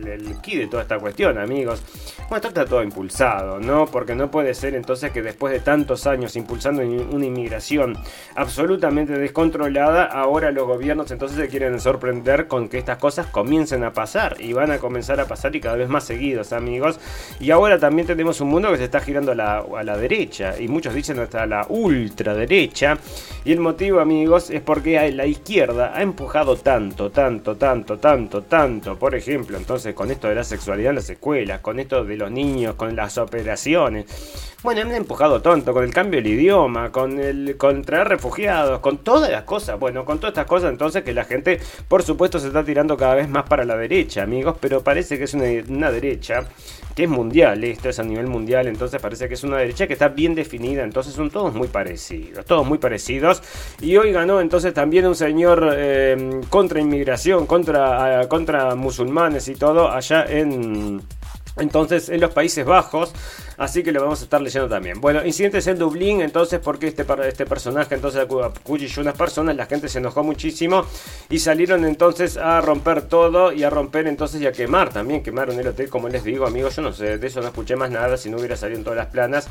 el 0.07 0.41
key 0.41 0.57
de 0.57 0.67
toda 0.67 0.83
esta 0.83 0.99
cuestión, 0.99 1.37
amigos? 1.37 1.81
Bueno, 2.17 2.35
esto 2.35 2.47
está 2.49 2.65
todo 2.65 2.83
impulsado, 2.83 3.59
¿no? 3.61 3.85
Porque 3.85 4.13
no 4.13 4.29
puede 4.29 4.53
ser 4.53 4.75
entonces 4.75 5.11
que 5.11 5.21
después 5.21 5.53
de 5.53 5.61
tantos 5.61 6.05
años 6.05 6.35
impulsando 6.35 6.81
una 6.81 7.25
inmigración 7.25 7.97
absolutamente 8.35 9.13
descontrolada, 9.13 10.03
ahora 10.03 10.51
los 10.51 10.67
gobiernos 10.67 11.11
entonces 11.11 11.37
se 11.37 11.47
quieren 11.47 11.79
sorprender 11.79 12.47
con 12.47 12.67
que 12.67 12.77
estas 12.77 12.97
cosas 12.97 13.27
comiencen 13.27 13.85
a 13.85 13.93
pasar 13.93 14.35
y 14.39 14.51
van 14.51 14.71
a 14.71 14.79
comenzar 14.79 15.21
a 15.21 15.27
pasar 15.27 15.55
y 15.55 15.61
cada 15.61 15.77
vez 15.77 15.87
más 15.87 16.03
seguidos, 16.03 16.51
amigos. 16.51 16.99
Y 17.39 17.51
ahora 17.51 17.79
también 17.79 18.05
tenemos 18.05 18.41
un 18.41 18.49
mundo 18.49 18.69
que 18.71 18.77
se 18.77 18.83
está 18.83 18.99
girando 18.99 19.31
a 19.31 19.35
la, 19.35 19.59
a 19.59 19.83
la 19.83 19.95
derecha 20.03 20.59
y 20.59 20.67
muchos 20.67 20.93
dicen 20.93 21.19
hasta 21.19 21.45
la 21.45 21.65
ultraderecha. 21.67 22.97
Y 23.45 23.51
el 23.51 23.59
motivo, 23.59 23.99
amigos, 23.99 24.49
es 24.49 24.61
porque 24.61 25.11
la 25.11 25.25
izquierda 25.25 25.93
ha 25.95 26.01
empujado 26.01 26.55
tanto, 26.55 27.09
tanto, 27.09 27.55
tanto, 27.57 27.97
tanto, 27.97 28.41
tanto. 28.43 28.97
Por 28.97 29.15
ejemplo, 29.15 29.57
entonces 29.57 29.93
con 29.93 30.11
esto 30.11 30.27
de 30.27 30.35
la 30.35 30.43
sexualidad 30.43 30.91
en 30.91 30.95
las 30.95 31.09
escuelas, 31.09 31.59
con 31.59 31.79
esto 31.79 32.03
de 32.05 32.17
los 32.17 32.31
niños, 32.31 32.75
con 32.75 32.95
las 32.95 33.17
operaciones. 33.17 34.05
Bueno, 34.63 34.81
han 34.81 34.93
empujado 34.93 35.41
tanto 35.41 35.73
con 35.73 35.83
el 35.83 35.93
cambio 35.93 36.21
del 36.21 36.31
idioma, 36.31 36.89
con 36.89 37.19
el 37.19 37.57
con 37.57 37.83
refugiados, 37.83 38.79
con 38.79 38.99
todas 38.99 39.29
las 39.29 39.43
cosas. 39.43 39.77
Bueno, 39.77 40.05
con 40.05 40.19
todas 40.19 40.31
estas 40.31 40.47
cosas, 40.47 40.71
entonces 40.71 41.03
que 41.03 41.13
la 41.13 41.25
gente, 41.25 41.59
por 41.89 42.01
supuesto, 42.03 42.39
se 42.39 42.47
está 42.47 42.63
tirando 42.63 42.95
cada 42.95 43.15
vez 43.15 43.27
más 43.27 43.43
para 43.43 43.65
la 43.65 43.75
derecha, 43.75 44.23
amigos. 44.23 44.55
Pero 44.61 44.81
parece 44.81 45.17
que 45.17 45.25
es 45.25 45.33
una, 45.33 45.47
una 45.67 45.91
derecha 45.91 46.45
que 46.95 47.03
es 47.03 47.09
mundial, 47.09 47.63
esto 47.63 47.89
es 47.89 47.99
a 47.99 48.03
nivel 48.03 48.27
mundial, 48.27 48.67
entonces 48.67 49.01
parece 49.01 49.27
que 49.27 49.33
es 49.33 49.43
una 49.43 49.57
derecha 49.57 49.87
está 49.93 50.09
bien 50.09 50.35
definida, 50.35 50.83
entonces 50.83 51.13
son 51.13 51.29
todos 51.29 51.53
muy 51.53 51.67
parecidos, 51.67 52.45
todos 52.45 52.65
muy 52.65 52.77
parecidos. 52.77 53.41
Y 53.81 53.97
hoy 53.97 54.11
ganó 54.11 54.41
entonces 54.41 54.73
también 54.73 55.05
un 55.07 55.15
señor 55.15 55.73
eh, 55.75 56.41
contra 56.49 56.79
inmigración, 56.79 57.45
contra, 57.45 58.23
eh, 58.23 58.27
contra 58.27 58.75
musulmanes 58.75 59.47
y 59.47 59.55
todo 59.55 59.91
allá 59.91 60.25
en... 60.27 61.01
Entonces, 61.55 62.09
en 62.09 62.19
los 62.19 62.31
Países 62.31 62.65
Bajos, 62.65 63.13
así 63.57 63.83
que 63.83 63.91
lo 63.91 64.01
vamos 64.01 64.21
a 64.21 64.23
estar 64.23 64.41
leyendo 64.41 64.67
también. 64.67 64.99
Bueno, 64.99 65.23
incidentes 65.23 65.67
en 65.67 65.77
Dublín, 65.77 66.21
entonces, 66.21 66.59
porque 66.59 66.87
este, 66.87 67.05
este 67.27 67.45
personaje 67.45 67.93
entonces 67.93 68.21
acuchilló 68.21 69.03
unas 69.03 69.15
personas, 69.15 69.55
la 69.55 69.67
gente 69.67 69.87
se 69.87 69.99
enojó 69.99 70.23
muchísimo 70.23 70.83
y 71.29 71.37
salieron 71.37 71.85
entonces 71.85 72.37
a 72.37 72.59
romper 72.61 73.03
todo 73.03 73.53
y 73.53 73.63
a 73.63 73.69
romper 73.69 74.07
entonces 74.07 74.41
y 74.41 74.47
a 74.47 74.51
quemar 74.51 74.91
también. 74.91 75.21
Quemaron 75.21 75.59
el 75.59 75.67
hotel, 75.67 75.89
como 75.89 76.09
les 76.09 76.23
digo, 76.23 76.47
amigos, 76.47 76.75
yo 76.75 76.81
no 76.81 76.91
sé, 76.91 77.19
de 77.19 77.27
eso 77.27 77.39
no 77.41 77.49
escuché 77.49 77.75
más 77.75 77.91
nada 77.91 78.17
si 78.17 78.31
no 78.31 78.37
hubiera 78.37 78.55
salido 78.55 78.79
en 78.79 78.83
todas 78.83 78.97
las 78.97 79.07
planas 79.07 79.47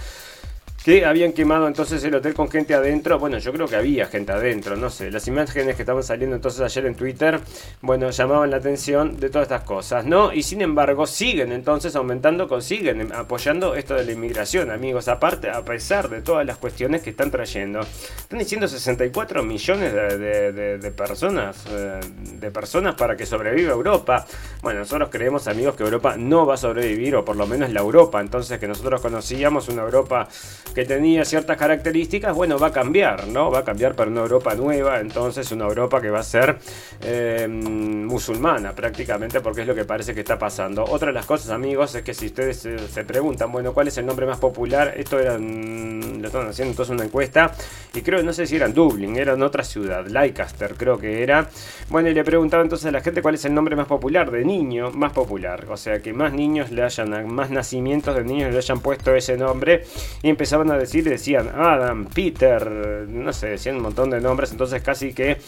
que 0.84 1.04
habían 1.06 1.32
quemado 1.32 1.68
entonces 1.68 2.02
el 2.04 2.14
hotel 2.14 2.34
con 2.34 2.50
gente 2.50 2.74
adentro. 2.74 3.18
Bueno, 3.18 3.38
yo 3.38 3.52
creo 3.52 3.68
que 3.68 3.76
había 3.76 4.06
gente 4.06 4.32
adentro, 4.32 4.76
no 4.76 4.90
sé. 4.90 5.10
Las 5.10 5.28
imágenes 5.28 5.76
que 5.76 5.82
estaban 5.82 6.02
saliendo 6.02 6.34
entonces 6.34 6.60
ayer 6.60 6.86
en 6.86 6.96
Twitter, 6.96 7.40
bueno, 7.80 8.10
llamaban 8.10 8.50
la 8.50 8.56
atención 8.56 9.16
de 9.18 9.30
todas 9.30 9.46
estas 9.46 9.62
cosas, 9.62 10.04
¿no? 10.04 10.32
Y 10.32 10.42
sin 10.42 10.60
embargo, 10.60 11.06
siguen 11.06 11.52
entonces 11.52 11.94
aumentando, 11.94 12.48
consiguen 12.48 13.12
apoyando 13.12 13.74
esto 13.76 13.94
de 13.94 14.04
la 14.04 14.12
inmigración, 14.12 14.70
amigos. 14.70 15.06
Aparte, 15.08 15.50
a 15.50 15.64
pesar 15.64 16.08
de 16.08 16.20
todas 16.20 16.44
las 16.44 16.58
cuestiones 16.58 17.02
que 17.02 17.10
están 17.10 17.30
trayendo, 17.30 17.80
están 17.80 18.38
diciendo 18.40 18.66
64 18.66 19.44
millones 19.44 19.92
de, 19.92 20.92
personas, 20.96 21.64
eh, 21.70 22.00
de 22.40 22.50
personas 22.50 22.96
para 22.96 23.16
que 23.16 23.24
sobreviva 23.24 23.72
Europa. 23.72 24.26
Bueno, 24.62 24.80
nosotros 24.80 25.10
creemos, 25.12 25.46
amigos, 25.46 25.76
que 25.76 25.84
Europa 25.84 26.16
no 26.16 26.44
va 26.44 26.54
a 26.54 26.56
sobrevivir, 26.56 27.14
o 27.14 27.24
por 27.24 27.36
lo 27.36 27.46
menos 27.46 27.70
la 27.70 27.80
Europa, 27.80 28.20
entonces 28.20 28.58
que 28.58 28.66
nosotros 28.66 29.00
conocíamos, 29.00 29.68
una 29.68 29.82
Europa 29.82 30.28
que 30.72 30.84
tenía 30.84 31.24
ciertas 31.24 31.56
características, 31.56 32.34
bueno, 32.34 32.58
va 32.58 32.68
a 32.68 32.72
cambiar, 32.72 33.26
¿no? 33.28 33.50
Va 33.50 33.60
a 33.60 33.64
cambiar 33.64 33.94
para 33.94 34.10
una 34.10 34.20
Europa 34.20 34.54
nueva, 34.54 35.00
entonces 35.00 35.50
una 35.52 35.64
Europa 35.64 36.00
que 36.00 36.10
va 36.10 36.20
a 36.20 36.24
ser 36.24 36.58
eh, 37.02 37.46
musulmana 37.48 38.74
prácticamente, 38.74 39.40
porque 39.40 39.62
es 39.62 39.66
lo 39.66 39.74
que 39.74 39.84
parece 39.84 40.14
que 40.14 40.20
está 40.20 40.38
pasando. 40.38 40.84
Otra 40.84 41.08
de 41.08 41.14
las 41.14 41.26
cosas, 41.26 41.50
amigos, 41.50 41.94
es 41.94 42.02
que 42.02 42.14
si 42.14 42.26
ustedes 42.26 42.58
se, 42.58 43.04
preguntan, 43.04 43.50
bueno, 43.50 43.72
¿cuál 43.72 43.88
es 43.88 43.98
el 43.98 44.06
nombre 44.06 44.26
más 44.26 44.38
popular? 44.38 44.94
Esto 44.96 45.18
era, 45.18 45.38
lo 45.38 46.26
están 46.26 46.48
haciendo 46.48 46.72
entonces 46.72 46.90
una 46.90 47.04
encuesta, 47.04 47.52
y 47.94 48.00
creo, 48.00 48.22
no 48.22 48.32
sé 48.32 48.46
si 48.46 48.56
era 48.56 48.66
en 48.66 48.74
Dublín, 48.74 49.16
era 49.16 49.34
en 49.34 49.42
otra 49.42 49.64
ciudad, 49.64 50.06
Leicester 50.06 50.74
creo 50.76 50.98
que 50.98 51.22
era. 51.22 51.48
Bueno, 51.88 52.08
y 52.08 52.14
le 52.14 52.24
preguntaba 52.24 52.62
entonces 52.62 52.86
a 52.86 52.90
la 52.90 53.00
gente 53.00 53.22
cuál 53.22 53.34
es 53.34 53.44
el 53.44 53.54
nombre 53.54 53.76
más 53.76 53.86
popular 53.86 54.30
de 54.30 54.44
niño, 54.44 54.90
más 54.92 55.12
popular, 55.12 55.66
o 55.68 55.76
sea, 55.76 56.00
que 56.00 56.12
más 56.12 56.32
niños 56.32 56.70
le 56.70 56.82
hayan, 56.82 57.32
más 57.32 57.50
nacimientos 57.50 58.14
de 58.14 58.24
niños 58.24 58.52
le 58.52 58.58
hayan 58.58 58.80
puesto 58.80 59.14
ese 59.14 59.36
nombre, 59.36 59.84
y 60.22 60.28
a 60.70 60.78
decir, 60.78 61.04
decían 61.04 61.48
Adam, 61.48 62.06
Peter, 62.06 62.70
no 62.70 63.32
sé, 63.32 63.48
decían 63.48 63.76
un 63.76 63.82
montón 63.82 64.10
de 64.10 64.20
nombres, 64.20 64.52
entonces 64.52 64.82
casi 64.82 65.12
que 65.12 65.38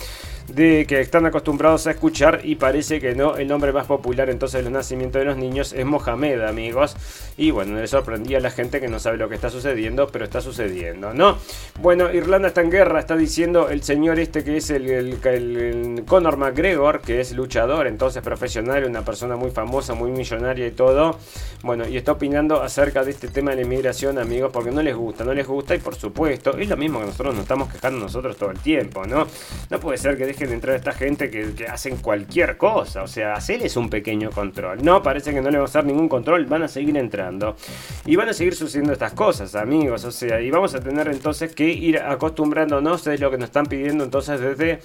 de 0.48 0.86
que 0.86 1.00
están 1.00 1.26
acostumbrados 1.26 1.86
a 1.86 1.92
escuchar 1.92 2.40
y 2.44 2.56
parece 2.56 3.00
que 3.00 3.14
no, 3.14 3.36
el 3.36 3.48
nombre 3.48 3.72
más 3.72 3.86
popular 3.86 4.30
entonces 4.30 4.58
de 4.58 4.64
los 4.64 4.72
nacimientos 4.72 5.20
de 5.20 5.24
los 5.24 5.36
niños 5.36 5.72
es 5.72 5.84
Mohamed, 5.84 6.40
amigos. 6.42 6.96
Y 7.36 7.50
bueno, 7.50 7.76
le 7.76 7.86
sorprendía 7.86 8.38
a 8.38 8.40
la 8.40 8.50
gente 8.50 8.80
que 8.80 8.88
no 8.88 8.98
sabe 8.98 9.16
lo 9.16 9.28
que 9.28 9.34
está 9.34 9.50
sucediendo, 9.50 10.08
pero 10.08 10.24
está 10.24 10.40
sucediendo, 10.40 11.12
¿no? 11.14 11.38
Bueno, 11.80 12.12
Irlanda 12.12 12.48
está 12.48 12.60
en 12.60 12.70
guerra, 12.70 13.00
está 13.00 13.16
diciendo 13.16 13.68
el 13.68 13.82
señor 13.82 14.18
este 14.18 14.44
que 14.44 14.58
es 14.58 14.70
el, 14.70 14.88
el, 14.88 16.04
Conor 16.06 16.36
McGregor, 16.36 17.00
que 17.00 17.20
es 17.20 17.32
luchador, 17.32 17.86
entonces 17.86 18.22
profesional, 18.22 18.84
una 18.84 19.04
persona 19.04 19.36
muy 19.36 19.50
famosa, 19.50 19.94
muy 19.94 20.10
millonaria 20.10 20.66
y 20.66 20.72
todo. 20.72 21.18
Bueno, 21.62 21.88
y 21.88 21.96
está 21.96 22.12
opinando 22.12 22.62
acerca 22.62 23.02
de 23.02 23.10
este 23.10 23.28
tema 23.28 23.50
de 23.50 23.56
la 23.56 23.62
inmigración, 23.62 24.18
amigos, 24.18 24.50
porque 24.52 24.70
no 24.70 24.82
les 24.82 24.94
gusta, 24.94 25.24
no 25.24 25.32
les 25.32 25.46
gusta 25.46 25.74
y 25.74 25.78
por 25.78 25.94
supuesto, 25.94 26.56
es 26.56 26.68
lo 26.68 26.76
mismo 26.76 27.00
que 27.00 27.06
nosotros 27.06 27.34
nos 27.34 27.42
estamos 27.42 27.72
quejando 27.72 28.00
nosotros 28.00 28.36
todo 28.36 28.50
el 28.50 28.58
tiempo, 28.58 29.06
¿no? 29.06 29.26
No 29.70 29.80
puede 29.80 29.98
ser 29.98 30.16
que 30.16 30.26
dejen 30.34 30.48
de 30.48 30.54
entrar 30.54 30.76
esta 30.76 30.92
gente 30.92 31.30
que, 31.30 31.66
hacen 31.66 31.96
cualquier 31.96 32.56
cosa. 32.56 33.02
O 33.02 33.08
sea, 33.08 33.34
hacerles 33.34 33.76
un 33.76 33.88
pequeño 33.88 34.30
control. 34.30 34.84
No, 34.84 35.02
parece 35.02 35.32
que 35.32 35.40
no 35.40 35.50
le 35.50 35.58
vamos 35.58 35.74
a 35.74 35.78
dar 35.78 35.86
ningún 35.86 36.08
control. 36.08 36.44
Van 36.46 36.62
a 36.62 36.68
seguir 36.68 36.96
entrando. 36.96 37.56
Y 38.04 38.16
van 38.16 38.28
a 38.28 38.32
seguir 38.32 38.54
sucediendo 38.54 38.92
estas 38.92 39.12
cosas, 39.12 39.54
amigos. 39.54 40.04
O 40.04 40.10
sea, 40.10 40.40
y 40.40 40.50
vamos 40.50 40.74
a 40.74 40.80
tener 40.80 41.08
entonces 41.08 41.54
que 41.54 41.68
ir 41.68 41.98
acostumbrándonos. 41.98 43.06
Es 43.06 43.20
lo 43.20 43.30
que 43.30 43.38
nos 43.38 43.46
están 43.46 43.66
pidiendo 43.66 44.04
entonces 44.04 44.40
desde 44.40 44.80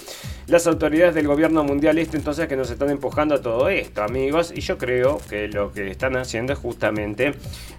las 0.47 0.67
autoridades 0.67 1.15
del 1.15 1.27
gobierno 1.27 1.63
mundial 1.63 1.97
este. 1.97 2.17
Entonces 2.17 2.47
que 2.47 2.55
nos 2.55 2.69
están 2.69 2.89
empujando 2.89 3.35
a 3.35 3.41
todo 3.41 3.69
esto, 3.69 4.03
amigos. 4.03 4.53
Y 4.55 4.61
yo 4.61 4.77
creo 4.77 5.19
que 5.29 5.47
lo 5.47 5.71
que 5.71 5.89
están 5.89 6.15
haciendo 6.15 6.53
es 6.53 6.59
justamente 6.59 7.33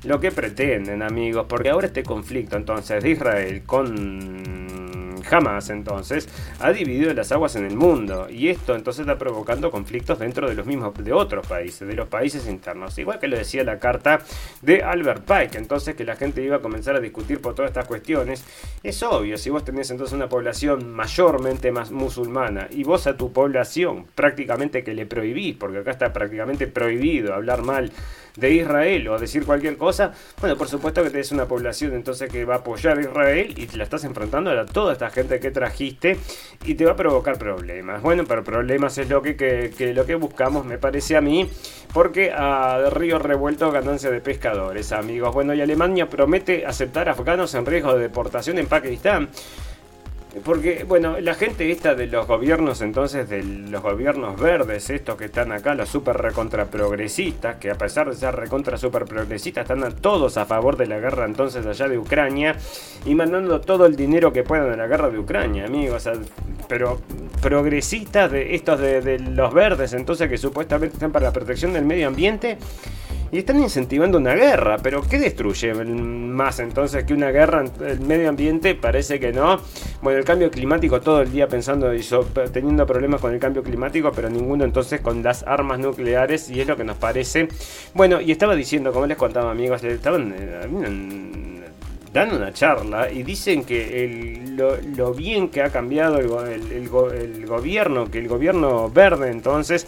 lo 0.05 0.21
que 0.21 0.33
pretenden, 0.33 1.03
amigos. 1.03 1.47
Porque 1.49 1.71
ahora 1.71 1.87
este 1.87 2.03
conflicto 2.03 2.57
entonces 2.57 3.03
de 3.03 3.11
Israel 3.11 3.63
con 3.65 4.61
Jamás 5.23 5.71
entonces 5.71 6.29
ha 6.59 6.73
dividido 6.73 7.13
las 7.15 7.33
aguas 7.33 7.55
en 7.57 7.60
el 7.65 7.77
mundo 7.77 8.29
y 8.31 8.49
esto 8.49 8.75
entonces 8.75 9.01
está 9.01 9.19
provocando 9.19 9.71
conflictos 9.71 10.19
dentro 10.19 10.49
de 10.49 10.55
los 10.55 10.67
mismos 10.67 10.93
de 10.95 11.13
otros 11.13 11.47
países, 11.47 11.87
de 11.87 11.95
los 11.95 12.09
países 12.09 12.47
internos, 12.49 12.99
igual 12.99 13.19
que 13.19 13.29
lo 13.29 13.37
decía 13.37 13.65
la 13.65 13.79
carta 13.79 14.21
de 14.63 14.83
Albert 14.83 15.25
Pike, 15.25 15.59
entonces 15.59 15.95
que 15.95 16.05
la 16.05 16.17
gente 16.17 16.43
iba 16.43 16.57
a 16.57 16.61
comenzar 16.61 16.97
a 16.97 17.01
discutir 17.01 17.41
por 17.41 17.55
todas 17.55 17.71
estas 17.71 17.87
cuestiones. 17.87 18.45
Es 18.83 19.03
obvio, 19.03 19.37
si 19.37 19.51
vos 19.51 19.65
tenés 19.65 19.91
entonces 19.91 20.15
una 20.15 20.29
población 20.29 20.93
mayormente 20.93 21.73
más 21.73 21.91
musulmana 21.91 22.69
y 22.71 22.85
vos 22.85 23.07
a 23.07 23.17
tu 23.17 23.33
población 23.33 24.07
prácticamente 24.15 24.85
que 24.85 24.95
le 24.95 25.07
prohibís, 25.07 25.57
porque 25.57 25.79
acá 25.79 25.91
está 25.91 26.13
prácticamente 26.13 26.67
prohibido 26.67 27.35
hablar 27.35 27.63
mal 27.63 27.93
de 28.37 28.51
Israel 28.53 29.09
o 29.09 29.19
decir 29.19 29.45
cualquier 29.45 29.77
cosa, 29.77 30.13
bueno, 30.41 30.57
por 30.57 30.69
supuesto 30.69 31.03
que 31.03 31.11
tenés 31.11 31.33
una 31.33 31.47
población 31.47 31.95
entonces 31.95 32.31
que 32.31 32.45
va 32.45 32.57
a 32.57 32.59
apoyar 32.59 32.99
a 32.99 33.01
Israel 33.01 33.55
y 33.57 33.67
te 33.67 33.77
la 33.77 33.85
estás 33.85 34.05
enfrentando 34.05 34.51
a 34.51 34.67
toda 34.67 34.93
esta 34.93 35.11
gente 35.11 35.41
que 35.41 35.51
trajiste 35.51 36.19
y 36.65 36.75
te 36.75 36.85
va 36.85 36.93
a 36.93 36.97
provocar 36.97 37.39
problemas. 37.39 38.03
Bueno, 38.03 38.25
pero 38.27 38.45
problemas 38.45 38.99
es 38.99 39.09
lo 39.09 39.23
que, 39.23 39.93
lo 39.95 40.07
que 40.07 40.15
buscamos, 40.15 40.65
me 40.65 40.79
parece 40.79 41.17
a 41.17 41.21
mí, 41.21 41.49
porque 41.93 42.33
a 42.33 42.91
Río 42.91 43.19
Revuelto 43.19 43.71
ganancia 43.71 44.11
de 44.11 44.21
pescadores, 44.21 44.93
amigos. 44.93 45.33
Bueno, 45.35 45.55
y 45.55 45.61
Alemania 45.61 46.09
promete 46.09 46.67
aceptar 46.67 47.09
afganos 47.09 47.55
en 47.55 47.67
riesgo 47.67 47.95
de 47.95 48.03
deportación 48.03 48.59
en 48.59 48.67
Pakistán. 48.67 49.29
Porque, 50.45 50.85
bueno, 50.87 51.19
la 51.21 51.35
gente 51.35 51.71
esta 51.73 51.95
de 51.95 52.07
los 52.07 52.27
gobiernos, 52.27 52.83
entonces, 52.83 53.29
de 53.29 53.43
los 53.43 53.83
gobiernos 53.83 54.41
verdes, 54.41 54.89
estos 54.89 55.17
que 55.17 55.25
están 55.25 55.51
acá, 55.51 55.75
los 55.75 55.89
super 55.89 56.17
recontra 56.17 56.67
progresistas, 56.67 57.57
que 57.57 57.71
a 57.71 57.75
pesar 57.75 58.09
de 58.09 58.17
ser 58.17 58.37
recontra 58.37 58.79
super 58.79 59.07
progresistas, 59.07 59.69
están 59.69 59.93
todos 59.97 60.37
a 60.37 60.47
favor 60.47 60.77
de 60.77 60.87
la 60.87 60.99
guerra 61.01 61.25
entonces 61.25 61.67
allá 61.67 61.89
de 61.89 61.99
Ucrania 61.99 62.55
y 63.05 63.15
mandando 63.15 63.61
todo 63.61 63.87
el 63.87 63.97
dinero 63.97 64.33
que 64.33 64.45
puedan 64.45 64.71
a 64.71 64.77
la 64.77 64.87
guerra 64.87 65.11
de 65.11 65.19
Ucrania, 65.19 65.67
amigos. 65.67 66.09
pero 66.69 67.01
progresistas 67.43 68.31
de 68.31 68.55
estos 68.55 68.79
de 68.79 69.19
los 69.19 69.53
verdes, 69.53 69.93
entonces, 69.95 70.29
que 70.29 70.39
supuestamente 70.39 70.95
están 70.95 71.11
para 71.11 71.27
la 71.27 71.33
protección 71.33 71.73
del 71.73 71.85
medio 71.85 72.07
ambiente 72.07 72.59
y 73.33 73.39
están 73.39 73.61
incentivando 73.61 74.19
una 74.19 74.35
guerra, 74.35 74.79
pero 74.83 75.03
¿qué 75.03 75.19
destruye 75.19 75.73
más 75.75 76.59
entonces 76.59 77.05
que 77.05 77.15
una 77.15 77.31
guerra? 77.31 77.65
El 77.87 78.01
medio 78.01 78.29
ambiente 78.29 78.75
parece 78.75 79.21
que 79.21 79.33
no. 79.33 79.61
Bueno, 80.03 80.19
el 80.19 80.25
cambio 80.25 80.51
climático 80.51 81.01
todo 81.01 81.23
el 81.23 81.31
día 81.31 81.47
pensando 81.47 81.95
y 81.95 82.01
teniendo 82.53 82.87
problemas 82.87 83.21
con 83.21 83.33
el 83.33 83.39
cambio 83.39 83.63
climático, 83.63 84.11
pero 84.13 84.29
ninguno 84.29 84.65
entonces 84.65 85.01
con 85.01 85.23
las 85.23 85.45
armas 85.45 85.79
nucleares 85.79 86.51
y 86.51 86.61
es 86.61 86.67
lo 86.67 86.77
que 86.77 86.85
nos 86.85 86.97
parece. 86.97 87.49
Bueno, 87.95 88.21
y 88.21 88.33
estaba 88.33 88.57
diciendo, 88.57 88.93
como 88.93 89.07
les 89.07 89.17
contaba 89.17 89.51
amigos, 89.51 89.85
estaban... 89.85 90.35
Eh, 90.37 91.57
dan 92.13 92.35
una 92.35 92.53
charla 92.53 93.09
y 93.09 93.23
dicen 93.23 93.63
que 93.63 94.43
lo, 94.97 95.15
bien 95.15 95.49
que 95.49 95.63
ha 95.63 95.71
cambiado 95.71 96.19
el 96.19 96.89
gobierno, 96.89 98.11
que 98.11 98.19
el 98.19 98.27
gobierno 98.27 98.91
verde 98.91 99.31
entonces 99.31 99.87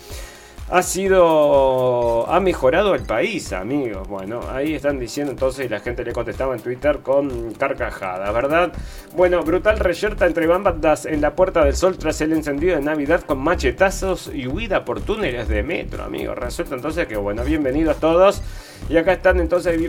ha 0.71 0.83
sido. 0.83 2.31
ha 2.31 2.41
mejorado 2.41 2.95
el 2.95 3.03
país, 3.03 3.53
amigos. 3.53 4.09
Bueno, 4.09 4.41
ahí 4.51 4.75
están 4.75 4.99
diciendo 4.99 5.33
entonces 5.33 5.67
y 5.67 5.69
la 5.69 5.81
gente 5.81 6.05
le 6.05 6.13
contestaba 6.13 6.55
en 6.55 6.61
Twitter 6.61 7.01
con 7.01 7.53
carcajadas, 7.55 8.33
¿verdad? 8.33 8.73
Bueno, 9.17 9.43
brutal 9.43 9.79
reyerta 9.79 10.27
entre 10.27 10.47
bandas 10.47 11.07
en 11.07 11.21
la 11.21 11.35
Puerta 11.35 11.65
del 11.65 11.77
Sol 11.77 11.99
tras 11.99 12.21
el 12.21 12.33
encendido 12.33 12.77
de 12.77 12.83
Navidad 12.83 13.23
con 13.23 13.39
machetazos 13.39 14.31
y 14.33 14.47
huida 14.47 14.85
por 14.85 15.01
túneles 15.01 15.49
de 15.49 15.63
metro, 15.63 16.05
amigos. 16.05 16.39
Resulta 16.39 16.75
entonces 16.75 17.07
que, 17.07 17.17
bueno, 17.17 17.45
bienvenidos 17.45 17.99
todos. 17.99 18.43
Y 18.89 18.97
acá 18.97 19.13
están 19.13 19.39
entonces 19.39 19.81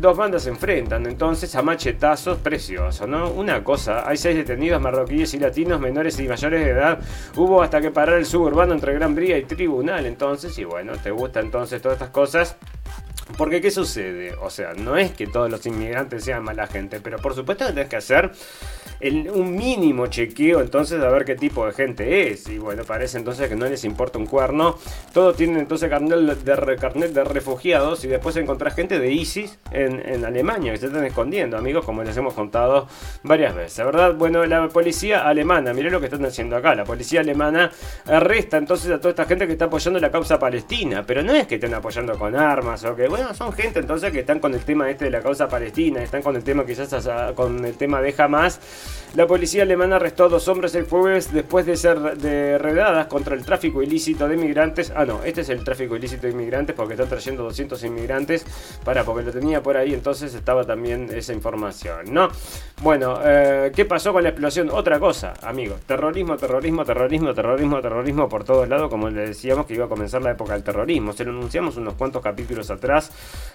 dos 0.00 0.16
bandas 0.16 0.44
se 0.44 0.50
enfrentan 0.50 1.04
entonces 1.06 1.54
a 1.56 1.62
machetazos 1.62 2.38
preciosos, 2.38 3.08
¿no? 3.08 3.30
Una 3.30 3.64
cosa, 3.64 4.08
hay 4.08 4.16
seis 4.16 4.36
detenidos 4.36 4.80
marroquíes 4.80 5.34
y 5.34 5.38
latinos 5.38 5.80
menores 5.80 6.18
y 6.20 6.28
mayores 6.28 6.64
de 6.64 6.70
edad. 6.70 7.00
Hubo 7.34 7.60
hasta 7.60 7.80
que 7.80 7.90
parar 7.90 8.18
el 8.18 8.24
suburbano 8.24 8.72
entre 8.72 8.94
Gran 8.94 9.14
Bría 9.14 9.36
y 9.36 9.44
Tribunal 9.44 10.06
entonces 10.16 10.58
y 10.58 10.64
bueno, 10.64 10.94
te 10.96 11.10
gusta 11.10 11.40
entonces 11.40 11.82
todas 11.82 11.96
estas 11.96 12.10
cosas. 12.10 12.56
Porque 13.36 13.60
¿qué 13.60 13.70
sucede? 13.70 14.34
O 14.40 14.48
sea, 14.48 14.72
no 14.72 14.96
es 14.96 15.10
que 15.12 15.26
todos 15.26 15.50
los 15.50 15.66
inmigrantes 15.66 16.24
sean 16.24 16.42
mala 16.42 16.66
gente, 16.68 17.00
pero 17.00 17.18
por 17.18 17.34
supuesto 17.34 17.66
que 17.66 17.72
tienes 17.72 17.90
que 17.90 17.96
hacer 17.96 18.32
un 19.00 19.54
mínimo 19.54 20.06
chequeo 20.06 20.60
entonces 20.60 21.02
a 21.02 21.08
ver 21.08 21.24
qué 21.24 21.34
tipo 21.34 21.66
de 21.66 21.72
gente 21.72 22.30
es. 22.30 22.48
Y 22.48 22.58
bueno, 22.58 22.84
parece 22.84 23.18
entonces 23.18 23.48
que 23.48 23.56
no 23.56 23.66
les 23.66 23.84
importa 23.84 24.18
un 24.18 24.26
cuerno. 24.26 24.78
Todos 25.12 25.36
tienen 25.36 25.58
entonces 25.58 25.88
carnet 25.90 26.18
de, 26.18 26.76
carnet 26.76 27.12
de 27.12 27.24
refugiados 27.24 28.04
y 28.04 28.08
después 28.08 28.36
encontrás 28.36 28.74
gente 28.74 28.98
de 28.98 29.12
ISIS 29.12 29.58
en, 29.70 30.24
Alemania 30.24 30.72
que 30.72 30.78
se 30.78 30.86
están 30.86 31.04
escondiendo, 31.04 31.56
amigos, 31.56 31.84
como 31.84 32.02
les 32.02 32.16
hemos 32.16 32.34
contado 32.34 32.88
varias 33.22 33.54
veces. 33.54 33.84
¿Verdad? 33.84 34.14
Bueno, 34.14 34.44
la 34.46 34.68
policía 34.68 35.26
alemana, 35.28 35.72
mirá 35.72 35.90
lo 35.90 36.00
que 36.00 36.06
están 36.06 36.24
haciendo 36.24 36.56
acá. 36.56 36.74
La 36.74 36.84
policía 36.84 37.20
alemana 37.20 37.70
arresta 38.06 38.56
entonces 38.56 38.90
a 38.90 38.98
toda 38.98 39.10
esta 39.10 39.26
gente 39.26 39.46
que 39.46 39.52
está 39.52 39.66
apoyando 39.66 40.00
la 40.00 40.10
causa 40.10 40.38
palestina. 40.38 41.04
Pero 41.06 41.22
no 41.22 41.32
es 41.34 41.46
que 41.46 41.56
estén 41.56 41.74
apoyando 41.74 42.18
con 42.18 42.34
armas 42.34 42.84
o 42.84 42.96
que, 42.96 43.08
bueno, 43.08 43.34
son 43.34 43.52
gente 43.52 43.80
entonces 43.80 44.10
que 44.10 44.20
están 44.20 44.40
con 44.40 44.54
el 44.54 44.60
tema 44.60 44.90
este 44.90 45.06
de 45.06 45.10
la 45.10 45.20
causa 45.20 45.48
palestina, 45.48 46.02
están 46.02 46.22
con 46.22 46.34
el 46.36 46.42
tema 46.42 46.64
quizás 46.64 46.86
con 47.34 47.64
el 47.64 47.76
tema 47.76 48.00
de 48.00 48.14
Hamas 48.16 48.60
la 49.14 49.26
policía 49.26 49.62
alemana 49.62 49.96
arrestó 49.96 50.24
a 50.24 50.28
dos 50.28 50.46
hombres 50.48 50.74
el 50.74 50.84
jueves 50.84 51.32
después 51.32 51.64
de 51.64 51.76
ser 51.76 51.98
de 52.18 53.06
contra 53.08 53.34
el 53.34 53.44
tráfico 53.44 53.82
ilícito 53.82 54.28
de 54.28 54.34
inmigrantes. 54.34 54.92
Ah, 54.94 55.06
no, 55.06 55.22
este 55.22 55.40
es 55.40 55.48
el 55.48 55.64
tráfico 55.64 55.96
ilícito 55.96 56.26
de 56.26 56.32
inmigrantes 56.32 56.76
porque 56.76 56.94
están 56.94 57.08
trayendo 57.08 57.44
200 57.44 57.82
inmigrantes. 57.84 58.44
Para, 58.84 59.04
porque 59.04 59.24
lo 59.24 59.32
tenía 59.32 59.62
por 59.62 59.76
ahí, 59.76 59.94
entonces 59.94 60.34
estaba 60.34 60.64
también 60.64 61.08
esa 61.14 61.32
información, 61.32 62.12
¿no? 62.12 62.28
Bueno, 62.82 63.18
eh, 63.24 63.72
¿qué 63.74 63.86
pasó 63.86 64.12
con 64.12 64.22
la 64.22 64.30
explosión? 64.30 64.68
Otra 64.70 65.00
cosa, 65.00 65.32
amigos. 65.42 65.80
Terrorismo, 65.86 66.36
terrorismo, 66.36 66.84
terrorismo, 66.84 67.32
terrorismo, 67.32 67.80
terrorismo 67.80 68.28
por 68.28 68.44
todos 68.44 68.68
lados, 68.68 68.90
como 68.90 69.08
le 69.08 69.28
decíamos 69.28 69.64
que 69.64 69.74
iba 69.74 69.86
a 69.86 69.88
comenzar 69.88 70.22
la 70.22 70.32
época 70.32 70.52
del 70.52 70.62
terrorismo. 70.62 71.12
Se 71.14 71.24
lo 71.24 71.30
anunciamos 71.30 71.76
unos 71.76 71.94
cuantos 71.94 72.22
capítulos 72.22 72.70
atrás, 72.70 73.10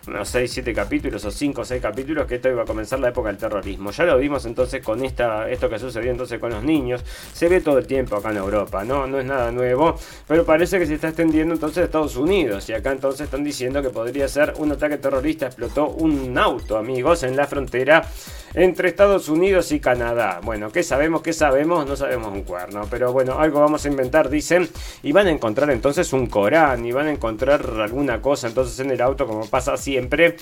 unos 0.08 0.28
6, 0.28 0.52
7 0.52 0.74
capítulos 0.74 1.24
o 1.26 1.32
5 1.32 1.62
o 1.62 1.66
6 1.66 1.82
capítulos, 1.82 2.26
que 2.26 2.36
esto 2.36 2.50
iba 2.50 2.64
a 2.64 2.66
comenzar 2.66 3.00
la 3.00 3.10
época 3.10 3.30
del 3.30 3.38
terrorismo. 3.38 3.92
Ya 3.92 4.06
lo 4.06 4.18
vimos 4.18 4.46
entonces 4.46 4.84
con 4.84 5.04
esta 5.06 5.21
esto 5.50 5.70
que 5.70 5.80
sucedió 5.80 6.12
entonces 6.12 6.40
con 6.40 6.52
los 6.52 6.64
niños, 6.64 7.04
se 7.34 7.48
ve 7.48 7.62
todo 7.62 7.78
el 7.78 7.88
tiempo 7.88 8.16
acá 8.16 8.32
en 8.32 8.38
Europa, 8.38 8.84
¿no? 8.84 9.08
No 9.08 9.20
es 9.20 9.26
nada 9.26 9.52
nuevo, 9.52 9.96
pero 10.28 10.46
parece 10.46 10.80
que 10.80 10.86
se 10.86 10.96
está 10.96 11.08
extendiendo 11.10 11.54
entonces 11.54 11.80
a 11.80 11.86
Estados 11.86 12.16
Unidos. 12.16 12.70
Y 12.70 12.74
acá 12.74 12.92
entonces 12.92 13.22
están 13.22 13.44
diciendo 13.44 13.82
que 13.82 13.90
podría 13.90 14.28
ser 14.28 14.54
un 14.58 14.72
ataque 14.72 14.98
terrorista. 14.98 15.48
Explotó 15.48 15.88
un 15.88 16.38
auto, 16.38 16.78
amigos, 16.78 17.24
en 17.24 17.36
la 17.36 17.48
frontera 17.48 18.04
entre 18.54 18.90
Estados 18.90 19.30
Unidos 19.30 19.72
y 19.72 19.80
Canadá. 19.80 20.40
Bueno, 20.44 20.72
¿qué 20.72 20.84
sabemos? 20.84 21.22
¿Qué 21.22 21.34
sabemos? 21.34 21.86
No 21.86 21.96
sabemos 21.96 22.34
un 22.34 22.44
cuerno. 22.44 22.88
Pero 22.90 23.14
bueno, 23.14 23.40
algo 23.40 23.60
vamos 23.60 23.86
a 23.86 23.88
inventar, 23.88 24.30
dicen. 24.30 24.70
Y 25.04 25.12
van 25.12 25.28
a 25.28 25.32
encontrar 25.32 25.70
entonces 25.72 26.12
un 26.14 26.28
Corán. 26.28 26.86
Y 26.86 26.92
van 26.92 27.08
a 27.08 27.12
encontrar 27.12 27.62
alguna 27.80 28.22
cosa 28.22 28.48
entonces 28.48 28.80
en 28.80 28.92
el 28.92 29.02
auto, 29.02 29.26
como 29.28 29.48
pasa 29.48 29.78
siempre. 29.78 30.36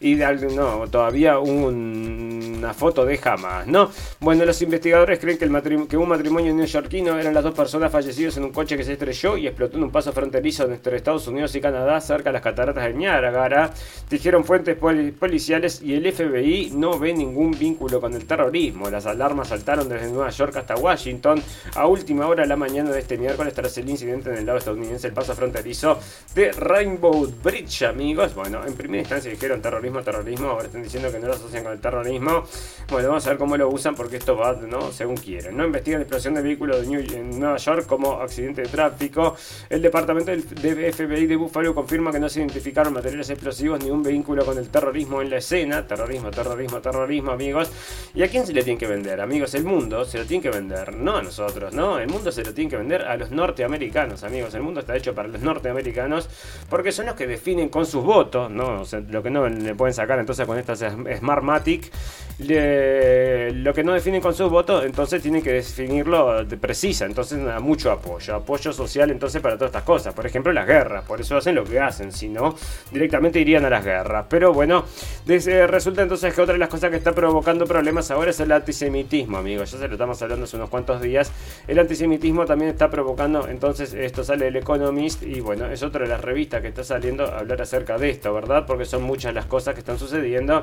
Y 0.00 0.14
no, 0.14 0.86
todavía 0.88 1.38
una 1.38 2.74
foto 2.74 3.04
de 3.04 3.18
jamás, 3.18 3.66
¿no? 3.66 3.90
Bueno, 4.26 4.44
los 4.44 4.60
investigadores 4.60 5.20
creen 5.20 5.38
que, 5.86 5.96
un 5.96 6.08
matrimonio 6.08 6.52
neoyorquino 6.52 7.16
eran 7.16 7.32
las 7.32 7.44
dos 7.44 7.54
personas 7.54 7.92
fallecidas 7.92 8.36
en 8.36 8.42
un 8.42 8.50
coche 8.50 8.76
que 8.76 8.82
se 8.82 8.94
estrelló 8.94 9.36
y 9.36 9.46
explotó 9.46 9.76
en 9.76 9.84
un 9.84 9.92
paso 9.92 10.12
fronterizo 10.12 10.64
entre 10.64 10.96
Estados 10.96 11.28
Unidos 11.28 11.54
y 11.54 11.60
Canadá, 11.60 12.00
cerca 12.00 12.30
de 12.30 12.32
las 12.32 12.42
cataratas 12.42 12.82
de 12.86 12.94
Niágara. 12.94 13.72
Dijeron 14.10 14.44
fuentes 14.44 14.76
policiales 14.76 15.80
y 15.80 15.94
el 15.94 16.12
FBI 16.12 16.72
no 16.74 16.98
ve 16.98 17.12
ningún 17.12 17.52
vínculo 17.52 18.00
con 18.00 18.14
el 18.14 18.26
terrorismo. 18.26 18.90
Las 18.90 19.06
alarmas 19.06 19.46
saltaron 19.46 19.88
desde 19.88 20.10
Nueva 20.10 20.30
York 20.30 20.56
hasta 20.56 20.74
Washington 20.74 21.40
a 21.76 21.86
última 21.86 22.26
hora 22.26 22.42
de 22.42 22.48
la 22.48 22.56
mañana 22.56 22.90
de 22.90 22.98
este 22.98 23.16
miércoles 23.18 23.54
tras 23.54 23.78
el 23.78 23.88
incidente 23.88 24.30
en 24.30 24.38
el 24.38 24.46
lado 24.46 24.58
estadounidense, 24.58 25.06
el 25.06 25.12
paso 25.12 25.36
fronterizo 25.36 26.00
de 26.34 26.50
Rainbow 26.50 27.32
Bridge, 27.44 27.82
amigos. 27.82 28.34
Bueno, 28.34 28.66
en 28.66 28.74
primera 28.74 29.02
instancia 29.02 29.30
dijeron 29.30 29.62
terrorismo, 29.62 30.02
terrorismo, 30.02 30.48
ahora 30.48 30.64
están 30.64 30.82
diciendo 30.82 31.12
que 31.12 31.20
no 31.20 31.28
lo 31.28 31.34
asocian 31.34 31.62
con 31.62 31.74
el 31.74 31.80
terrorismo. 31.80 32.42
Bueno, 32.90 33.10
vamos 33.10 33.24
a 33.24 33.30
ver 33.30 33.38
cómo 33.38 33.56
lo 33.56 33.68
usan 33.68 33.94
porque 33.94 34.15
esto 34.16 34.36
va, 34.36 34.52
¿no? 34.54 34.92
Según 34.92 35.16
quieren. 35.16 35.56
No 35.56 35.64
investigan 35.64 36.00
la 36.00 36.04
explosión 36.04 36.34
de 36.34 36.42
vehículo 36.42 36.80
de 36.80 36.86
en 36.86 37.38
Nueva 37.38 37.56
York 37.56 37.86
como 37.86 38.20
accidente 38.20 38.62
de 38.62 38.68
tráfico. 38.68 39.36
El 39.68 39.82
departamento 39.82 40.30
del 40.30 40.42
FBI 40.42 41.26
de 41.26 41.36
Buffalo 41.36 41.74
confirma 41.74 42.12
que 42.12 42.20
no 42.20 42.28
se 42.28 42.40
identificaron 42.40 42.92
materiales 42.92 43.28
explosivos 43.30 43.82
ni 43.82 43.90
un 43.90 44.02
vehículo 44.02 44.44
con 44.44 44.58
el 44.58 44.68
terrorismo 44.68 45.22
en 45.22 45.30
la 45.30 45.38
escena. 45.38 45.86
Terrorismo, 45.86 46.30
terrorismo, 46.30 46.80
terrorismo, 46.80 47.30
amigos. 47.32 47.70
¿Y 48.14 48.22
a 48.22 48.28
quién 48.28 48.46
se 48.46 48.52
le 48.52 48.62
tiene 48.62 48.78
que 48.78 48.86
vender? 48.86 49.20
Amigos, 49.20 49.54
el 49.54 49.64
mundo 49.64 50.04
se 50.04 50.18
lo 50.18 50.24
tiene 50.24 50.42
que 50.42 50.50
vender, 50.50 50.94
no 50.94 51.16
a 51.16 51.22
nosotros, 51.22 51.72
¿no? 51.72 51.98
El 51.98 52.08
mundo 52.08 52.32
se 52.32 52.44
lo 52.44 52.54
tiene 52.54 52.70
que 52.70 52.76
vender 52.76 53.02
a 53.02 53.16
los 53.16 53.30
norteamericanos, 53.30 54.24
amigos. 54.24 54.54
El 54.54 54.62
mundo 54.62 54.80
está 54.80 54.96
hecho 54.96 55.14
para 55.14 55.28
los 55.28 55.40
norteamericanos 55.40 56.28
porque 56.68 56.92
son 56.92 57.06
los 57.06 57.14
que 57.14 57.26
definen 57.26 57.68
con 57.68 57.86
sus 57.86 58.04
votos, 58.04 58.50
¿no? 58.50 58.82
lo 59.10 59.22
que 59.22 59.30
no 59.30 59.48
le 59.48 59.74
pueden 59.74 59.94
sacar 59.94 60.18
entonces 60.18 60.46
con 60.46 60.58
estas 60.58 60.84
Smartmatic, 61.18 61.90
lo 62.38 63.72
que 63.72 63.82
no 63.82 63.94
definen 63.94 64.20
con 64.20 64.34
sus 64.34 64.50
votos, 64.50 64.84
entonces 64.84 65.22
tienen 65.22 65.42
que 65.42 65.52
definirlo 65.52 66.44
de 66.44 66.56
precisa. 66.56 67.06
Entonces, 67.06 67.38
mucho 67.60 67.90
apoyo, 67.90 68.34
apoyo 68.34 68.72
social 68.72 69.10
entonces 69.10 69.40
para 69.40 69.56
todas 69.56 69.70
estas 69.70 69.84
cosas. 69.84 70.12
Por 70.12 70.26
ejemplo, 70.26 70.52
las 70.52 70.66
guerras, 70.66 71.04
por 71.04 71.20
eso 71.20 71.36
hacen 71.36 71.54
lo 71.54 71.64
que 71.64 71.80
hacen, 71.80 72.12
si 72.12 72.28
no, 72.28 72.54
directamente 72.90 73.40
irían 73.40 73.64
a 73.64 73.70
las 73.70 73.84
guerras. 73.84 74.26
Pero 74.28 74.52
bueno, 74.52 74.84
resulta 75.26 76.02
entonces 76.02 76.34
que 76.34 76.40
otra 76.42 76.52
de 76.52 76.58
las 76.58 76.68
cosas 76.68 76.90
que 76.90 76.96
está 76.96 77.12
provocando 77.12 77.64
problemas 77.66 78.10
ahora 78.10 78.30
es 78.30 78.40
el 78.40 78.52
antisemitismo, 78.52 79.38
amigos. 79.38 79.72
Ya 79.72 79.78
se 79.78 79.88
lo 79.88 79.94
estamos 79.94 80.20
hablando 80.20 80.44
hace 80.44 80.56
unos 80.56 80.68
cuantos 80.68 81.00
días. 81.00 81.32
El 81.66 81.78
antisemitismo 81.78 82.44
también 82.44 82.70
está 82.70 82.90
provocando, 82.90 83.48
entonces 83.48 83.94
esto 83.94 84.24
sale 84.24 84.48
el 84.48 84.56
Economist 84.56 85.22
y 85.22 85.40
bueno, 85.40 85.66
es 85.66 85.82
otra 85.82 86.02
de 86.02 86.08
las 86.08 86.20
revistas 86.20 86.60
que 86.60 86.68
está 86.68 86.84
saliendo 86.84 87.24
a 87.24 87.38
hablar 87.38 87.62
acerca 87.62 87.96
de 87.96 88.10
esto, 88.10 88.34
¿verdad? 88.34 88.66
Porque 88.66 88.84
son 88.84 89.02
muchas 89.02 89.32
las 89.32 89.46
cosas 89.46 89.74
que 89.74 89.80
están 89.80 89.98
sucediendo 89.98 90.60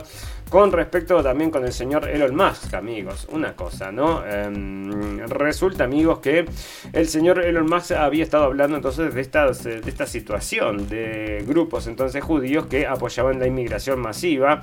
con 0.50 0.72
respecto 0.72 1.24
también 1.24 1.50
con 1.50 1.63
el 1.64 1.74
señor 1.74 2.10
Elon 2.10 2.36
Musk, 2.36 2.74
amigos. 2.74 3.28
Una 3.32 3.56
cosa, 3.56 3.92
¿no? 3.92 4.26
Em, 4.26 5.20
resulta, 5.28 5.84
amigos, 5.84 6.20
que 6.20 6.46
el 6.92 7.08
señor 7.08 7.44
Elon 7.44 7.66
Musk 7.66 7.92
había 7.92 8.24
estado 8.24 8.46
hablando 8.46 8.78
entonces 8.78 9.14
de, 9.14 9.22
estas, 9.22 9.64
de 9.64 9.82
esta 9.86 10.06
situación 10.06 10.88
de 10.88 11.44
grupos 11.48 11.88
entonces 11.88 12.24
judíos 12.24 12.68
que 12.68 12.88
apoyaban 12.88 13.40
la 13.40 13.48
inmigración 13.48 14.00
masiva. 14.00 14.62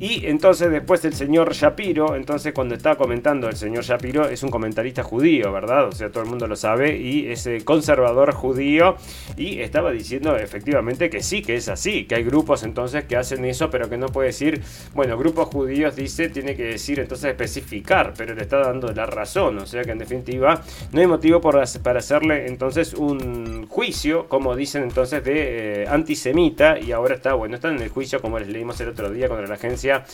Y 0.00 0.26
entonces 0.26 0.70
después 0.70 1.04
el 1.04 1.12
señor 1.12 1.52
Shapiro, 1.54 2.14
entonces 2.14 2.52
cuando 2.52 2.76
estaba 2.76 2.96
comentando 2.96 3.48
el 3.48 3.56
señor 3.56 3.82
Shapiro 3.82 4.28
es 4.28 4.44
un 4.44 4.50
comentarista 4.50 5.02
judío, 5.02 5.52
¿verdad? 5.52 5.88
O 5.88 5.92
sea, 5.92 6.10
todo 6.10 6.22
el 6.22 6.30
mundo 6.30 6.46
lo 6.46 6.54
sabe 6.54 6.96
y 6.96 7.26
es 7.26 7.48
conservador 7.64 8.32
judío 8.32 8.94
y 9.36 9.60
estaba 9.60 9.90
diciendo 9.90 10.36
efectivamente 10.36 11.10
que 11.10 11.20
sí, 11.20 11.42
que 11.42 11.56
es 11.56 11.68
así, 11.68 12.04
que 12.04 12.14
hay 12.14 12.22
grupos 12.22 12.62
entonces 12.62 13.04
que 13.04 13.16
hacen 13.16 13.44
eso, 13.44 13.70
pero 13.70 13.88
que 13.90 13.96
no 13.96 14.06
puede 14.06 14.28
decir, 14.28 14.62
bueno, 14.94 15.18
grupos 15.18 15.48
judíos 15.48 15.96
dice, 15.96 16.28
tiene 16.28 16.54
que 16.54 16.64
decir 16.64 17.00
entonces 17.00 17.30
especificar, 17.30 18.14
pero 18.16 18.36
le 18.36 18.42
está 18.42 18.58
dando 18.58 18.92
la 18.92 19.06
razón, 19.06 19.58
o 19.58 19.66
sea 19.66 19.82
que 19.82 19.90
en 19.90 19.98
definitiva 19.98 20.62
no 20.92 21.00
hay 21.00 21.08
motivo 21.08 21.40
para 21.40 21.62
hacerle 21.62 22.46
entonces 22.46 22.94
un 22.94 23.66
juicio, 23.66 24.28
como 24.28 24.54
dicen 24.54 24.84
entonces, 24.84 25.24
de 25.24 25.82
eh, 25.82 25.88
antisemita 25.88 26.78
y 26.78 26.92
ahora 26.92 27.16
está, 27.16 27.34
bueno, 27.34 27.56
está 27.56 27.68
en 27.68 27.82
el 27.82 27.88
juicio 27.88 28.20
como 28.20 28.38
les 28.38 28.48
leímos 28.48 28.80
el 28.80 28.90
otro 28.90 29.10
día 29.10 29.28
contra 29.28 29.48
la 29.48 29.54
agencia 29.54 29.87
yeah. 29.88 30.04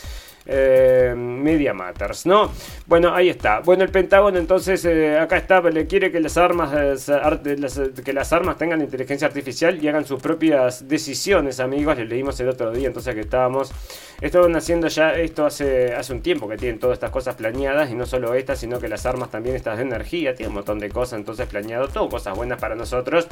Eh, 0.47 1.15
Media 1.17 1.73
Matters, 1.73 2.27
¿no? 2.27 2.51
Bueno, 2.87 3.15
ahí 3.15 3.29
está. 3.29 3.61
Bueno, 3.61 3.83
el 3.83 3.91
Pentágono 3.91 4.39
entonces 4.39 4.85
eh, 4.85 5.19
acá 5.19 5.37
está, 5.37 5.61
le 5.61 5.87
quiere 5.87 6.13
que 6.13 6.21
las 6.21 6.37
armas 6.37 6.71
eh, 6.75 7.93
que 8.05 8.13
las 8.13 8.33
armas 8.33 8.59
tengan 8.59 8.81
inteligencia 8.81 9.27
artificial 9.27 9.83
y 9.83 9.89
hagan 9.89 10.05
sus 10.05 10.21
propias 10.21 10.87
decisiones, 10.87 11.61
amigos. 11.61 11.97
Les 11.97 12.09
leímos 12.09 12.39
el 12.41 12.49
otro 12.49 12.73
día, 12.73 12.89
entonces 12.89 13.15
que 13.15 13.23
estábamos 13.23 13.73
estaban 14.21 14.55
haciendo 14.57 14.89
ya 14.89 15.15
esto 15.15 15.45
hace 15.45 15.95
hace 15.95 16.13
un 16.13 16.23
tiempo 16.23 16.49
que 16.49 16.57
tienen 16.57 16.79
todas 16.79 16.97
estas 16.97 17.11
cosas 17.11 17.35
planeadas 17.35 17.91
y 17.91 17.95
no 17.95 18.07
solo 18.07 18.35
estas, 18.35 18.59
sino 18.59 18.79
que 18.79 18.89
las 18.89 19.07
armas 19.07 19.31
también 19.31 19.57
estas 19.57 19.77
de 19.79 19.83
energía, 19.83 20.35
tienen 20.35 20.51
un 20.51 20.57
montón 20.57 20.79
de 20.79 20.89
cosas 20.89 21.19
entonces 21.19 21.47
planeado, 21.47 21.89
todo 21.89 22.09
cosas 22.09 22.37
buenas 22.37 22.61
para 22.61 22.75
nosotros. 22.75 23.27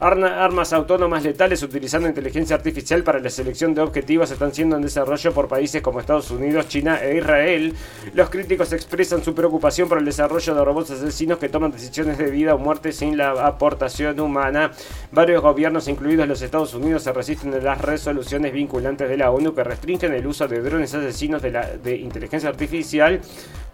armas 0.00 0.72
autónomas 0.72 1.24
letales 1.24 1.62
utilizando 1.62 2.08
inteligencia 2.08 2.56
artificial 2.56 3.02
para 3.02 3.18
la 3.20 3.30
selección 3.30 3.74
de 3.74 3.82
objetivos 3.82 4.30
están 4.30 4.54
siendo 4.54 4.76
en 4.76 4.82
desarrollo 4.82 5.32
por 5.32 5.48
países 5.48 5.82
como 5.82 6.00
Estados 6.00 6.30
Unidos 6.30 6.57
China 6.66 6.98
e 7.02 7.18
Israel. 7.18 7.74
Los 8.14 8.30
críticos 8.30 8.72
expresan 8.72 9.22
su 9.22 9.34
preocupación 9.34 9.88
por 9.88 9.98
el 9.98 10.04
desarrollo 10.04 10.54
de 10.54 10.64
robots 10.64 10.90
asesinos 10.90 11.38
que 11.38 11.48
toman 11.48 11.70
decisiones 11.70 12.18
de 12.18 12.30
vida 12.30 12.54
o 12.54 12.58
muerte 12.58 12.92
sin 12.92 13.16
la 13.16 13.46
aportación 13.46 14.18
humana. 14.18 14.72
Varios 15.12 15.42
gobiernos, 15.42 15.86
incluidos 15.88 16.26
los 16.26 16.42
Estados 16.42 16.74
Unidos, 16.74 17.02
se 17.02 17.12
resisten 17.12 17.54
a 17.54 17.58
las 17.58 17.80
resoluciones 17.80 18.52
vinculantes 18.52 19.08
de 19.08 19.16
la 19.16 19.30
ONU 19.30 19.54
que 19.54 19.62
restringen 19.62 20.14
el 20.14 20.26
uso 20.26 20.48
de 20.48 20.60
drones 20.60 20.94
asesinos 20.94 21.42
de, 21.42 21.50
la, 21.50 21.76
de 21.76 21.96
inteligencia 21.96 22.48
artificial 22.48 23.20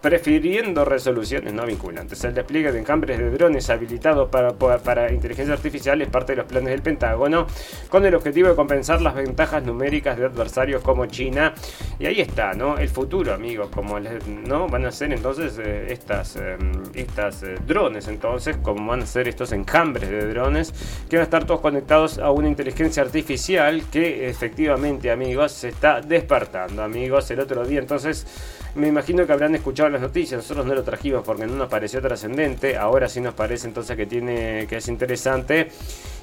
prefiriendo 0.05 0.85
resoluciones 0.85 1.55
no 1.55 1.65
vinculantes. 1.65 2.23
El 2.25 2.35
despliegue 2.35 2.71
de 2.71 2.79
encambres 2.79 3.19
de 3.19 3.31
drones 3.31 3.71
habilitados 3.71 4.29
para, 4.29 4.51
para, 4.51 5.11
inteligencia 5.11 5.55
artificial 5.55 6.03
es 6.03 6.09
parte 6.09 6.33
de 6.33 6.37
los 6.37 6.45
planes 6.45 6.73
del 6.73 6.83
Pentágono, 6.83 7.47
con 7.89 8.05
el 8.05 8.15
objetivo 8.15 8.49
de 8.51 8.55
compensar 8.55 9.01
las 9.01 9.15
ventajas 9.15 9.65
numéricas 9.65 10.19
de 10.19 10.27
adversarios 10.27 10.83
como 10.83 11.07
China. 11.07 11.55
Y 11.99 12.05
ahí 12.05 12.21
está, 12.21 12.53
¿no? 12.53 12.77
El 12.77 12.91
futuro, 12.91 13.33
amigos, 13.33 13.71
como 13.75 13.99
¿no? 13.99 14.69
van 14.69 14.85
a 14.85 14.93
ser 14.93 15.11
entonces 15.11 15.59
eh, 15.59 15.87
estas, 15.89 16.37
eh, 16.37 16.59
estas 16.93 17.43
drones, 17.67 18.07
entonces, 18.07 18.59
como 18.59 18.91
van 18.91 19.05
a 19.05 19.07
ser 19.07 19.27
estos 19.27 19.53
encambres 19.53 20.11
de 20.11 20.27
drones, 20.27 20.75
que 21.09 21.17
van 21.17 21.23
a 21.23 21.25
estar 21.25 21.47
todos 21.47 21.63
conectados 21.63 22.19
a 22.19 22.31
una 22.31 22.49
inteligencia 22.49 23.03
artificial 23.03 23.85
que 23.91 24.29
efectivamente, 24.29 25.11
amigos, 25.11 25.53
se 25.53 25.71
está 25.71 26.03
despertando, 26.03 26.83
amigos. 26.83 27.31
El 27.31 27.41
otro 27.41 27.65
día, 27.65 27.81
entonces, 27.81 28.27
me 28.75 28.89
imagino 28.89 29.27
que 29.27 29.33
habrán 29.33 29.55
escuchado 29.55 29.89
las 29.89 30.01
noticias, 30.01 30.39
nosotros 30.43 30.67
no 30.67 30.75
lo 30.75 30.83
trajimos 30.83 31.23
porque 31.25 31.47
no 31.47 31.55
nos 31.55 31.69
pareció 31.69 32.01
trascendente, 32.01 32.77
ahora 32.77 33.09
sí 33.09 33.21
nos 33.21 33.35
parece 33.35 33.69
entonces 33.69 33.97
que 33.97 34.07
tiene 34.07 34.67
que 34.69 34.77
es 34.77 34.89
interesante. 34.89 35.69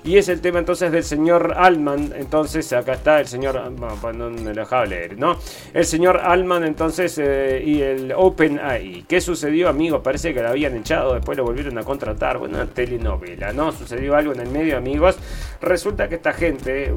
Y 0.04 0.18
es 0.18 0.30
el 0.30 0.42
tema 0.42 0.58
entonces 0.58 0.92
del 0.92 1.04
señor 1.04 1.54
Alman. 1.56 2.14
Entonces, 2.18 2.74
acá 2.74 2.94
está 2.94 3.20
el 3.20 3.28
señor. 3.28 3.62
Bueno, 3.72 3.96
pues 4.02 4.16
no 4.16 4.32
me 4.32 4.54
lo 4.54 4.62
dejaba 4.62 4.86
leer, 4.86 5.18
¿no? 5.18 5.38
El 5.74 5.86
señor 5.86 6.18
Alman, 6.18 6.64
entonces, 6.64 7.20
eh, 7.20 7.62
y 7.64 7.82
el 7.82 8.12
OpenAI. 8.16 9.06
¿Qué 9.08 9.22
sucedió, 9.22 9.70
amigos? 9.70 10.02
Parece 10.04 10.34
que 10.34 10.42
lo 10.42 10.50
habían 10.50 10.76
echado, 10.76 11.14
después 11.14 11.38
lo 11.38 11.44
volvieron 11.44 11.78
a 11.78 11.84
contratar. 11.84 12.40
Bueno, 12.40 12.56
una 12.58 12.66
telenovela, 12.66 13.54
¿no? 13.54 13.72
Sucedió 13.72 14.16
algo 14.16 14.34
en 14.34 14.40
el 14.40 14.50
medio, 14.50 14.76
amigos. 14.76 15.18
Resulta 15.62 16.10
que 16.10 16.16
esta 16.16 16.34
gente. 16.34 16.92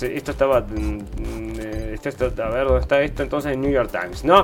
Esto 0.00 0.30
estaba. 0.30 0.60
Mm, 0.60 1.00
eh, 1.60 1.98
esto, 2.02 2.32
a 2.42 2.48
ver, 2.48 2.64
¿dónde 2.64 2.80
está 2.80 3.02
esto? 3.02 3.22
Entonces, 3.22 3.52
en 3.52 3.60
New 3.60 3.70
York 3.70 3.90
Times, 3.92 4.24
¿no? 4.24 4.39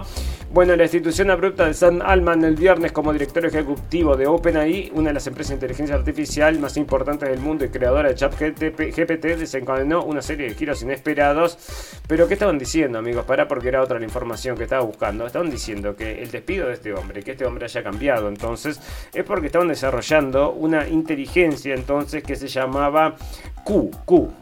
Bueno, 0.52 0.74
la 0.76 0.84
institución 0.84 1.30
abrupta 1.30 1.66
de 1.66 1.74
Sam 1.74 2.00
Alman 2.02 2.42
el 2.44 2.54
viernes 2.54 2.92
como 2.92 3.12
director 3.12 3.44
ejecutivo 3.44 4.16
de 4.16 4.26
OpenAI, 4.26 4.90
una 4.94 5.10
de 5.10 5.14
las 5.14 5.26
empresas 5.26 5.50
de 5.50 5.54
inteligencia 5.56 5.96
artificial 5.96 6.58
más 6.60 6.76
importantes 6.76 7.28
del 7.28 7.40
mundo 7.40 7.64
y 7.64 7.68
creadora 7.68 8.08
de 8.08 8.14
ChatGPT, 8.14 9.24
desencadenó 9.36 10.04
una 10.04 10.22
serie 10.22 10.48
de 10.48 10.54
giros 10.54 10.80
inesperados. 10.82 11.58
Pero 12.06 12.26
¿qué 12.28 12.34
estaban 12.34 12.58
diciendo, 12.58 12.98
amigos? 12.98 13.24
Para 13.26 13.48
porque 13.48 13.68
era 13.68 13.82
otra 13.82 13.98
la 13.98 14.06
información 14.06 14.56
que 14.56 14.62
estaba 14.62 14.84
buscando. 14.84 15.26
Estaban 15.26 15.50
diciendo 15.50 15.94
que 15.94 16.22
el 16.22 16.30
despido 16.30 16.68
de 16.68 16.74
este 16.74 16.94
hombre, 16.94 17.22
que 17.22 17.32
este 17.32 17.44
hombre 17.44 17.66
haya 17.66 17.82
cambiado 17.82 18.28
entonces, 18.28 18.80
es 19.12 19.24
porque 19.24 19.46
estaban 19.48 19.68
desarrollando 19.68 20.52
una 20.52 20.88
inteligencia 20.88 21.74
entonces 21.74 22.22
que 22.22 22.36
se 22.36 22.48
llamaba 22.48 23.16
Q, 23.64 23.90
Q, 24.04 24.32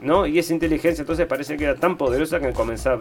¿no? 0.00 0.26
Y 0.26 0.38
esa 0.38 0.52
inteligencia 0.52 1.02
entonces 1.02 1.26
parece 1.26 1.56
que 1.56 1.64
era 1.64 1.74
tan 1.74 1.96
poderosa 1.96 2.40
que 2.40 2.52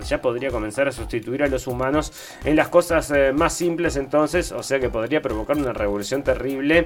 ya 0.08 0.22
podría 0.22 0.50
comenzar 0.50 0.88
a 0.88 0.92
sustituir 0.92 1.44
a 1.44 1.48
los 1.48 1.68
humanos 1.68 2.12
en 2.44 2.56
las 2.56 2.70
cosas 2.70 3.12
eh, 3.12 3.32
más 3.34 3.54
simples 3.54 3.96
entonces, 3.96 4.52
o 4.52 4.64
sea 4.64 4.80
que 4.80 4.90
podría 4.90 5.22
provocar 5.22 5.58
una 5.58 5.74
revolución 5.74 6.24
terrible. 6.24 6.86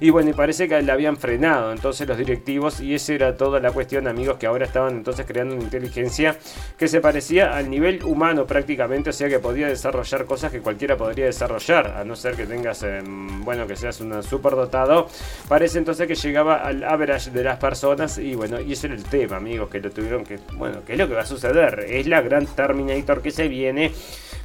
Y 0.00 0.10
bueno, 0.10 0.30
y 0.30 0.32
parece 0.32 0.68
que 0.68 0.80
la 0.82 0.94
habían 0.94 1.16
frenado 1.16 1.72
entonces 1.72 2.08
los 2.08 2.16
directivos 2.16 2.80
y 2.80 2.94
esa 2.94 3.12
era 3.12 3.36
toda 3.36 3.60
la 3.60 3.72
cuestión, 3.72 4.08
amigos, 4.08 4.38
que 4.38 4.46
ahora 4.46 4.64
estaban 4.66 4.96
entonces 4.96 5.26
creando 5.26 5.54
una 5.54 5.64
inteligencia 5.64 6.36
que 6.78 6.88
se 6.88 7.00
parecía 7.00 7.56
al 7.56 7.68
nivel 7.70 8.02
humano 8.04 8.46
prácticamente, 8.46 9.10
o 9.10 9.12
sea 9.12 9.28
que 9.28 9.38
podía 9.38 9.68
desarrollar 9.68 10.24
cosas 10.24 10.50
que 10.50 10.60
cualquiera 10.60 10.96
podría 10.96 11.26
desarrollar, 11.26 11.88
a 11.96 12.04
no 12.04 12.16
ser 12.16 12.34
que 12.36 12.46
tengas, 12.46 12.82
em, 12.82 13.44
bueno, 13.44 13.66
que 13.66 13.76
seas 13.76 14.00
un 14.00 14.22
superdotado. 14.22 15.08
Parece 15.48 15.78
entonces 15.78 16.06
que 16.06 16.14
llegaba 16.14 16.56
al 16.56 16.84
average 16.84 17.30
de 17.30 17.44
las 17.44 17.58
personas 17.58 18.18
y 18.18 18.34
bueno, 18.34 18.60
y 18.60 18.72
ese 18.72 18.86
era 18.86 18.96
el 18.96 19.04
tema, 19.10 19.36
amigos, 19.36 19.68
que 19.68 19.80
lo 19.80 19.90
tuvieron 19.90 20.24
que. 20.24 20.38
Bueno, 20.54 20.84
que 20.86 20.92
es 20.92 20.98
lo 20.98 21.08
que 21.08 21.14
va 21.14 21.22
a 21.22 21.26
suceder. 21.26 21.86
Es 21.88 22.06
la 22.06 22.20
gran 22.22 22.46
Terminator 22.46 23.20
que 23.20 23.30
se 23.30 23.48
viene. 23.48 23.92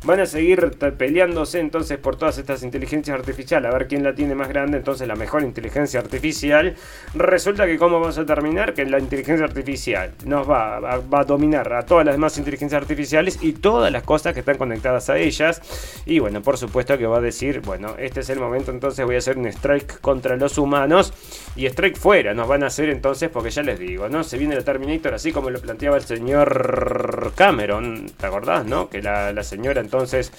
Van 0.04 0.20
a 0.20 0.26
seguir 0.28 0.72
peleándose 0.98 1.60
entonces 1.60 1.98
por 1.98 2.16
todas 2.16 2.38
estas 2.38 2.62
inteligencias 2.62 3.18
artificiales. 3.18 3.72
A 3.72 3.78
ver 3.78 3.88
quién 3.88 4.04
la 4.04 4.14
tiene 4.14 4.36
más 4.36 4.50
grande. 4.50 4.78
Entonces, 4.78 5.08
la 5.08 5.16
mejor 5.16 5.44
inteligencia 5.44 6.00
artificial. 6.00 6.76
Resulta 7.16 7.66
que, 7.66 7.78
¿cómo 7.78 8.00
vamos 8.00 8.18
a 8.18 8.26
terminar? 8.26 8.74
Que 8.74 8.86
la 8.86 9.00
inteligencia 9.00 9.46
artificial 9.46 10.12
nos 10.26 10.48
va, 10.48 10.80
va, 10.80 11.20
a 11.20 11.24
dominar 11.24 11.72
a 11.74 11.86
todas 11.86 12.06
las 12.06 12.16
demás 12.16 12.38
inteligencias 12.38 12.82
artificiales 12.82 13.40
y 13.42 13.54
todas 13.54 13.92
las 13.92 14.04
cosas 14.04 14.34
que 14.34 14.42
están 14.42 14.58
conectadas 14.58 15.10
a 15.10 15.18
ellas. 15.18 15.62
Y 16.06 16.20
bueno, 16.20 16.42
por 16.42 16.58
supuesto 16.58 16.98
que 16.98 17.08
va 17.08 17.18
a 17.18 17.22
decir: 17.22 17.62
bueno, 17.62 17.96
este 17.98 18.20
es 18.20 18.30
el 18.30 18.40
momento. 18.40 18.72
Entonces, 18.72 19.06
voy 19.06 19.16
a 19.16 19.20
hacer 19.20 19.38
un 19.38 19.48
strike 19.48 20.02
contra 20.02 20.36
los 20.36 20.58
humanos. 20.58 21.14
Y 21.56 21.66
strike 21.66 21.98
fuera 21.98 22.34
nos 22.34 22.48
van 22.48 22.64
a 22.64 22.68
hacer 22.68 22.90
entonces, 22.90 23.30
porque 23.30 23.50
ya 23.50 23.64
les 23.64 23.80
digo, 23.80 24.10
¿no? 24.10 24.24
Se 24.24 24.38
viene 24.38 24.55
la 24.56 24.64
Terminator, 24.64 25.14
así 25.14 25.32
como 25.32 25.50
lo 25.50 25.60
planteaba 25.60 25.98
el 25.98 26.04
señor 26.04 27.34
Cameron, 27.36 28.12
¿te 28.18 28.26
acordás, 28.26 28.66
no? 28.66 28.90
Que 28.90 29.02
la, 29.02 29.44
señora 29.44 29.82
entonces 29.82 30.32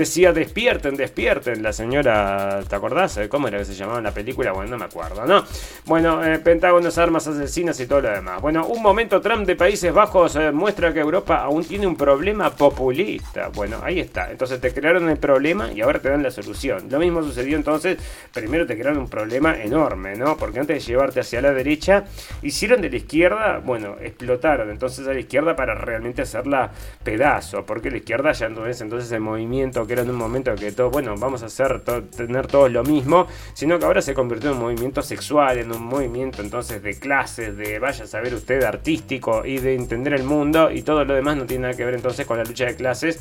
decía, 0.00 0.32
despierten, 0.32 0.96
despierten, 0.96 1.62
la 1.62 1.72
señora, 1.72 2.60
¿te 2.68 2.74
acordás? 2.74 3.20
¿Cómo 3.28 3.48
era 3.48 3.58
que 3.58 3.66
se 3.66 3.74
llamaba 3.74 3.98
en 3.98 4.04
la 4.04 4.12
película? 4.12 4.52
Bueno, 4.52 4.70
no 4.70 4.78
me 4.78 4.86
acuerdo, 4.86 5.26
¿no? 5.26 5.44
Bueno, 5.84 6.24
eh, 6.24 6.38
Pentágonos, 6.38 6.96
armas 6.98 7.26
asesinas 7.26 7.78
y 7.80 7.86
todo 7.86 8.00
lo 8.00 8.10
demás. 8.10 8.40
Bueno, 8.40 8.66
un 8.66 8.82
momento 8.82 9.20
Trump 9.20 9.46
de 9.46 9.56
Países 9.56 9.92
Bajos 9.92 10.36
eh, 10.36 10.52
muestra 10.52 10.92
que 10.92 11.00
Europa 11.00 11.42
aún 11.42 11.64
tiene 11.64 11.86
un 11.86 11.96
problema 11.96 12.50
populista. 12.50 13.48
Bueno, 13.48 13.78
ahí 13.82 14.00
está. 14.00 14.30
Entonces 14.30 14.60
te 14.60 14.72
crearon 14.72 15.08
el 15.08 15.18
problema 15.18 15.70
y 15.70 15.82
ahora 15.82 16.00
te 16.00 16.08
dan 16.08 16.22
la 16.22 16.30
solución. 16.30 16.88
Lo 16.90 16.98
mismo 16.98 17.22
sucedió 17.22 17.56
entonces, 17.56 17.98
primero 18.32 18.66
te 18.66 18.74
crearon 18.74 18.98
un 18.98 19.08
problema 19.08 19.60
enorme, 19.60 20.16
¿no? 20.16 20.36
Porque 20.36 20.60
antes 20.60 20.78
de 20.78 20.92
llevarte 20.92 21.20
hacia 21.20 21.42
la 21.42 21.52
derecha, 21.52 22.04
hicieron 22.42 22.80
de 22.80 22.88
la 22.88 22.96
izquierda, 22.96 23.58
bueno, 23.62 23.96
explotaron 24.00 24.70
entonces 24.70 25.06
a 25.06 25.12
la 25.12 25.20
izquierda 25.20 25.54
para 25.54 25.74
realmente 25.74 26.22
hacerla 26.22 26.70
pedazo, 27.04 27.66
porque 27.66 27.90
la 27.90 27.98
izquierda 27.98 28.32
ya 28.32 28.48
no 28.48 28.66
es 28.66 28.80
entonces 28.80 29.12
el 29.12 29.20
movimiento 29.20 29.86
que 29.90 29.94
era 29.94 30.02
en 30.02 30.10
un 30.10 30.16
momento 30.16 30.54
que 30.54 30.70
todo, 30.70 30.88
bueno, 30.88 31.16
vamos 31.18 31.42
a 31.42 31.46
hacer 31.46 31.80
tener 31.80 32.46
todos 32.46 32.70
lo 32.70 32.84
mismo, 32.84 33.26
sino 33.54 33.76
que 33.76 33.86
ahora 33.86 34.00
se 34.00 34.14
convirtió 34.14 34.50
en 34.50 34.56
un 34.56 34.62
movimiento 34.62 35.02
sexual, 35.02 35.58
en 35.58 35.72
un 35.72 35.82
movimiento 35.82 36.42
entonces 36.42 36.80
de 36.80 36.96
clases, 36.96 37.56
de 37.56 37.80
vaya 37.80 38.04
a 38.04 38.06
saber 38.06 38.32
usted 38.34 38.62
artístico 38.62 39.44
y 39.44 39.58
de 39.58 39.74
entender 39.74 40.14
el 40.14 40.22
mundo 40.22 40.70
y 40.70 40.82
todo 40.82 41.04
lo 41.04 41.12
demás 41.12 41.36
no 41.36 41.44
tiene 41.44 41.62
nada 41.62 41.74
que 41.74 41.84
ver 41.84 41.94
entonces 41.94 42.24
con 42.24 42.38
la 42.38 42.44
lucha 42.44 42.66
de 42.66 42.76
clases. 42.76 43.18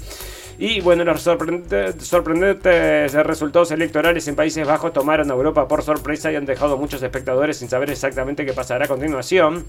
Y 0.59 0.79
bueno, 0.81 1.03
los 1.03 1.21
sorprendentes 1.21 3.13
resultados 3.13 3.71
electorales 3.71 4.27
en 4.27 4.35
Países 4.35 4.67
Bajos 4.67 4.93
tomaron 4.93 5.31
a 5.31 5.33
Europa 5.33 5.67
por 5.67 5.81
sorpresa 5.81 6.31
y 6.31 6.35
han 6.35 6.45
dejado 6.45 6.77
muchos 6.77 7.01
espectadores 7.01 7.57
sin 7.57 7.67
saber 7.67 7.89
exactamente 7.89 8.45
qué 8.45 8.53
pasará 8.53 8.85
a 8.85 8.87
continuación. 8.87 9.65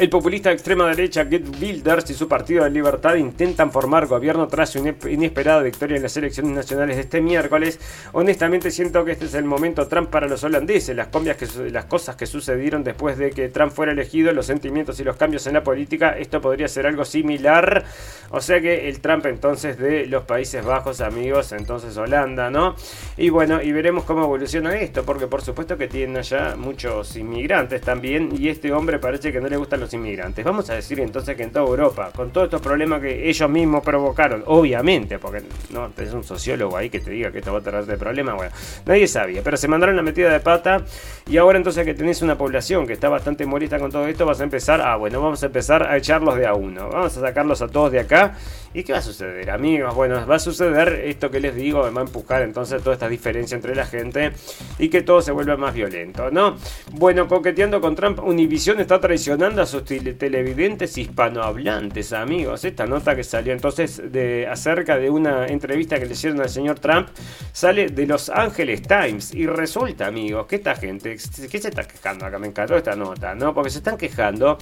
El 0.00 0.08
populista 0.08 0.48
de 0.48 0.54
extrema 0.54 0.88
derecha 0.88 1.26
Get 1.26 1.44
Builders 1.60 2.08
y 2.08 2.14
su 2.14 2.26
partido 2.26 2.64
de 2.64 2.70
libertad 2.70 3.16
intentan 3.16 3.70
formar 3.70 4.06
gobierno 4.06 4.48
tras 4.48 4.74
una 4.76 4.94
inesperada 5.10 5.60
victoria 5.60 5.98
en 5.98 6.02
las 6.02 6.16
elecciones 6.16 6.52
nacionales 6.52 6.96
de 6.96 7.02
este 7.02 7.20
miércoles. 7.20 7.78
Honestamente 8.12 8.70
siento 8.70 9.04
que 9.04 9.12
este 9.12 9.26
es 9.26 9.34
el 9.34 9.44
momento 9.44 9.86
Trump 9.88 10.08
para 10.08 10.26
los 10.26 10.42
holandeses. 10.42 10.96
Las, 10.96 11.08
que, 11.08 11.70
las 11.70 11.84
cosas 11.84 12.16
que 12.16 12.24
sucedieron 12.24 12.82
después 12.82 13.18
de 13.18 13.30
que 13.32 13.50
Trump 13.50 13.72
fuera 13.72 13.92
elegido, 13.92 14.32
los 14.32 14.46
sentimientos 14.46 14.98
y 15.00 15.04
los 15.04 15.16
cambios 15.16 15.46
en 15.46 15.52
la 15.52 15.62
política, 15.62 16.16
esto 16.16 16.40
podría 16.40 16.66
ser 16.68 16.86
algo 16.86 17.04
similar. 17.04 17.84
O 18.30 18.40
sea 18.40 18.58
que 18.58 18.88
el 18.88 19.02
Trump 19.02 19.26
entonces 19.26 19.76
de 19.76 20.06
los 20.06 20.24
Países 20.24 20.64
Bajos, 20.64 21.02
amigos, 21.02 21.52
entonces 21.52 21.94
Holanda, 21.98 22.48
¿no? 22.48 22.74
Y 23.18 23.28
bueno, 23.28 23.60
y 23.60 23.70
veremos 23.72 24.04
cómo 24.04 24.24
evoluciona 24.24 24.78
esto, 24.78 25.04
porque 25.04 25.26
por 25.26 25.42
supuesto 25.42 25.76
que 25.76 25.88
tienen 25.88 26.16
allá 26.16 26.56
muchos 26.56 27.16
inmigrantes 27.16 27.82
también, 27.82 28.30
y 28.34 28.48
este 28.48 28.72
hombre 28.72 28.98
parece 28.98 29.30
que 29.30 29.42
no 29.42 29.48
le 29.48 29.58
gustan 29.58 29.80
los 29.80 29.89
inmigrantes. 29.94 30.44
Vamos 30.44 30.68
a 30.70 30.74
decir 30.74 31.00
entonces 31.00 31.36
que 31.36 31.42
en 31.42 31.52
toda 31.52 31.66
Europa, 31.66 32.10
con 32.14 32.30
todos 32.30 32.46
estos 32.46 32.60
problemas 32.60 33.00
que 33.00 33.28
ellos 33.28 33.50
mismos 33.50 33.82
provocaron, 33.82 34.42
obviamente, 34.46 35.18
porque 35.18 35.42
no 35.70 35.90
tenés 35.90 36.12
un 36.14 36.24
sociólogo 36.24 36.76
ahí 36.76 36.90
que 36.90 37.00
te 37.00 37.10
diga 37.10 37.30
que 37.30 37.38
esto 37.38 37.52
va 37.52 37.58
a 37.58 37.62
traer 37.62 37.86
de 37.86 37.96
problema, 37.96 38.34
bueno, 38.34 38.52
nadie 38.86 39.06
sabía, 39.06 39.42
pero 39.42 39.56
se 39.56 39.68
mandaron 39.68 39.96
la 39.96 40.02
metida 40.02 40.32
de 40.32 40.40
pata 40.40 40.82
y 41.28 41.36
ahora 41.36 41.58
entonces 41.58 41.84
que 41.84 41.94
tenés 41.94 42.22
una 42.22 42.36
población 42.36 42.86
que 42.86 42.92
está 42.92 43.08
bastante 43.08 43.46
molesta 43.46 43.78
con 43.78 43.90
todo 43.90 44.06
esto, 44.06 44.26
vas 44.26 44.40
a 44.40 44.44
empezar, 44.44 44.80
ah, 44.80 44.96
bueno, 44.96 45.20
vamos 45.20 45.42
a 45.42 45.46
empezar 45.46 45.82
a 45.82 45.96
echarlos 45.96 46.36
de 46.36 46.46
a 46.46 46.54
uno, 46.54 46.88
vamos 46.88 47.16
a 47.16 47.20
sacarlos 47.20 47.62
a 47.62 47.68
todos 47.68 47.92
de 47.92 48.00
acá. 48.00 48.36
¿Y 48.72 48.84
qué 48.84 48.92
va 48.92 49.00
a 49.00 49.02
suceder, 49.02 49.50
amigos? 49.50 49.92
Bueno, 49.96 50.24
va 50.28 50.36
a 50.36 50.38
suceder 50.38 51.02
esto 51.04 51.28
que 51.28 51.40
les 51.40 51.56
digo, 51.56 51.80
va 51.80 52.00
a 52.00 52.04
empujar 52.04 52.42
entonces 52.42 52.80
toda 52.80 52.94
esta 52.94 53.08
diferencia 53.08 53.56
entre 53.56 53.74
la 53.74 53.84
gente 53.84 54.30
y 54.78 54.88
que 54.88 55.02
todo 55.02 55.20
se 55.22 55.32
vuelva 55.32 55.56
más 55.56 55.74
violento, 55.74 56.30
¿no? 56.30 56.54
Bueno, 56.92 57.26
coqueteando 57.26 57.80
con 57.80 57.96
Trump, 57.96 58.20
Univision 58.20 58.78
está 58.78 59.00
traicionando 59.00 59.60
a 59.60 59.66
televidentes 59.84 60.96
hispanohablantes, 60.96 62.12
amigos. 62.12 62.64
Esta 62.64 62.86
nota 62.86 63.14
que 63.16 63.24
salió 63.24 63.52
entonces 63.52 64.02
de, 64.10 64.46
acerca 64.46 64.96
de 64.96 65.10
una 65.10 65.46
entrevista 65.46 65.98
que 65.98 66.06
le 66.06 66.12
hicieron 66.12 66.40
al 66.40 66.48
señor 66.48 66.78
Trump 66.78 67.08
sale 67.52 67.88
de 67.88 68.06
Los 68.06 68.28
Angeles 68.28 68.82
Times 68.82 69.34
y 69.34 69.46
resulta, 69.46 70.06
amigos, 70.06 70.46
que 70.46 70.56
esta 70.56 70.74
gente, 70.74 71.16
¿qué 71.50 71.58
se 71.58 71.68
está 71.68 71.84
quejando 71.84 72.26
acá? 72.26 72.38
Me 72.38 72.48
encantó 72.48 72.76
esta 72.76 72.96
nota, 72.96 73.34
¿no? 73.34 73.54
Porque 73.54 73.70
se 73.70 73.78
están 73.78 73.96
quejando 73.96 74.58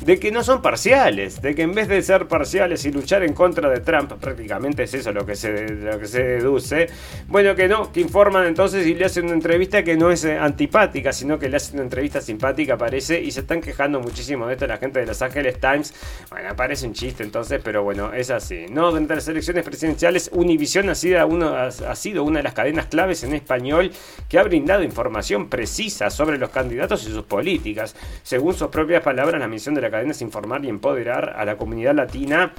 de 0.00 0.18
que 0.18 0.30
no 0.30 0.44
son 0.44 0.62
parciales, 0.62 1.40
de 1.40 1.54
que 1.54 1.62
en 1.62 1.74
vez 1.74 1.88
de 1.88 2.02
ser 2.02 2.28
parciales 2.28 2.84
y 2.84 2.92
luchar 2.92 3.22
en 3.22 3.32
contra 3.32 3.68
de 3.70 3.80
Trump, 3.80 4.12
prácticamente 4.20 4.82
es 4.84 4.94
eso 4.94 5.12
lo 5.12 5.24
que 5.24 5.36
se, 5.36 5.68
lo 5.68 5.98
que 5.98 6.06
se 6.06 6.22
deduce, 6.22 6.88
bueno, 7.28 7.54
que 7.54 7.68
no, 7.68 7.92
que 7.92 8.00
informan 8.00 8.46
entonces 8.46 8.86
y 8.86 8.94
le 8.94 9.04
hacen 9.04 9.24
una 9.24 9.34
entrevista 9.34 9.82
que 9.82 9.96
no 9.96 10.10
es 10.10 10.24
eh, 10.24 10.36
antipática, 10.38 11.12
sino 11.12 11.38
que 11.38 11.48
le 11.48 11.56
hacen 11.56 11.76
una 11.76 11.84
entrevista 11.84 12.20
simpática, 12.20 12.76
parece, 12.76 13.20
y 13.20 13.30
se 13.30 13.40
están 13.40 13.60
quejando 13.60 14.00
muchísimo 14.00 14.46
de 14.46 14.54
esto 14.54 14.66
la 14.66 14.76
gente 14.78 15.00
de 15.00 15.06
Los 15.06 15.22
Ángeles 15.22 15.58
Times. 15.60 15.94
Bueno, 16.30 16.54
parece 16.56 16.86
un 16.86 16.92
chiste 16.92 17.22
entonces, 17.22 17.60
pero 17.62 17.82
bueno, 17.82 18.12
es 18.12 18.30
así. 18.30 18.66
No, 18.70 18.90
durante 18.90 19.14
las 19.14 19.28
elecciones 19.28 19.64
presidenciales, 19.64 20.30
Univision 20.32 20.88
ha 20.88 20.94
sido, 20.94 21.18
ha 21.20 21.96
sido 21.96 22.24
una 22.24 22.38
de 22.38 22.42
las 22.42 22.54
cadenas 22.54 22.86
claves 22.86 23.24
en 23.24 23.34
español 23.34 23.90
que 24.28 24.38
ha 24.38 24.42
brindado 24.42 24.82
información 24.82 25.48
precisa 25.48 26.10
sobre 26.10 26.38
los 26.38 26.50
candidatos 26.50 27.06
y 27.06 27.12
sus 27.12 27.24
políticas. 27.24 27.94
Según 28.22 28.54
sus 28.54 28.68
propias 28.68 29.02
palabras, 29.02 29.40
la 29.40 29.48
misión 29.48 29.74
de 29.74 29.80
la 29.84 29.90
cadena 29.90 30.12
es 30.12 30.22
informar 30.22 30.64
y 30.64 30.68
empoderar 30.68 31.34
a 31.36 31.44
la 31.44 31.56
comunidad 31.56 31.94
latina 31.94 32.52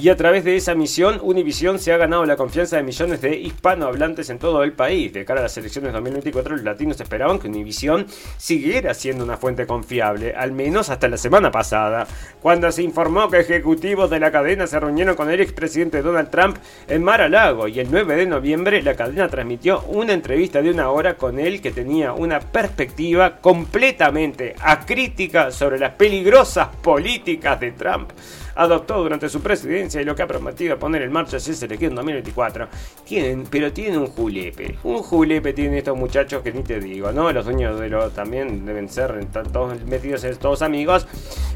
y 0.00 0.10
a 0.10 0.16
través 0.16 0.44
de 0.44 0.54
esa 0.54 0.76
misión, 0.76 1.18
Univision 1.22 1.80
se 1.80 1.92
ha 1.92 1.96
ganado 1.96 2.24
la 2.24 2.36
confianza 2.36 2.76
de 2.76 2.84
millones 2.84 3.20
de 3.20 3.36
hispanohablantes 3.36 4.30
en 4.30 4.38
todo 4.38 4.62
el 4.62 4.72
país. 4.72 5.12
De 5.12 5.24
cara 5.24 5.40
a 5.40 5.42
las 5.44 5.56
elecciones 5.56 5.92
2024, 5.92 6.54
los 6.54 6.64
latinos 6.64 7.00
esperaban 7.00 7.40
que 7.40 7.48
Univision 7.48 8.06
siguiera 8.36 8.94
siendo 8.94 9.24
una 9.24 9.36
fuente 9.36 9.66
confiable, 9.66 10.34
al 10.36 10.52
menos 10.52 10.88
hasta 10.90 11.08
la 11.08 11.16
semana 11.16 11.50
pasada, 11.50 12.06
cuando 12.40 12.70
se 12.70 12.84
informó 12.84 13.28
que 13.28 13.40
ejecutivos 13.40 14.08
de 14.08 14.20
la 14.20 14.30
cadena 14.30 14.68
se 14.68 14.78
reunieron 14.78 15.16
con 15.16 15.30
el 15.30 15.40
expresidente 15.40 16.00
Donald 16.00 16.30
Trump 16.30 16.58
en 16.86 17.02
Mar-a-Lago 17.02 17.66
y 17.66 17.80
el 17.80 17.90
9 17.90 18.14
de 18.14 18.26
noviembre 18.26 18.82
la 18.82 18.94
cadena 18.94 19.28
transmitió 19.28 19.82
una 19.88 20.12
entrevista 20.12 20.62
de 20.62 20.70
una 20.70 20.90
hora 20.90 21.16
con 21.16 21.40
él 21.40 21.60
que 21.60 21.72
tenía 21.72 22.12
una 22.12 22.38
perspectiva 22.38 23.38
completamente 23.38 24.54
acrítica 24.60 25.50
sobre 25.50 25.80
las 25.80 25.94
peligrosas 25.94 26.68
políticas 26.82 27.58
de 27.58 27.72
Trump 27.72 28.12
adoptó 28.58 28.98
durante 28.98 29.28
su 29.28 29.40
presidencia 29.40 30.00
y 30.00 30.04
lo 30.04 30.16
que 30.16 30.22
ha 30.22 30.26
prometido 30.26 30.78
poner 30.78 31.02
en 31.02 31.12
marcha 31.12 31.38
si 31.38 31.54
se 31.54 31.66
elegir 31.66 31.90
en 31.90 31.94
2024. 31.94 32.68
Tienen, 33.04 33.44
pero 33.48 33.72
tienen 33.72 34.00
un 34.00 34.08
julepe. 34.08 34.76
Un 34.82 34.98
julepe 34.98 35.52
tienen 35.52 35.78
estos 35.78 35.96
muchachos 35.96 36.42
que 36.42 36.52
ni 36.52 36.64
te 36.64 36.80
digo, 36.80 37.12
¿no? 37.12 37.32
Los 37.32 37.44
dueños 37.44 37.78
de 37.78 37.88
lo 37.88 38.10
también 38.10 38.66
deben 38.66 38.88
ser 38.88 39.24
todos 39.52 39.80
metidos 39.84 40.24
en 40.24 40.36
todos 40.36 40.62
amigos. 40.62 41.06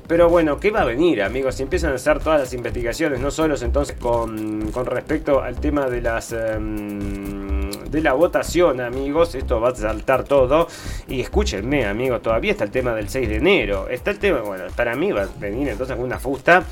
Pero 0.07 0.29
bueno, 0.29 0.61
¿qué 0.61 0.71
va 0.71 0.83
a 0.83 0.85
venir, 0.85 1.23
amigos? 1.23 1.57
Si 1.57 1.65
empiezan 1.65 1.91
a 1.93 1.97
hacer 1.97 2.21
todas 2.21 2.41
las 2.41 2.55
investigaciones, 2.55 3.19
no 3.19 3.33
solo 3.33 3.57
entonces 3.61 3.97
con, 3.99 4.71
con 4.71 4.87
respecto 4.87 5.43
al 5.43 5.59
tema 5.59 5.87
de 5.89 6.01
las... 6.03 6.33
Em, 6.33 7.53
de 7.93 8.01
la 8.01 8.15
votación, 8.15 8.81
amigos. 8.81 9.35
Esto 9.37 9.61
va 9.61 9.69
a 9.69 9.75
saltar 9.75 10.25
todo. 10.25 10.67
Y 11.07 11.21
escúchenme, 11.21 11.87
amigos, 11.87 12.23
todavía 12.23 12.53
está 12.53 12.65
el 12.65 12.71
tema 12.71 12.95
del 12.95 13.09
6 13.09 13.29
de 13.29 13.37
enero. 13.37 13.89
Está 13.89 14.11
el 14.11 14.19
tema, 14.19 14.41
bueno, 14.41 14.65
para 14.75 14.97
mí 14.97 15.13
va 15.13 15.23
a 15.23 15.29
venir 15.39 15.69
entonces 15.69 15.97
una 15.99 16.19
fusta. 16.19 16.65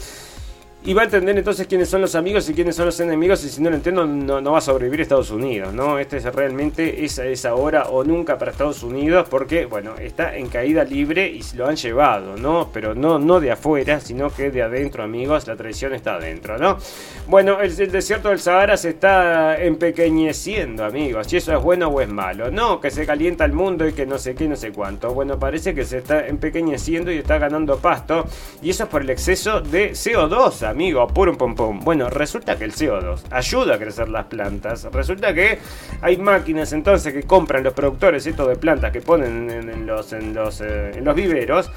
Y 0.83 0.95
va 0.95 1.03
a 1.03 1.05
entender 1.05 1.37
entonces 1.37 1.67
quiénes 1.67 1.91
son 1.91 2.01
los 2.01 2.15
amigos 2.15 2.49
y 2.49 2.55
quiénes 2.55 2.75
son 2.75 2.87
los 2.87 2.99
enemigos. 3.01 3.45
Y 3.45 3.51
si 3.51 3.61
no 3.61 3.69
lo 3.69 3.77
entiendo, 3.77 4.07
no, 4.07 4.53
va 4.53 4.59
a 4.59 4.63
sobrevivir 4.63 5.03
Estados 5.03 5.31
Unidos, 5.31 5.75
¿no? 5.75 5.99
Este 5.99 6.17
es 6.17 6.25
realmente 6.25 7.05
esa 7.05 7.27
es 7.27 7.45
ahora 7.45 7.91
o 7.91 8.03
nunca 8.03 8.39
para 8.39 8.51
Estados 8.51 8.83
Unidos. 8.83 9.27
Porque, 9.29 9.67
bueno, 9.67 9.97
está 9.99 10.35
en 10.35 10.49
caída 10.49 10.83
libre 10.83 11.29
y 11.29 11.43
lo 11.55 11.67
han 11.67 11.77
llevado, 11.77 12.39
¿no? 12.39 12.71
Pero 12.73 12.95
no, 12.95 13.19
no 13.19 13.41
de 13.41 13.51
afuera, 13.51 14.01
sino 14.01 14.31
que 14.31 14.51
de 14.51 14.63
adentro, 14.63 15.03
amigos. 15.03 15.47
La 15.47 15.55
traición 15.55 15.93
está 15.93 16.15
adentro, 16.15 16.57
¿no? 16.57 16.79
Bueno, 17.27 17.61
el, 17.61 17.77
desierto 17.77 18.31
del 18.31 18.39
Sahara 18.39 18.79
se 18.79 18.89
está 18.89 19.63
empequeñeciendo, 19.63 20.87
amigos. 20.87 21.27
Si 21.27 21.37
eso 21.37 21.55
es 21.55 21.63
bueno 21.63 21.89
o 21.89 22.01
es 22.01 22.09
malo. 22.09 22.51
No, 22.51 22.81
que 22.81 22.91
se 22.91 23.05
calienta 23.05 23.45
el 23.45 23.53
mundo 23.53 23.87
y 23.87 23.93
que 23.93 24.07
no 24.07 24.17
sé 24.17 24.35
qué, 24.35 24.49
no 24.49 24.57
sé 24.57 24.73
cuánto. 24.73 25.13
Bueno, 25.13 25.39
parece 25.39 25.75
que 25.75 25.85
se 25.85 25.99
está 25.99 26.27
empequeñeciendo 26.27 27.13
y 27.13 27.19
está 27.19 27.37
ganando 27.37 27.77
pasto. 27.77 28.25
Y 28.63 28.71
eso 28.71 28.85
es 28.85 28.89
por 28.89 29.03
el 29.03 29.11
exceso 29.11 29.61
de 29.61 29.91
CO2, 29.91 30.70
amigo, 30.71 31.07
pum 31.09 31.37
pum 31.37 31.55
pum. 31.55 31.81
Bueno, 31.81 32.09
resulta 32.09 32.57
que 32.57 32.65
el 32.65 32.73
CO2 32.73 33.21
ayuda 33.31 33.75
a 33.75 33.79
crecer 33.79 34.09
las 34.09 34.27
plantas. 34.27 34.85
Resulta 34.93 35.35
que 35.35 35.59
hay 36.01 36.17
máquinas 36.17 36.73
entonces 36.73 37.13
que 37.13 37.23
compran 37.25 37.63
los 37.63 37.75
productores 37.75 38.27
estos 38.27 38.49
de 38.49 38.57
plantas 38.57 38.93
que 38.93 39.01
ponen 39.01 39.51
en, 39.51 39.87
los, 39.87 40.13
en, 40.13 40.35
los, 40.35 40.61
eh, 40.61 40.93
en 40.95 41.05
los 41.05 41.15
viveros 41.15 41.71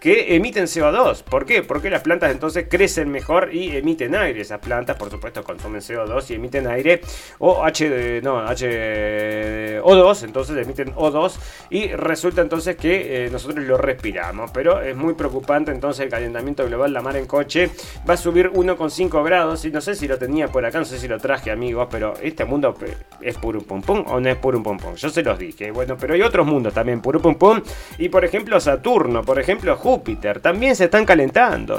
que 0.00 0.34
emiten 0.34 0.64
CO2. 0.64 1.22
¿Por 1.22 1.44
qué? 1.44 1.62
Porque 1.62 1.90
las 1.90 2.02
plantas 2.02 2.32
entonces 2.32 2.66
crecen 2.68 3.10
mejor 3.10 3.54
y 3.54 3.76
emiten 3.76 4.14
aire. 4.16 4.40
Esas 4.40 4.58
plantas, 4.58 4.96
por 4.96 5.10
supuesto, 5.10 5.44
consumen 5.44 5.82
CO2 5.82 6.30
y 6.30 6.34
emiten 6.34 6.66
aire 6.66 7.02
o 7.38 7.62
H, 7.62 8.20
no, 8.22 8.44
H2, 8.46 10.24
entonces 10.24 10.56
emiten 10.56 10.94
O2 10.94 11.34
y 11.68 11.88
resulta 11.88 12.40
entonces 12.40 12.76
que 12.76 13.26
eh, 13.26 13.30
nosotros 13.30 13.64
lo 13.64 13.76
respiramos. 13.76 14.50
Pero 14.52 14.80
es 14.80 14.96
muy 14.96 15.14
preocupante 15.14 15.70
entonces 15.70 16.04
el 16.04 16.10
calentamiento 16.10 16.66
global, 16.66 16.92
la 16.92 17.02
mar 17.02 17.16
en 17.16 17.26
coche 17.26 17.70
va 18.08 18.14
a 18.14 18.16
subir 18.16 18.50
1,5 18.50 19.22
grados 19.22 19.64
y 19.66 19.70
no 19.70 19.80
sé 19.80 19.94
si 19.94 20.08
lo 20.08 20.18
tenía 20.18 20.48
por 20.48 20.64
acá, 20.64 20.78
no 20.78 20.84
sé 20.86 20.98
si 20.98 21.08
lo 21.08 21.18
traje 21.18 21.50
amigos, 21.50 21.88
pero 21.90 22.14
este 22.22 22.46
mundo 22.46 22.74
es 23.20 23.36
puro 23.36 23.60
pum 23.60 23.82
pum 23.82 24.04
o 24.06 24.18
no 24.18 24.30
es 24.30 24.36
puro 24.36 24.62
pum 24.62 24.78
pum. 24.78 24.94
Yo 24.94 25.10
se 25.10 25.22
los 25.22 25.38
dije, 25.38 25.70
bueno, 25.70 25.96
pero 25.98 26.14
hay 26.14 26.22
otros 26.22 26.46
mundos 26.46 26.72
también 26.72 27.02
puro 27.02 27.20
pum 27.20 27.34
pum 27.34 27.60
y 27.98 28.08
por 28.08 28.24
ejemplo 28.24 28.58
Saturno, 28.60 29.22
por 29.22 29.38
ejemplo 29.38 29.76
Júpiter 29.90 30.38
también 30.38 30.76
se 30.76 30.84
están 30.84 31.04
calentando. 31.04 31.76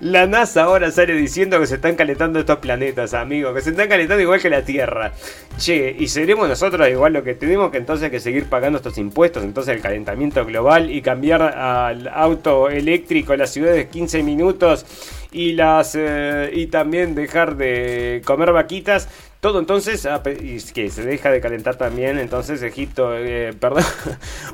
La 0.00 0.28
NASA 0.28 0.62
ahora 0.62 0.92
sale 0.92 1.14
diciendo 1.14 1.58
que 1.58 1.66
se 1.66 1.74
están 1.76 1.96
calentando 1.96 2.38
estos 2.38 2.58
planetas, 2.58 3.12
amigos, 3.12 3.52
que 3.52 3.60
se 3.60 3.70
están 3.70 3.88
calentando 3.88 4.22
igual 4.22 4.40
que 4.40 4.50
la 4.50 4.62
Tierra. 4.62 5.12
Che, 5.58 5.96
y 5.98 6.06
seremos 6.06 6.48
nosotros 6.48 6.88
igual 6.88 7.12
lo 7.12 7.24
que 7.24 7.34
tenemos 7.34 7.72
que 7.72 7.78
entonces 7.78 8.08
que 8.08 8.20
seguir 8.20 8.44
pagando 8.44 8.76
estos 8.76 8.98
impuestos, 8.98 9.42
entonces 9.42 9.74
el 9.74 9.82
calentamiento 9.82 10.46
global 10.46 10.92
y 10.92 11.02
cambiar 11.02 11.42
al 11.42 12.06
auto 12.06 12.70
eléctrico 12.70 13.32
en 13.32 13.40
las 13.40 13.50
ciudades 13.50 13.78
de 13.78 13.88
15 13.88 14.22
minutos 14.22 14.86
y 15.32 15.54
las 15.54 15.96
eh, 15.98 16.50
y 16.52 16.68
también 16.68 17.16
dejar 17.16 17.56
de 17.56 18.22
comer 18.24 18.52
vaquitas 18.52 19.08
todo 19.46 19.60
entonces, 19.60 20.04
ah, 20.06 20.20
que 20.24 20.90
se 20.90 21.04
deja 21.04 21.30
de 21.30 21.40
calentar 21.40 21.76
también, 21.76 22.18
entonces 22.18 22.60
Egipto, 22.62 23.16
eh, 23.16 23.54
perdón, 23.60 23.84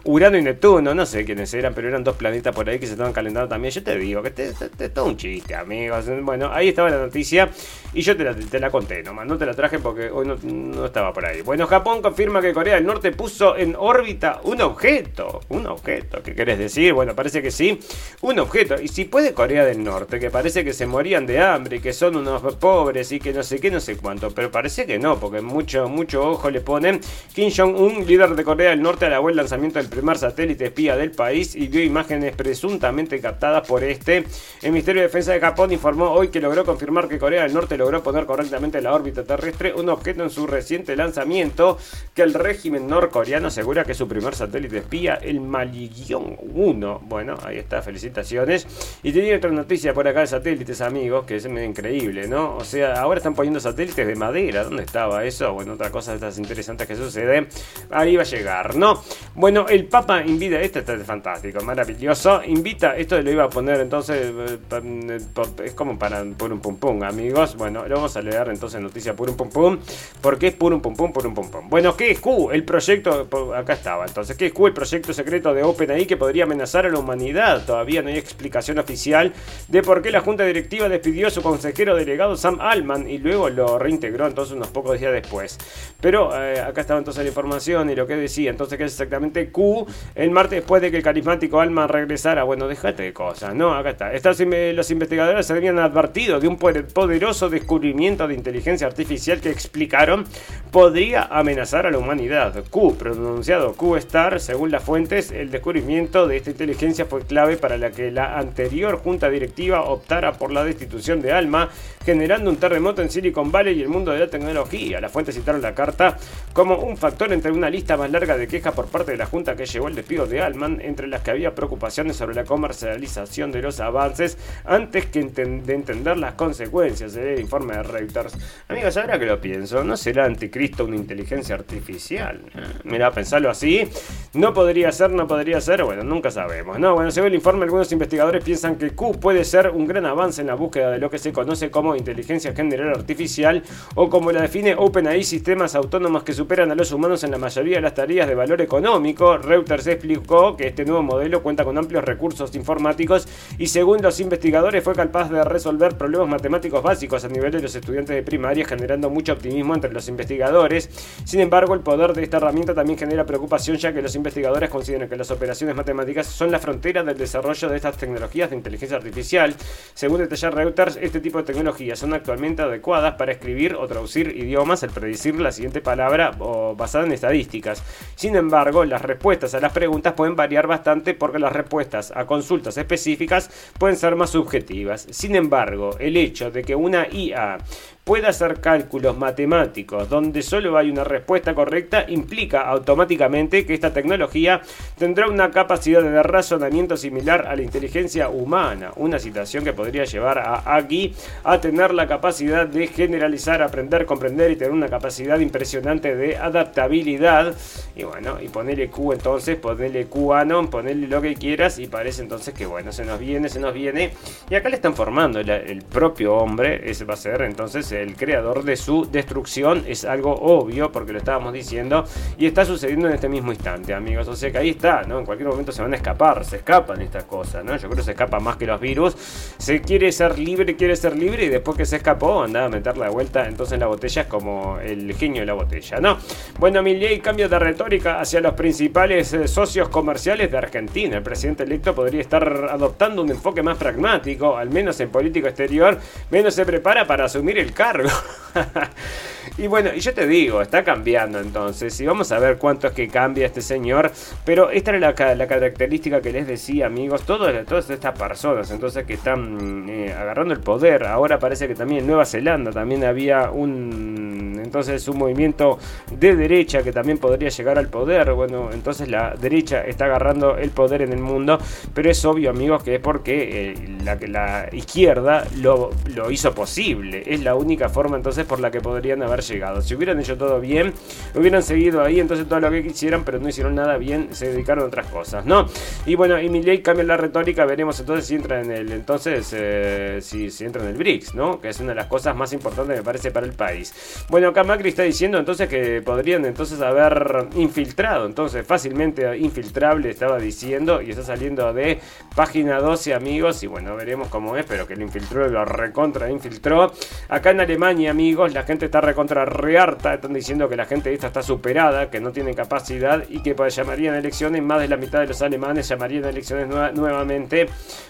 Urano 0.05 0.37
y 0.37 0.43
Neptuno, 0.43 0.95
no 0.95 1.07
sé 1.07 1.25
quiénes 1.25 1.55
eran, 1.55 1.73
pero 1.73 1.89
eran 1.89 2.05
dos 2.05 2.15
planetas 2.17 2.55
por 2.55 2.69
ahí 2.69 2.79
que 2.79 2.85
se 2.85 2.93
estaban 2.93 3.15
calentando 3.15 3.49
también. 3.49 3.73
Yo 3.73 3.83
te 3.83 3.97
digo 3.97 4.23
que 4.23 4.35
es 4.37 4.93
todo 4.93 5.07
un 5.07 5.17
chiste, 5.17 5.55
amigos. 5.55 6.05
Bueno, 6.21 6.51
ahí 6.53 6.69
estaba 6.69 6.91
la 6.91 6.99
noticia 6.99 7.49
y 7.95 8.03
yo 8.03 8.15
te 8.15 8.23
la, 8.23 8.35
te 8.35 8.61
la 8.61 8.71
conté 8.71 9.03
nomás, 9.03 9.27
no 9.27 9.39
te 9.39 9.47
la 9.47 9.55
traje 9.55 9.79
porque 9.79 10.11
hoy 10.11 10.27
no, 10.27 10.85
estaba 10.85 11.11
por 11.15 11.25
ahí. 11.25 11.41
Bueno, 11.41 11.67
Japón 11.67 12.03
confirma 12.03 12.43
que 12.43 12.53
Corea 12.53 12.75
del 12.75 12.85
Norte 12.85 13.13
puso 13.13 13.57
en 13.57 13.75
órbita 13.75 14.43
un 14.45 14.61
objeto, 14.61 15.41
un 15.49 15.67
objeto, 15.69 16.23
¿qué 16.23 16.35
querés 16.35 16.59
decir? 16.59 16.93
Bueno, 16.93 17.15
parece 17.15 17.41
que 17.41 17.51
sí, 17.51 17.81
un 18.21 18.39
objeto. 18.41 18.75
Y 18.79 18.89
si 18.89 19.07
puede 19.07 19.33
Corea 19.33 19.65
del 19.65 19.83
Norte, 19.83 20.21
que 20.21 20.29
parece 20.29 20.65
que 20.65 20.75
se 20.75 20.85
morían 20.85 21.25
de 21.25 21.41
hambre, 21.41 21.81
que 21.81 21.95
son 21.95 22.17
unos 22.17 22.43
pobres 22.57 23.11
y 23.13 23.21
que 23.21 23.33
no 23.33 23.43
sé 23.43 23.59
qué, 23.59 23.71
no 23.71 23.81
sé 23.81 23.97
cuánto, 23.97 24.31
pero 24.31 24.51
parece 24.51 24.82
que 24.87 24.99
no, 24.99 25.19
porque 25.19 25.41
mucho, 25.41 25.89
mucho 25.89 26.23
ojo 26.29 26.51
le 26.51 26.61
ponen. 26.61 27.01
Kim 27.35 27.51
Jong-un, 27.55 28.07
líder 28.07 28.35
de 28.35 28.45
Corea 28.45 28.71
del 28.71 28.83
Norte, 28.83 29.07
alabó 29.07 29.29
el 29.29 29.37
lanzamiento 29.37 29.79
del 29.79 29.89
primer 29.89 30.19
satélite 30.19 30.67
espía 30.67 30.97
del 30.97 31.11
país 31.11 31.55
y 31.55 31.69
vio 31.69 31.83
imágenes 31.83 32.35
presuntamente 32.35 33.21
captadas 33.21 33.67
por 33.67 33.85
este. 33.85 34.25
El 34.63 34.73
Ministerio 34.73 35.03
de 35.03 35.09
Defensa 35.09 35.33
de 35.33 35.41
Japón 35.41 35.73
informó 35.73 36.11
hoy 36.11 36.29
que 36.29 36.41
logró 36.41 36.65
confirmar 36.65 37.09
que 37.09 37.19
Corea 37.19 37.43
del 37.43 37.55
Norte 37.55 37.77
logró 37.77 38.03
poner 38.03 38.27
correctamente 38.27 38.79
en 38.79 38.85
la 38.85 38.95
órbita 38.95 39.25
terrestre 39.25 39.73
un 39.75 39.89
objeto 39.89 40.23
en 40.23 40.31
su 40.31 40.47
reciente 40.47 40.97
lanzamiento 40.97 41.79
que 42.15 42.23
el 42.23 42.35
régimen 42.35 42.87
norcoreano 42.87 43.49
asegura 43.49 43.85
que 43.85 43.95
su 43.95 44.09
primer 44.09 44.35
satélite 44.35 44.79
espía, 44.79 45.15
el 45.15 45.41
Maligion 45.41 46.37
1. 46.41 47.01
Bueno, 47.05 47.37
ahí 47.45 47.59
está, 47.59 47.83
felicitaciones. 47.83 48.67
Y 49.03 49.13
tenía 49.13 49.37
otra 49.37 49.51
noticia 49.51 49.95
por 49.95 50.07
acá 50.07 50.21
de 50.21 50.27
satélites, 50.27 50.81
amigos, 50.81 51.25
que 51.25 51.37
es 51.37 51.47
increíble, 51.47 52.29
¿no? 52.29 52.57
O 52.57 52.65
sea, 52.65 52.95
ahora 52.95 53.19
están 53.19 53.35
poniendo 53.35 53.61
satélites 53.61 54.07
de 54.07 54.15
madera 54.15 54.62
¿Dónde 54.65 54.85
estaba 54.85 55.25
eso? 55.25 55.53
Bueno, 55.53 55.75
otra 55.75 55.91
cosa 55.91 56.13
de 56.13 56.17
estas 56.17 56.39
interesantes 56.39 56.87
que 56.87 56.97
sucede. 56.97 57.49
Ahí 57.91 58.17
va 58.17 58.23
a 58.23 58.27
llegar, 58.27 58.77
¿no? 58.77 59.03
Bueno, 59.35 59.67
el 59.69 59.87
Papa 59.87 60.23
invita, 60.25 60.61
esto 60.61 60.81
está 60.81 60.97
fantástico, 60.99 61.63
maravilloso. 61.63 62.43
Invita, 62.45 62.97
esto 62.97 63.21
lo 63.21 63.31
iba 63.31 63.45
a 63.45 63.49
poner 63.49 63.81
entonces, 63.81 64.33
eh, 64.71 65.19
es 65.65 65.75
como 65.75 65.99
para 65.99 66.25
por 66.37 66.53
un 66.53 66.61
pum 66.61 66.77
pum, 66.77 67.03
amigos. 67.03 67.57
Bueno, 67.57 67.87
lo 67.87 67.97
vamos 67.97 68.17
a 68.17 68.23
leer 68.23 68.49
entonces 68.49 68.81
noticia 68.81 69.15
por 69.15 69.31
un 69.31 69.37
pum 69.37 69.51
pum. 69.51 69.79
Porque 70.21 70.49
es 70.49 70.55
por 70.55 70.73
un 70.73 70.81
pum 70.81 70.95
pum, 70.95 71.13
por 71.13 71.27
un 71.27 71.35
pum 71.35 71.51
pum. 71.51 71.69
Bueno, 71.69 71.97
¿qué 71.97 72.11
es 72.11 72.21
Q? 72.21 72.51
El 72.53 72.65
proyecto, 72.65 73.29
acá 73.55 73.75
estaba 73.75 74.05
entonces, 74.07 74.37
¿qué 74.37 74.47
es 74.47 74.53
Q? 74.53 74.69
El 74.69 74.73
proyecto 74.73 75.13
secreto 75.13 75.55
de 75.55 75.63
OpenAI 75.63 76.07
que 76.07 76.17
podría 76.17 76.45
amenazar 76.45 76.87
a 76.87 76.89
la 76.89 76.99
humanidad. 76.99 77.65
Todavía 77.65 78.03
no 78.03 78.09
hay 78.09 78.19
explicación 78.19 78.79
oficial 78.79 79.33
de 79.69 79.83
por 79.83 80.03
qué 80.03 80.11
la 80.11 80.21
junta 80.21 80.45
directiva 80.45 80.89
despidió 80.89 81.29
a 81.29 81.31
su 81.31 81.43
consejero 81.43 81.95
delegado 81.95 82.37
Sam 82.37 82.59
Allman 82.61 83.09
y 83.09 83.19
luego 83.19 83.49
lo 83.49 83.79
reintegró 83.79 84.27
entonces 84.27 84.52
unos 84.53 84.69
pocos 84.69 84.99
días 84.99 85.13
después. 85.13 85.59
Pero 86.01 86.31
eh, 86.35 86.61
acá 86.61 86.81
estaba 86.81 86.99
entonces 86.99 87.23
la 87.23 87.29
información 87.29 87.91
y 87.91 87.95
lo 87.95 88.07
que 88.07 88.17
decía, 88.17 88.51
entonces 88.51 88.79
que 88.79 88.85
es 88.85 88.93
exactamente 88.93 89.51
Q, 89.51 89.87
el 90.15 90.31
martes 90.31 90.61
después 90.61 90.83
de 90.83 90.91
que 90.91 90.99
el 90.99 91.03
carismático 91.03 91.61
Alma 91.61 91.87
regresara, 91.87 92.45
bueno, 92.45 92.69
déjate 92.69 93.03
de 93.03 93.13
cosas, 93.13 93.55
¿no? 93.55 93.75
Acá 93.75 93.91
está. 93.91 94.13
Estas, 94.13 94.39
los 94.41 94.91
investigadores 94.91 95.51
habían 95.51 95.79
advertido 95.79 96.41
de 96.41 96.49
un 96.49 96.57
poderoso 96.57 97.49
descubrimiento 97.49 98.27
de 98.29 98.35
inteligencia 98.35 98.87
artificial 98.87 99.41
que 99.41 99.51
explicaron 99.51 100.25
podría 100.71 101.25
amenazar 101.25 101.87
a 101.87 101.91
la 101.91 101.99
humanidad. 101.99 102.65
Q, 102.71 102.97
pronunciado 102.97 103.75
Q-Star, 103.75 104.41
según 104.41 104.71
las 104.71 104.83
fuentes, 104.83 105.31
el 105.31 105.51
descubrimiento 105.51 106.27
de 106.27 106.37
esta 106.37 106.51
inteligencia 106.51 107.05
fue 107.05 107.23
clave 107.23 107.57
para 107.57 107.77
la 107.77 107.91
que 107.91 108.11
la 108.11 108.39
anterior 108.39 108.97
junta 108.99 109.31
directiva 109.31 109.83
optara 109.83 110.33
por 110.33 110.53
la 110.53 110.65
destitución 110.65 111.21
de 111.21 111.33
Alma, 111.33 111.69
generando 112.05 112.51
un 112.51 112.57
terremoto 112.57 113.03
en 113.03 113.11
Silicon 113.11 113.53
Valley 113.53 113.79
y 113.79 113.83
el 113.83 113.89
mundo 113.89 114.13
de 114.13 114.21
la 114.21 114.27
tecnología. 114.29 114.42
Las 114.43 115.13
fuentes 115.13 115.35
citaron 115.35 115.63
la 115.63 115.75
carta 115.75 116.17
como 116.53 116.77
un 116.77 116.97
factor 116.97 117.33
entre 117.33 117.51
una 117.51 117.71
lista 117.71 117.97
más 117.97 118.11
larga 118.11 118.37
de 118.37 118.47
quejas 118.47 118.75
por 118.75 118.87
parte 118.87 119.13
de 119.13 119.17
la 119.17 119.27
junta 119.27 119.57
que 119.57 119.67
llevó 119.67 119.89
el 119.89 119.95
despido 119.95 120.27
de 120.27 120.43
Alman, 120.43 120.81
entre 120.83 121.07
las 121.07 121.23
que 121.23 121.31
había 121.31 121.55
preocupaciones 121.55 122.17
sobre 122.17 122.35
la 122.35 122.45
comercialización 122.45 123.51
de 123.53 123.63
los 123.63 123.81
avances 123.81 124.37
antes 124.65 125.07
que 125.07 125.23
de 125.23 125.75
entender 125.75 126.17
las 126.19 126.35
consecuencias 126.35 127.15
del 127.15 127.41
informe 127.41 127.77
de 127.77 127.83
Reuters. 127.85 128.35
Amigos, 128.69 128.97
ahora 128.97 129.19
que 129.19 129.27
lo 129.27 129.41
pienso, 129.41 129.85
¿no 129.85 129.97
será 129.97 130.25
anticristo 130.25 130.85
una 130.85 130.97
inteligencia 130.97 131.55
artificial? 131.55 132.41
Mira, 132.85 133.11
pensarlo 133.13 133.51
así, 133.51 133.89
no 134.35 134.53
podría 134.53 134.91
ser, 134.91 135.11
no 135.11 135.27
podría 135.27 135.61
ser, 135.61 135.85
bueno, 135.85 136.03
nunca 136.03 136.31
sabemos. 136.31 136.79
No, 136.79 136.95
bueno, 136.95 137.11
según 137.11 137.29
el 137.29 137.35
informe, 137.35 137.65
algunos 137.65 137.91
investigadores 137.93 138.43
piensan 138.43 138.77
que 138.77 138.91
Q 138.91 139.21
puede 139.21 139.45
ser 139.45 139.71
un 139.71 139.87
gran 139.87 140.07
avance 140.07 140.41
en 140.41 140.49
la 140.49 140.55
búsqueda 140.55 140.91
de 140.91 140.99
lo 140.99 141.09
que 141.09 141.19
se 141.19 141.33
conoce 141.33 141.71
como 141.71 141.95
inteligencia 141.95 142.53
general 142.53 142.89
artificial 142.91 143.63
o 143.95 144.11
como 144.11 144.32
la 144.33 144.43
define 144.43 144.75
OpenAI, 144.77 145.25
sistemas 145.25 145.75
autónomos 145.75 146.23
que 146.23 146.33
superan 146.33 146.71
a 146.71 146.75
los 146.75 146.93
humanos 146.93 147.25
en 147.25 147.31
la 147.31 147.39
mayoría 147.39 147.77
de 147.77 147.83
las 147.83 147.95
tareas 147.95 148.27
de 148.27 148.35
valor 148.35 148.61
económico. 148.61 149.37
Reuters 149.37 149.87
explicó 149.87 150.57
que 150.57 150.69
este 150.69 150.85
nuevo 150.85 151.03
modelo 151.03 151.43
cuenta 151.43 151.65
con 151.65 151.77
amplios 151.77 152.05
recursos 152.05 152.55
informáticos 152.55 153.27
y 153.59 153.67
según 153.67 154.01
los 154.03 154.21
investigadores 154.21 154.83
fue 154.83 154.95
capaz 154.95 155.31
de 155.31 155.45
resolver 155.45 155.97
problemas 155.97 156.29
matemáticos 156.29 156.83
básicos 156.83 157.25
a 157.25 157.29
nivel 157.29 157.53
de 157.53 157.61
los 157.61 157.75
estudiantes 157.75 158.15
de 158.15 158.23
primaria, 158.23 158.65
generando 158.65 159.11
mucho 159.11 159.33
optimismo 159.33 159.75
entre 159.75 159.93
los 159.93 160.09
investigadores. 160.09 160.89
Sin 161.25 161.41
embargo, 161.41 161.75
el 161.75 161.81
poder 161.81 162.13
de 162.13 162.23
esta 162.23 162.39
herramienta 162.39 162.75
también 162.75 162.99
genera 162.99 163.27
preocupación 163.27 163.77
ya 163.77 163.93
que 163.93 164.03
los 164.03 164.15
investigadores 164.15 164.71
consideran 164.71 165.09
que 165.09 165.17
las 165.17 165.31
operaciones 165.31 165.77
matemáticas 165.77 166.27
son 166.27 166.51
la 166.51 166.59
frontera 166.59 167.03
del 167.03 167.19
desarrollo 167.19 167.69
de 167.69 167.77
estas 167.77 167.97
tecnologías 167.97 168.51
de 168.51 168.57
inteligencia 168.57 168.97
artificial. 168.97 169.55
Según 169.95 170.19
detalla 170.19 170.51
Reuters, 170.51 170.99
este 171.01 171.21
tipo 171.21 171.39
de 171.39 171.45
tecnologías 171.45 171.99
son 171.99 172.15
actualmente 172.15 172.63
adecuadas 172.63 173.15
para 173.15 173.33
escribir 173.33 173.75
o 173.75 173.87
traducir 173.87 174.22
idiomas 174.29 174.83
al 174.83 174.91
predecir 174.91 175.39
la 175.41 175.53
siguiente 175.53 175.81
palabra 175.81 176.33
o 176.39 176.75
basada 176.75 177.05
en 177.05 177.13
estadísticas. 177.13 177.83
Sin 178.15 178.37
embargo, 178.37 178.85
las 178.85 179.03
respuestas 179.03 179.55
a 179.55 179.61
las 179.61 179.73
preguntas 179.73 180.15
pueden 180.15 180.37
variar 180.37 180.67
bastante 180.67 181.15
porque 181.15 181.39
las 181.39 181.53
respuestas 181.53 182.13
a 182.15 182.27
consultas 182.27 182.77
específicas 182.77 183.51
pueden 183.79 183.97
ser 183.97 184.17
más 184.17 184.31
subjetivas. 184.31 185.07
Sin 185.11 185.35
embargo, 185.35 185.97
el 185.99 186.17
hecho 186.17 186.51
de 186.51 186.63
que 186.63 186.75
una 186.75 187.07
IA 187.09 187.59
pueda 188.05 188.31
hacer 188.31 188.61
cálculos 188.61 189.17
matemáticos 189.17 190.09
donde 190.09 190.43
solo 190.43 190.77
hay 190.77 190.91
una 190.91 191.05
respuesta 191.05 191.55
correcta 191.55 192.05
implica 192.09 192.63
automáticamente 192.63 193.65
que 193.65 193.75
esta 193.75 193.93
tecnología 193.93 194.61
tendrá 194.99 195.29
una 195.29 195.53
capacidad 195.53 196.03
de 196.03 196.23
razonamiento 196.23 196.97
similar 196.97 197.47
a 197.47 197.55
la 197.55 197.63
inteligencia 197.63 198.29
humana, 198.29 198.91
una 198.97 199.21
situación 199.21 199.63
que 199.63 199.73
podría 199.73 200.05
llevar 200.05 200.41
a 200.41 200.77
Aki 200.77 201.15
a 201.45 201.61
tener 201.61 201.95
la 201.95 202.09
capacidad 202.09 202.67
de 202.67 202.89
generalizar, 202.89 203.63
aprender, 203.63 204.05
comprender 204.05 204.51
y 204.51 204.57
tener 204.57 204.73
una 204.73 204.89
capacidad 204.89 205.39
impresionante 205.39 206.17
de 206.17 206.37
adaptabilidad. 206.37 207.55
Y 207.95 208.03
bueno, 208.03 208.39
y 208.41 208.49
ponerle 208.49 208.89
Q 208.89 209.13
entonces, 209.13 209.57
ponerle 209.57 210.07
QAnon, 210.07 210.69
ponerle 210.69 211.07
lo 211.07 211.23
que 211.23 211.35
quieras 211.35 211.79
y 211.79 211.87
parece 211.87 212.23
entonces 212.23 212.53
que 212.55 212.67
bueno, 212.67 212.91
se 212.91 213.05
nos 213.05 213.21
viene, 213.21 213.49
se 213.49 213.61
nos 213.61 213.75
viene. 213.75 214.13
Y 214.51 214.55
acá 214.55 214.69
le 214.69 214.77
están 214.77 214.95
formando 214.95 215.39
el 215.39 215.83
propio 215.83 216.35
hombre, 216.35 216.91
ese 216.91 217.05
va 217.05 217.15
a 217.15 217.17
ser 217.17 217.43
entonces 217.43 217.92
el 217.93 218.17
creador 218.17 218.65
de 218.65 218.77
su 218.77 219.09
destrucción. 219.11 219.85
Es 219.87 220.05
algo 220.05 220.33
obvio 220.35 220.91
porque 220.93 221.13
lo 221.13 221.19
estábamos 221.19 221.53
diciendo 221.53 222.05
y 222.39 222.47
está 222.47 222.65
sucediendo 222.65 223.09
en 223.09 223.15
este 223.15 223.29
mismo 223.29 223.53
instante, 223.53 223.95
amigos. 223.95 224.29
O 224.29 224.37
sea 224.37 224.51
que 224.51 224.59
ahí 224.59 224.71
está, 224.71 225.03
¿no? 225.03 225.19
En 225.19 225.25
cualquier 225.25 225.49
momento 225.49 225.73
se 225.73 225.83
van 225.83 225.93
a 225.93 225.97
escapar, 225.97 226.45
se 226.45 226.57
escapan 226.57 227.01
estas 227.03 227.25
cosas, 227.25 227.65
¿no? 227.65 227.73
Yo 227.77 227.89
creo 227.89 227.97
que 227.97 228.03
se 228.03 228.13
escapa 228.13 228.41
más 228.41 228.57
que 228.57 228.67
los 228.67 228.81
virus. 228.81 229.17
Se 229.59 229.81
quiere 229.81 230.13
ser 230.13 230.39
libre, 230.39 230.77
quiere 230.77 230.97
ser 230.97 231.17
libre 231.17 231.45
y 231.45 231.49
después 231.49 231.77
que 231.77 231.87
se 231.87 231.97
escapó 231.97 232.43
andaba 232.43 232.67
a 232.67 232.69
meter 232.69 232.97
la 232.97 233.11
vuelta 233.11 233.43
entonces 233.47 233.79
la 233.79 233.87
botella 233.87 234.23
es 234.23 234.29
como 234.29 234.79
el 234.79 235.15
genio 235.15 235.43
de 235.43 235.47
la 235.47 235.53
botella, 235.55 236.01
¿no? 236.01 236.19
Bueno, 236.59 236.83
mi 236.83 236.97
ley 236.97 237.21
cambio 237.21 237.49
de 237.49 237.59
retórica 237.59 238.21
hacia 238.21 238.41
los 238.41 238.55
principales 238.55 239.33
eh, 239.33 239.49
socios 239.49 239.89
comerciales 239.89 240.51
de 240.51 240.59
Argentina. 240.59 241.17
El 241.19 241.23
presidente 241.23 241.63
electo 241.63 241.95
podría 241.95 242.21
estar 242.21 242.69
adoptando 242.71 243.23
un 243.23 243.31
enfoque 243.31 243.63
más 243.63 243.77
pragmático, 243.77 244.57
al 244.57 244.71
menos 244.71 244.99
en 245.01 245.11
política 245.11 245.49
exterior, 245.49 245.99
menos 246.31 246.55
se 246.55 246.65
prepara 246.65 247.07
para 247.07 247.25
asumir 247.25 247.59
el 247.59 247.73
y 249.59 249.67
bueno, 249.67 249.91
y 249.95 250.01
yo 250.01 250.15
te 250.15 250.27
digo, 250.27 250.63
está 250.63 250.85
cambiando 250.85 251.41
entonces. 251.41 251.99
Y 252.01 252.07
vamos 252.07 252.31
a 252.33 252.39
ver 252.39 252.59
cuánto 252.59 252.87
es 252.87 252.93
que 252.93 253.09
cambia 253.09 253.47
este 253.47 253.63
señor. 253.63 254.11
Pero 254.45 254.71
esta 254.71 254.95
era 254.95 255.15
la, 255.35 255.47
característica 255.47 256.21
que 256.21 256.33
les 256.33 256.47
decía, 256.47 256.87
amigos. 256.87 257.23
todas 257.23 257.91
estas 257.91 258.19
personas 258.19 258.71
entonces 258.71 259.05
que 259.05 259.15
están 259.15 259.87
eh, 259.89 260.15
agarrando 260.17 260.55
el 260.55 260.61
poder. 260.61 261.05
Ahora 261.07 261.39
parece 261.39 261.69
que 261.69 261.75
también 261.75 262.01
en 262.01 262.07
Nueva 262.07 262.25
Zelanda 262.25 262.71
también 262.71 263.05
había 263.05 263.51
un. 263.51 264.61
Entonces 264.63 265.07
un 265.09 265.19
movimiento 265.19 265.79
de 266.11 266.37
derecha 266.37 266.83
que 266.83 266.93
también 266.93 267.19
podría 267.19 267.49
llegar 267.49 267.79
al 267.79 267.89
poder. 267.89 268.33
Bueno, 268.33 268.71
entonces 268.73 269.09
la 269.09 269.35
derecha 269.35 269.83
está 269.83 270.05
agarrando 270.07 270.57
el 270.57 270.71
poder 270.71 271.03
en 271.03 271.13
el 271.13 271.21
mundo. 271.21 271.59
Pero 271.95 272.11
es 272.11 272.25
obvio, 272.25 272.51
amigos, 272.51 272.83
que 272.83 272.97
es 272.97 273.01
porque 273.01 273.73
eh, 273.73 273.99
la, 274.05 274.17
la 274.29 274.69
izquierda 274.73 275.45
lo, 275.57 275.91
lo 276.15 276.31
hizo 276.31 276.55
posible. 276.55 277.23
Es 277.27 277.43
la 277.43 277.55
única 277.55 277.72
forma 277.89 278.17
entonces 278.17 278.45
por 278.45 278.61
la 278.61 278.71
que 278.71 278.81
podrían 278.81 279.23
haber 279.23 279.43
llegado. 279.43 279.83
Si 279.83 279.95
hubieran 279.95 280.21
hecho 280.21 280.37
todo 280.37 280.61
bien, 280.61 280.93
hubieran 281.35 281.63
seguido 281.63 282.03
ahí 282.03 282.21
entonces 282.21 282.49
todo 282.49 282.61
lo 282.61 282.71
que 282.71 282.83
quisieran, 282.83 283.25
pero 283.25 283.39
no 283.39 283.49
hicieron 283.49 283.75
nada 283.75 283.97
bien, 283.97 284.29
se 284.33 284.49
dedicaron 284.49 284.85
a 284.85 284.87
otras 284.89 285.07
cosas, 285.07 285.45
¿no? 285.45 285.67
Y 286.07 286.15
bueno, 286.15 286.41
y 286.41 286.49
ley 286.49 286.83
cambia 286.83 287.05
la 287.05 287.17
retórica, 287.17 287.65
veremos 287.65 287.99
entonces 288.01 288.27
si 288.27 288.35
entra 288.35 288.61
en 288.61 288.71
el, 288.71 288.93
entonces, 288.93 289.53
eh, 289.57 290.19
si, 290.21 290.51
si, 290.51 290.65
entra 290.65 290.83
en 290.83 290.89
el 290.89 290.97
BRICS, 290.97 291.35
¿no? 291.35 291.61
Que 291.61 291.69
es 291.69 291.81
una 291.81 291.91
de 291.91 291.97
las 291.97 292.07
cosas 292.07 292.37
más 292.37 292.53
importantes 292.53 292.97
me 292.97 293.03
parece 293.03 293.31
para 293.31 293.47
el 293.47 293.53
país. 293.53 294.25
Bueno, 294.29 294.49
acá 294.49 294.65
Macri 294.65 294.91
está 294.91 295.03
diciendo 295.03 295.39
entonces 295.39 295.69
que 295.69 296.03
podrían 296.03 296.45
entonces 296.45 296.81
haber 296.81 297.49
infiltrado, 297.57 298.27
entonces 298.27 298.67
fácilmente 298.67 299.37
infiltrable 299.39 300.11
estaba 300.11 300.39
diciendo 300.39 301.03
y 301.03 301.11
está 301.11 301.23
saliendo 301.23 301.73
de 301.73 302.01
página 302.35 302.81
12 302.81 303.15
amigos 303.15 303.63
y 303.63 303.67
bueno, 303.67 303.97
veremos 303.97 304.29
cómo 304.29 304.57
es, 304.57 304.65
pero 304.67 304.87
que 304.87 304.97
lo 304.97 305.03
infiltró, 305.03 305.49
lo 305.49 305.65
recontra 305.65 306.31
infiltró. 306.31 306.93
Acá 307.29 307.51
en 307.51 307.61
Alemania 307.63 308.11
amigos, 308.11 308.53
la 308.53 308.65
gente 308.65 308.87
está 308.87 309.01
recontra 309.01 309.45
rearta, 309.45 310.15
están 310.15 310.33
diciendo 310.33 310.69
que 310.69 310.77
la 310.77 310.85
gente 310.85 311.13
esta 311.13 311.29
está 311.29 311.43
superada, 311.43 312.11
que 312.11 312.21
no 312.21 312.33
tiene 312.33 312.55
capacidad 312.55 313.25
y 313.29 313.41
que 313.41 313.55
pues, 313.55 313.77
llamarían 313.77 314.15
elecciones, 314.15 314.63
más 314.63 314.81
de 314.81 314.89
la 314.89 314.97
mitad 314.97 315.21
de 315.21 315.29
los 315.29 315.41
alemanes 315.43 315.89
llamarían 315.89 316.25
elecciones 316.25 316.69
nuevamente 316.95 317.67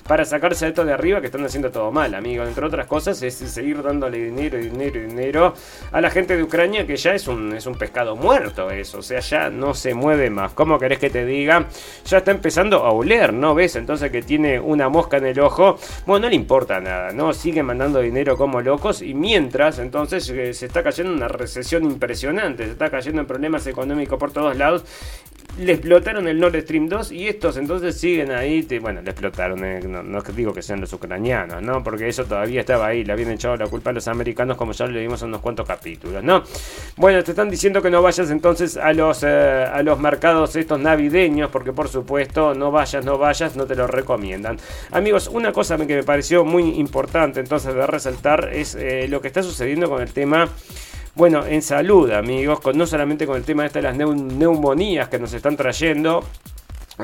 para 0.06 0.24
sacarse 0.24 0.68
esto 0.68 0.84
de 0.84 0.92
arriba 0.92 1.20
que 1.20 1.26
están 1.26 1.44
haciendo 1.44 1.70
todo 1.70 1.92
mal, 1.92 2.14
amigos. 2.14 2.48
Entre 2.48 2.64
otras 2.64 2.86
cosas 2.86 3.22
es 3.22 3.34
seguir 3.34 3.82
dándole 3.82 4.18
dinero 4.18 4.58
y 4.58 4.70
dinero 4.70 4.98
y 4.98 5.06
dinero 5.06 5.54
a 5.92 6.00
la 6.00 6.10
gente 6.10 6.36
de 6.36 6.42
Ucrania 6.42 6.86
que 6.86 6.96
ya 6.96 7.14
es 7.14 7.28
un, 7.28 7.52
es 7.54 7.66
un 7.66 7.74
pescado 7.74 8.16
muerto 8.16 8.70
eso, 8.70 8.98
o 8.98 9.02
sea, 9.02 9.20
ya 9.20 9.50
no 9.50 9.74
se 9.74 9.94
mueve 9.94 10.30
más. 10.30 10.52
¿Cómo 10.52 10.78
querés 10.78 10.98
que 10.98 11.10
te 11.10 11.24
diga? 11.24 11.66
Ya 12.06 12.18
está 12.18 12.30
empezando 12.30 12.84
a 12.84 12.90
oler, 12.90 13.32
¿no? 13.32 13.54
¿Ves? 13.54 13.76
Entonces 13.76 14.10
que 14.10 14.22
tiene 14.22 14.58
una 14.58 14.88
mosca 14.88 15.18
en 15.18 15.26
el 15.26 15.40
ojo, 15.40 15.78
bueno, 16.06 16.22
no 16.22 16.30
le 16.30 16.36
importa 16.36 16.80
nada, 16.80 17.12
¿no? 17.12 17.32
Sigue 17.32 17.62
mandando 17.62 18.00
dinero 18.00 18.36
como 18.36 18.60
locos 18.60 19.02
y 19.02 19.14
mientras 19.14 19.41
entonces 19.78 20.28
eh, 20.30 20.54
se 20.54 20.66
está 20.66 20.82
cayendo 20.82 21.12
en 21.12 21.18
una 21.18 21.28
recesión 21.28 21.84
impresionante, 21.84 22.64
se 22.64 22.72
está 22.72 22.90
cayendo 22.90 23.20
en 23.20 23.26
problemas 23.26 23.66
económicos 23.66 24.18
por 24.18 24.32
todos 24.32 24.56
lados. 24.56 24.84
Le 25.58 25.72
explotaron 25.72 26.26
el 26.28 26.40
Nord 26.40 26.58
Stream 26.62 26.88
2 26.88 27.12
y 27.12 27.28
estos 27.28 27.58
entonces 27.58 28.00
siguen 28.00 28.30
ahí, 28.30 28.66
bueno, 28.80 29.02
le 29.02 29.10
explotaron, 29.10 29.62
eh, 29.64 29.80
no, 29.86 30.22
digo 30.22 30.54
que 30.54 30.62
sean 30.62 30.80
los 30.80 30.90
ucranianos, 30.94 31.62
¿no? 31.62 31.84
Porque 31.84 32.08
eso 32.08 32.24
todavía 32.24 32.60
estaba 32.60 32.86
ahí, 32.86 33.04
le 33.04 33.12
habían 33.12 33.32
echado 33.32 33.56
la 33.56 33.66
culpa 33.66 33.90
a 33.90 33.92
los 33.92 34.08
americanos 34.08 34.56
como 34.56 34.72
ya 34.72 34.86
lo 34.86 34.92
leímos 34.92 35.20
en 35.20 35.28
unos 35.28 35.42
cuantos 35.42 35.66
capítulos, 35.66 36.24
¿no? 36.24 36.42
Bueno, 36.96 37.22
te 37.22 37.32
están 37.32 37.50
diciendo 37.50 37.82
que 37.82 37.90
no 37.90 38.00
vayas 38.00 38.30
entonces 38.30 38.78
a 38.78 38.94
los, 38.94 39.22
eh, 39.24 39.28
a 39.28 39.82
los 39.82 39.98
mercados 39.98 40.56
estos 40.56 40.80
navideños, 40.80 41.50
porque 41.50 41.74
por 41.74 41.88
supuesto, 41.88 42.54
no 42.54 42.70
vayas, 42.70 43.04
no 43.04 43.18
vayas, 43.18 43.54
no 43.54 43.66
te 43.66 43.74
lo 43.74 43.86
recomiendan. 43.86 44.56
Amigos, 44.90 45.28
una 45.28 45.52
cosa 45.52 45.76
que 45.76 45.96
me 45.96 46.02
pareció 46.02 46.46
muy 46.46 46.62
importante 46.78 47.40
entonces 47.40 47.74
de 47.74 47.86
resaltar 47.86 48.48
es 48.54 48.74
lo 49.08 49.20
que 49.20 49.28
está 49.28 49.42
sucediendo 49.42 49.90
con 49.90 50.00
el 50.00 50.12
tema 50.14 50.48
bueno, 51.14 51.44
en 51.44 51.60
salud, 51.60 52.10
amigos, 52.10 52.60
no 52.74 52.86
solamente 52.86 53.26
con 53.26 53.36
el 53.36 53.44
tema 53.44 53.68
de 53.68 53.82
las 53.82 53.94
neumonías 53.96 55.08
que 55.08 55.18
nos 55.18 55.34
están 55.34 55.56
trayendo, 55.56 56.24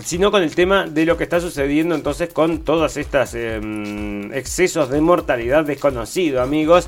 sino 0.03 0.31
con 0.31 0.43
el 0.43 0.55
tema 0.55 0.87
de 0.87 1.05
lo 1.05 1.17
que 1.17 1.25
está 1.25 1.41
sucediendo 1.41 1.95
entonces 1.95 2.33
con 2.33 2.61
todas 2.61 2.97
estas 2.97 3.35
em, 3.35 4.33
excesos 4.33 4.89
de 4.89 5.01
mortalidad 5.01 5.65
desconocido, 5.65 6.41
amigos. 6.41 6.87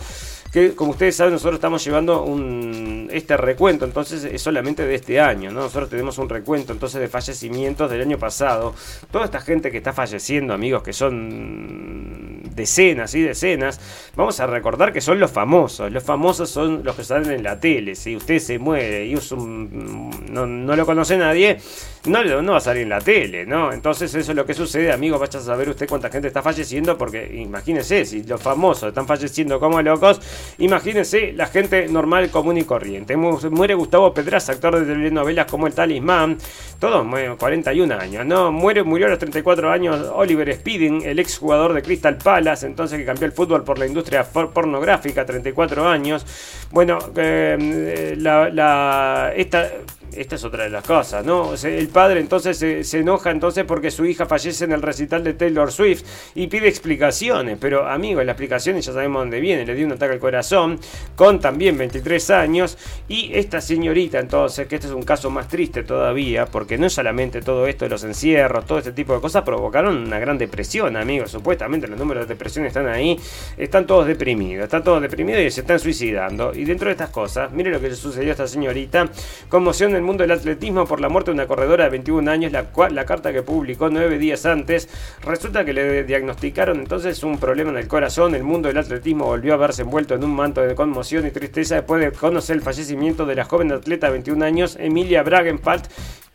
que 0.52 0.74
como 0.74 0.92
ustedes 0.92 1.14
saben 1.14 1.34
nosotros 1.34 1.56
estamos 1.56 1.84
llevando 1.84 2.24
un, 2.24 3.08
este 3.12 3.36
recuento, 3.36 3.84
entonces 3.84 4.24
es 4.24 4.40
solamente 4.42 4.84
de 4.84 4.94
este 4.94 5.20
año, 5.20 5.50
¿no? 5.52 5.60
Nosotros 5.60 5.90
tenemos 5.90 6.18
un 6.18 6.28
recuento 6.28 6.72
entonces 6.72 7.00
de 7.00 7.08
fallecimientos 7.08 7.90
del 7.90 8.00
año 8.00 8.18
pasado. 8.18 8.74
Toda 9.10 9.26
esta 9.26 9.40
gente 9.40 9.70
que 9.70 9.78
está 9.78 9.92
falleciendo, 9.92 10.52
amigos, 10.54 10.82
que 10.82 10.92
son 10.92 12.39
decenas 12.54 13.14
y 13.14 13.22
decenas, 13.22 13.80
vamos 14.16 14.40
a 14.40 14.46
recordar 14.46 14.92
que 14.92 15.00
son 15.00 15.18
los 15.20 15.30
famosos. 15.30 15.90
Los 15.92 16.04
famosos 16.04 16.50
son 16.50 16.82
los 16.84 16.96
que 16.96 17.04
salen 17.04 17.30
en 17.32 17.42
la 17.42 17.58
tele. 17.58 17.94
Si 17.94 18.16
usted 18.16 18.38
se 18.38 18.58
muere 18.58 19.06
y 19.06 19.14
no, 19.36 20.46
no 20.46 20.76
lo 20.76 20.86
conoce 20.86 21.16
nadie, 21.16 21.58
no, 22.06 22.24
no 22.42 22.52
va 22.52 22.58
a 22.58 22.60
salir 22.60 22.84
en 22.84 22.88
la 22.88 23.00
tele, 23.00 23.44
¿no? 23.44 23.72
Entonces 23.72 24.14
eso 24.14 24.32
es 24.32 24.36
lo 24.36 24.46
que 24.46 24.54
sucede, 24.54 24.90
amigo, 24.90 25.18
vaya 25.18 25.38
a 25.38 25.42
saber 25.42 25.68
usted 25.68 25.88
cuánta 25.88 26.08
gente 26.08 26.28
está 26.28 26.42
falleciendo, 26.42 26.96
porque 26.96 27.30
imagínese, 27.36 28.04
si 28.06 28.22
los 28.22 28.40
famosos 28.40 28.88
están 28.88 29.06
falleciendo 29.06 29.60
como 29.60 29.82
locos, 29.82 30.20
imagínese 30.58 31.32
la 31.32 31.46
gente 31.46 31.88
normal, 31.88 32.30
común 32.30 32.56
y 32.56 32.64
corriente. 32.64 33.16
Muere 33.16 33.74
Gustavo 33.74 34.14
Pedraza, 34.14 34.52
actor 34.52 34.78
de 34.78 34.86
telenovelas 34.86 35.46
como 35.46 35.66
El 35.66 35.74
Talismán, 35.74 36.38
todos 36.78 37.06
41 37.38 37.94
años, 37.94 38.24
¿no? 38.24 38.50
Muere, 38.50 38.82
murió 38.82 39.06
a 39.06 39.10
los 39.10 39.18
34 39.18 39.70
años 39.70 40.10
Oliver 40.14 40.54
Speeding, 40.54 41.02
el 41.02 41.18
ex 41.18 41.38
jugador 41.38 41.74
de 41.74 41.82
Crystal 41.82 42.16
Palace, 42.16 42.39
entonces 42.62 42.98
que 42.98 43.04
cambió 43.04 43.26
el 43.26 43.32
fútbol 43.32 43.64
por 43.64 43.78
la 43.78 43.86
industria 43.86 44.24
pornográfica, 44.24 45.24
34 45.24 45.86
años. 45.86 46.26
Bueno, 46.70 46.98
eh, 47.16 48.14
la, 48.18 48.48
la, 48.50 49.32
esta 49.36 49.70
esta 50.16 50.36
es 50.36 50.44
otra 50.44 50.64
de 50.64 50.70
las 50.70 50.84
cosas, 50.84 51.24
¿no? 51.24 51.54
El 51.62 51.88
padre 51.88 52.20
entonces 52.20 52.58
se, 52.58 52.98
enoja 52.98 53.30
entonces 53.30 53.64
porque 53.64 53.90
su 53.90 54.04
hija 54.04 54.26
fallece 54.26 54.64
en 54.64 54.72
el 54.72 54.82
recital 54.82 55.24
de 55.24 55.34
Taylor 55.34 55.70
Swift 55.72 56.02
y 56.34 56.46
pide 56.46 56.68
explicaciones, 56.68 57.58
pero 57.60 57.88
amigo, 57.88 58.22
la 58.22 58.32
explicación 58.32 58.80
ya 58.80 58.92
sabemos 58.92 59.22
dónde 59.22 59.40
viene, 59.40 59.64
le 59.64 59.74
dio 59.74 59.86
un 59.86 59.92
ataque 59.92 60.14
al 60.14 60.18
corazón 60.18 60.78
con 61.16 61.40
también 61.40 61.78
23 61.78 62.30
años 62.30 62.76
y 63.08 63.30
esta 63.34 63.60
señorita 63.60 64.18
entonces, 64.18 64.66
que 64.66 64.76
este 64.76 64.88
es 64.88 64.92
un 64.92 65.02
caso 65.02 65.30
más 65.30 65.48
triste 65.48 65.82
todavía, 65.82 66.46
porque 66.46 66.78
no 66.78 66.90
solamente 66.90 67.42
todo 67.42 67.66
esto 67.66 67.84
de 67.84 67.90
los 67.90 68.04
encierros, 68.04 68.66
todo 68.66 68.78
este 68.78 68.92
tipo 68.92 69.14
de 69.14 69.20
cosas 69.20 69.42
provocaron 69.42 69.96
una 69.96 70.18
gran 70.18 70.38
depresión, 70.38 70.96
amigos, 70.96 71.30
supuestamente 71.30 71.86
los 71.88 71.98
números 71.98 72.26
de 72.26 72.34
depresión 72.34 72.66
están 72.66 72.88
ahí, 72.88 73.18
están 73.56 73.86
todos 73.86 74.06
deprimidos, 74.06 74.64
están 74.64 74.84
todos 74.84 75.00
deprimidos 75.00 75.42
y 75.42 75.50
se 75.50 75.60
están 75.60 75.78
suicidando 75.78 76.52
y 76.54 76.64
dentro 76.64 76.86
de 76.86 76.92
estas 76.92 77.10
cosas, 77.10 77.52
mire 77.52 77.70
lo 77.70 77.80
que 77.80 77.88
le 77.88 77.96
sucedió 77.96 78.30
a 78.30 78.32
esta 78.32 78.46
señorita, 78.46 79.08
conmoción 79.48 79.92
el 80.00 80.06
mundo 80.06 80.22
del 80.22 80.32
atletismo 80.32 80.86
por 80.86 81.00
la 81.00 81.08
muerte 81.08 81.30
de 81.30 81.34
una 81.34 81.46
corredora 81.46 81.84
de 81.84 81.90
21 81.90 82.30
años, 82.30 82.52
la, 82.52 82.66
la 82.90 83.04
carta 83.04 83.32
que 83.32 83.42
publicó 83.42 83.88
nueve 83.90 84.18
días 84.18 84.46
antes. 84.46 84.88
Resulta 85.22 85.64
que 85.64 85.72
le 85.72 86.04
diagnosticaron 86.04 86.80
entonces 86.80 87.22
un 87.22 87.38
problema 87.38 87.70
en 87.70 87.76
el 87.76 87.86
corazón. 87.86 88.34
El 88.34 88.42
mundo 88.42 88.68
del 88.68 88.78
atletismo 88.78 89.26
volvió 89.26 89.54
a 89.54 89.58
verse 89.58 89.82
envuelto 89.82 90.14
en 90.14 90.24
un 90.24 90.34
manto 90.34 90.62
de 90.62 90.74
conmoción 90.74 91.26
y 91.26 91.30
tristeza 91.30 91.76
después 91.76 92.00
de 92.02 92.12
conocer 92.12 92.56
el 92.56 92.62
fallecimiento 92.62 93.26
de 93.26 93.34
la 93.34 93.44
joven 93.44 93.72
atleta 93.72 94.06
de 94.06 94.12
21 94.14 94.44
años, 94.44 94.76
Emilia 94.80 95.22
Bragenpalt, 95.22 95.86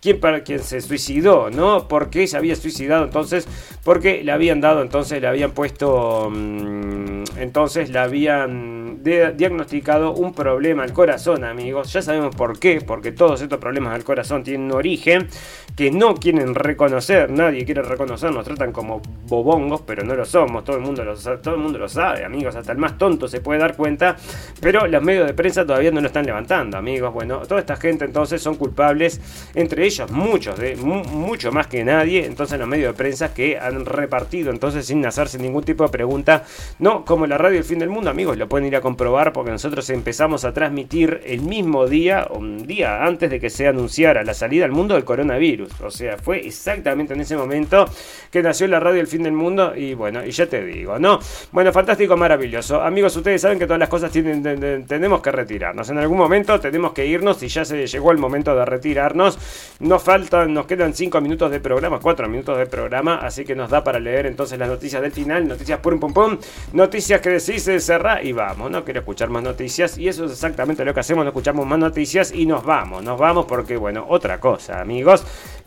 quien, 0.06 0.20
para, 0.20 0.44
quien 0.44 0.60
se 0.60 0.82
suicidó, 0.82 1.50
¿no? 1.50 1.88
¿Por 1.88 2.12
qué 2.12 2.28
se 2.28 2.38
había 2.38 2.56
suicidado 2.56 3.06
entonces? 3.06 3.48
Porque 3.84 4.24
le 4.24 4.32
habían 4.32 4.62
dado, 4.62 4.84
entonces 4.84 5.20
le 5.20 5.28
habían 5.28 5.52
puesto, 5.52 6.30
mm, 6.32 7.24
entonces 7.38 7.90
le 7.90 7.98
habían 7.98 8.86
diagnosticado 9.04 10.14
un 10.14 10.34
problema 10.34 10.84
al 10.84 10.94
corazón, 10.94 11.44
amigos. 11.44 11.92
Ya 11.94 12.02
sabemos 12.02 12.36
por 12.36 12.60
qué, 12.60 12.82
porque 12.82 13.12
todos 13.12 13.42
estos 13.42 13.60
problemas 13.60 13.94
al 13.94 14.04
corazón 14.04 14.44
tienen 14.44 14.66
un 14.66 14.74
origen 14.74 15.28
que 15.76 15.92
no 15.92 16.16
quieren 16.16 16.56
reconocer, 16.56 17.30
nadie 17.30 17.66
quiere 17.66 17.82
reconocer, 17.82 18.32
nos 18.32 18.46
tratan 18.46 18.72
como 18.72 19.02
bobongos, 19.28 19.82
pero 19.82 20.04
no 20.04 20.16
lo 20.16 20.26
somos, 20.26 20.64
todo 20.64 20.78
el 20.78 20.82
mundo 20.82 21.04
lo, 21.04 21.16
todo 21.16 21.56
el 21.56 21.62
mundo 21.62 21.78
lo 21.78 21.90
sabe, 21.90 22.24
amigos, 22.26 22.56
hasta 22.56 22.72
el 22.72 22.78
más 22.78 22.98
tonto 22.98 23.28
se 23.28 23.42
puede 23.42 23.60
dar 23.60 23.76
cuenta, 23.76 24.16
pero 24.60 24.88
los 24.88 25.04
medios 25.04 25.28
de 25.28 25.34
prensa 25.34 25.66
todavía 25.66 25.92
no 25.92 26.02
lo 26.02 26.08
están 26.08 26.26
levantando, 26.26 26.78
amigos. 26.78 27.14
Bueno, 27.14 27.40
toda 27.40 27.60
esta 27.60 27.76
gente 27.76 28.06
entonces 28.06 28.42
son 28.42 28.56
culpables, 28.56 29.20
entre 29.54 29.86
ellos 29.86 29.95
muchos, 30.10 30.58
de 30.58 30.76
mucho 30.76 31.52
más 31.52 31.68
que 31.68 31.84
nadie, 31.84 32.26
entonces 32.26 32.60
los 32.60 32.68
medios 32.68 32.94
de 32.94 32.98
prensa 32.98 33.34
que 33.34 33.58
han 33.58 33.86
repartido 33.86 34.52
entonces 34.52 34.86
sin 34.86 35.06
hacerse 35.06 35.40
ningún 35.40 35.64
tipo 35.64 35.84
de 35.84 35.90
pregunta, 35.90 36.44
no 36.80 37.06
como 37.06 37.28
la 37.28 37.38
radio 37.38 37.58
El 37.58 37.64
Fin 37.64 37.80
del 37.80 37.90
Mundo, 37.90 38.10
amigos, 38.10 38.38
lo 38.38 38.50
pueden 38.50 38.68
ir 38.68 38.76
a 38.76 38.82
comprobar 38.82 39.34
porque 39.34 39.52
nosotros 39.52 39.90
empezamos 39.90 40.46
a 40.46 40.54
transmitir 40.54 41.22
el 41.26 41.42
mismo 41.42 41.88
día, 41.88 42.28
un 42.30 42.66
día 42.68 43.04
antes 43.04 43.30
de 43.30 43.40
que 43.40 43.50
se 43.50 43.68
anunciara 43.68 44.24
la 44.24 44.34
salida 44.34 44.66
al 44.66 44.72
mundo 44.72 44.96
del 44.96 45.04
coronavirus, 45.04 45.82
o 45.82 45.92
sea, 45.92 46.18
fue 46.18 46.46
exactamente 46.46 47.14
en 47.14 47.22
ese 47.22 47.38
momento 47.38 47.86
que 48.32 48.42
nació 48.42 48.68
la 48.68 48.80
radio 48.80 49.02
El 49.02 49.08
Fin 49.08 49.24
del 49.24 49.34
Mundo 49.34 49.76
y 49.76 49.94
bueno, 49.94 50.26
y 50.26 50.32
ya 50.32 50.48
te 50.48 50.64
digo, 50.64 51.00
¿no? 51.00 51.20
Bueno, 51.52 51.72
fantástico, 51.72 52.18
maravilloso. 52.18 52.82
Amigos, 52.82 53.16
ustedes 53.16 53.42
saben 53.42 53.60
que 53.60 53.66
todas 53.66 53.80
las 53.80 53.90
cosas 53.90 54.12
tienen, 54.12 54.86
tenemos 54.86 55.22
que 55.22 55.32
retirarnos, 55.32 55.90
en 55.90 55.98
algún 55.98 56.18
momento 56.18 56.60
tenemos 56.60 56.92
que 56.94 57.06
irnos 57.06 57.42
y 57.44 57.48
ya 57.48 57.64
se 57.66 57.88
llegó 57.88 58.12
el 58.12 58.18
momento 58.18 58.56
de 58.56 58.66
retirarnos. 58.66 59.38
Nos 59.86 60.02
faltan, 60.02 60.52
nos 60.52 60.66
quedan 60.66 60.96
5 60.96 61.22
minutos 61.22 61.52
de 61.52 61.60
programa, 61.60 62.00
4 62.00 62.28
minutos 62.28 62.58
de 62.58 62.66
programa, 62.66 63.18
así 63.18 63.46
que 63.46 63.54
nos 63.54 63.70
da 63.70 63.84
para 63.84 64.00
leer 64.00 64.26
entonces 64.26 64.58
las 64.58 64.68
noticias 64.68 65.00
del 65.00 65.12
final, 65.12 65.48
noticias 65.48 65.78
pum 65.78 66.00
pum 66.00 66.12
pum, 66.12 66.38
noticias 66.74 67.22
que 67.22 67.30
decís 67.30 67.62
se 67.62 67.80
cerra 67.80 68.24
y 68.24 68.32
vamos, 68.32 68.72
no 68.72 68.84
quiero 68.84 69.02
escuchar 69.02 69.30
más 69.30 69.44
noticias 69.44 70.00
y 70.00 70.08
eso 70.08 70.26
es 70.26 70.32
exactamente 70.32 70.84
lo 70.84 70.92
que 70.92 71.02
hacemos, 71.02 71.24
no 71.24 71.30
escuchamos 71.30 71.68
más 71.68 71.78
noticias 71.78 72.32
y 72.32 72.48
nos 72.48 72.66
vamos, 72.66 73.04
nos 73.04 73.20
vamos 73.20 73.46
porque 73.46 73.78
bueno, 73.78 74.08
otra 74.10 74.40
cosa, 74.40 74.82
amigos, 74.82 75.24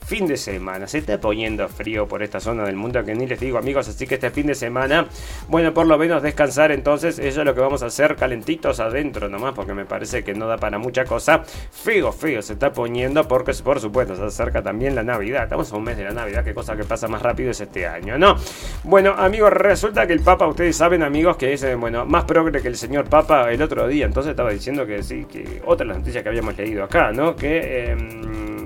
fin 0.08 0.26
de 0.26 0.38
semana. 0.38 0.86
Se 0.86 0.98
está 0.98 1.20
poniendo 1.20 1.68
frío 1.68 2.08
por 2.08 2.22
esta 2.22 2.40
zona 2.40 2.64
del 2.64 2.76
mundo 2.76 3.04
que 3.04 3.14
ni 3.14 3.26
les 3.26 3.38
digo 3.38 3.58
amigos, 3.58 3.88
así 3.88 4.06
que 4.06 4.14
este 4.14 4.30
fin 4.30 4.46
de 4.46 4.54
semana, 4.54 5.06
bueno, 5.48 5.74
por 5.74 5.86
lo 5.86 5.98
menos 5.98 6.22
descansar 6.22 6.72
entonces, 6.72 7.18
eso 7.18 7.40
es 7.40 7.46
lo 7.46 7.54
que 7.54 7.60
vamos 7.60 7.82
a 7.82 7.86
hacer 7.86 8.16
calentitos 8.16 8.80
adentro 8.80 9.28
nomás, 9.28 9.52
porque 9.52 9.74
me 9.74 9.84
parece 9.84 10.24
que 10.24 10.32
no 10.32 10.48
da 10.48 10.56
para 10.56 10.78
mucha 10.78 11.04
cosa. 11.04 11.42
Frío, 11.44 12.10
frío 12.10 12.40
se 12.40 12.54
está 12.54 12.72
poniendo 12.72 13.28
porque 13.28 13.52
por 13.62 13.80
supuesto 13.80 14.16
se 14.16 14.24
acerca 14.24 14.62
también 14.62 14.94
la 14.94 15.02
Navidad. 15.02 15.42
Estamos 15.42 15.70
a 15.70 15.76
un 15.76 15.84
mes 15.84 15.98
de 15.98 16.04
la 16.04 16.12
Navidad, 16.12 16.42
qué 16.42 16.54
cosa 16.54 16.74
que 16.74 16.84
pasa 16.84 17.06
más 17.06 17.20
rápido 17.20 17.50
es 17.50 17.60
este 17.60 17.86
año, 17.86 18.16
¿no? 18.16 18.36
Bueno, 18.84 19.12
amigos, 19.12 19.52
resulta 19.52 20.06
que 20.06 20.14
el 20.14 20.20
Papa, 20.20 20.46
ustedes 20.46 20.74
saben 20.74 21.02
amigos, 21.02 21.36
que 21.36 21.52
es, 21.52 21.62
eh, 21.64 21.74
bueno, 21.74 22.06
más 22.06 22.24
progre 22.24 22.62
que 22.62 22.68
el 22.68 22.76
señor 22.76 23.10
Papa 23.10 23.52
el 23.52 23.60
otro 23.60 23.86
día, 23.86 24.06
entonces 24.06 24.30
estaba 24.30 24.50
diciendo 24.50 24.86
que 24.86 25.02
sí, 25.02 25.26
que 25.30 25.60
otra 25.66 25.84
de 25.84 25.88
las 25.88 25.98
noticias 25.98 26.22
que 26.22 26.30
habíamos 26.30 26.56
leído 26.56 26.82
acá, 26.82 27.12
¿no? 27.12 27.36
Que... 27.36 27.90
Em, 27.90 28.57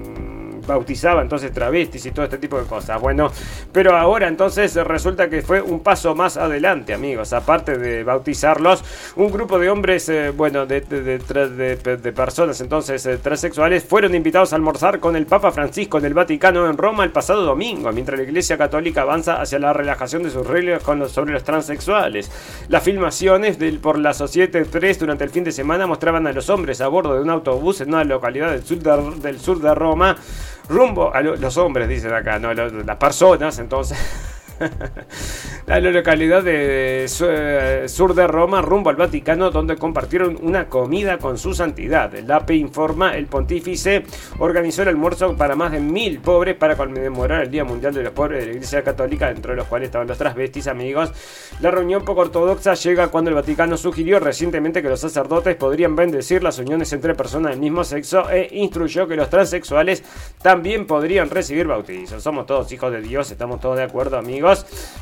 bautizaba 0.66 1.22
entonces 1.22 1.52
travestis 1.52 2.06
y 2.06 2.10
todo 2.10 2.24
este 2.24 2.38
tipo 2.38 2.58
de 2.58 2.66
cosas. 2.66 3.00
Bueno, 3.00 3.30
pero 3.72 3.96
ahora 3.96 4.28
entonces 4.28 4.74
resulta 4.74 5.28
que 5.28 5.42
fue 5.42 5.60
un 5.60 5.80
paso 5.80 6.14
más 6.14 6.36
adelante, 6.36 6.94
amigos. 6.94 7.32
Aparte 7.32 7.78
de 7.78 8.04
bautizarlos, 8.04 8.84
un 9.16 9.30
grupo 9.30 9.58
de 9.58 9.70
hombres, 9.70 10.08
eh, 10.08 10.30
bueno, 10.30 10.66
de, 10.66 10.80
de, 10.80 12.12
personas 12.12 12.60
entonces 12.60 13.04
eh, 13.06 13.18
transexuales 13.18 13.84
fueron 13.84 14.14
invitados 14.14 14.52
a 14.52 14.56
almorzar 14.56 15.00
con 15.00 15.16
el 15.16 15.26
Papa 15.26 15.50
Francisco 15.50 15.98
en 15.98 16.04
el 16.04 16.14
Vaticano 16.14 16.68
en 16.68 16.76
Roma 16.76 17.04
el 17.04 17.10
pasado 17.10 17.42
domingo, 17.42 17.90
mientras 17.92 18.18
la 18.18 18.24
Iglesia 18.24 18.58
Católica 18.58 19.02
avanza 19.02 19.40
hacia 19.40 19.58
la 19.58 19.72
relajación 19.72 20.22
de 20.22 20.30
sus 20.30 20.46
reglas 20.46 20.82
sobre 21.08 21.32
los 21.32 21.44
transexuales. 21.44 22.30
Las 22.68 22.82
filmaciones 22.82 23.58
del, 23.58 23.78
por 23.78 23.98
la 23.98 24.14
Societe 24.14 24.64
3 24.64 24.98
durante 24.98 25.24
el 25.24 25.30
fin 25.30 25.44
de 25.44 25.52
semana 25.52 25.86
mostraban 25.86 26.26
a 26.26 26.32
los 26.32 26.48
hombres 26.50 26.80
a 26.80 26.88
bordo 26.88 27.14
de 27.14 27.22
un 27.22 27.30
autobús 27.30 27.80
en 27.80 27.88
una 27.88 28.04
localidad 28.04 28.50
del 28.50 28.64
sur 28.64 28.78
del 29.20 29.40
sur 29.40 29.60
de 29.60 29.74
Roma 29.74 30.16
rumbo 30.72 31.14
a 31.14 31.22
los 31.22 31.56
hombres, 31.56 31.88
dicen 31.88 32.12
acá, 32.12 32.38
no, 32.38 32.52
las 32.54 32.96
personas, 32.96 33.58
entonces 33.58 33.98
la 35.66 35.80
localidad 35.80 36.42
de 36.42 37.04
eh, 37.04 37.88
sur 37.88 38.14
de 38.14 38.26
Roma 38.26 38.62
rumbo 38.62 38.90
al 38.90 38.96
Vaticano 38.96 39.50
donde 39.50 39.76
compartieron 39.76 40.38
una 40.42 40.68
comida 40.68 41.18
con 41.18 41.38
su 41.38 41.54
santidad. 41.54 42.14
El 42.14 42.30
APE 42.30 42.54
informa, 42.54 43.16
el 43.16 43.26
pontífice 43.26 44.04
organizó 44.38 44.82
el 44.82 44.88
almuerzo 44.88 45.36
para 45.36 45.54
más 45.54 45.72
de 45.72 45.80
mil 45.80 46.20
pobres 46.20 46.56
para 46.56 46.76
conmemorar 46.76 47.42
el 47.42 47.50
Día 47.50 47.64
Mundial 47.64 47.94
de 47.94 48.02
los 48.02 48.12
Pobres 48.12 48.40
de 48.40 48.46
la 48.46 48.52
Iglesia 48.52 48.82
Católica, 48.82 49.28
dentro 49.28 49.52
de 49.52 49.56
los 49.56 49.66
cuales 49.66 49.86
estaban 49.86 50.08
los 50.08 50.18
transvestis 50.18 50.66
amigos. 50.66 51.12
La 51.60 51.70
reunión 51.70 52.04
poco 52.04 52.22
ortodoxa 52.22 52.74
llega 52.74 53.08
cuando 53.08 53.30
el 53.30 53.34
Vaticano 53.34 53.76
sugirió 53.76 54.20
recientemente 54.20 54.82
que 54.82 54.88
los 54.88 55.00
sacerdotes 55.00 55.56
podrían 55.56 55.96
bendecir 55.96 56.42
las 56.42 56.58
uniones 56.58 56.92
entre 56.92 57.14
personas 57.14 57.52
del 57.52 57.60
mismo 57.60 57.84
sexo 57.84 58.30
e 58.30 58.48
instruyó 58.52 59.06
que 59.06 59.16
los 59.16 59.30
transexuales 59.30 60.02
también 60.42 60.86
podrían 60.86 61.30
recibir 61.30 61.66
bautizos. 61.66 62.22
Somos 62.22 62.46
todos 62.46 62.70
hijos 62.72 62.92
de 62.92 63.00
Dios, 63.00 63.30
estamos 63.30 63.60
todos 63.60 63.76
de 63.76 63.84
acuerdo 63.84 64.18
amigos. 64.18 64.51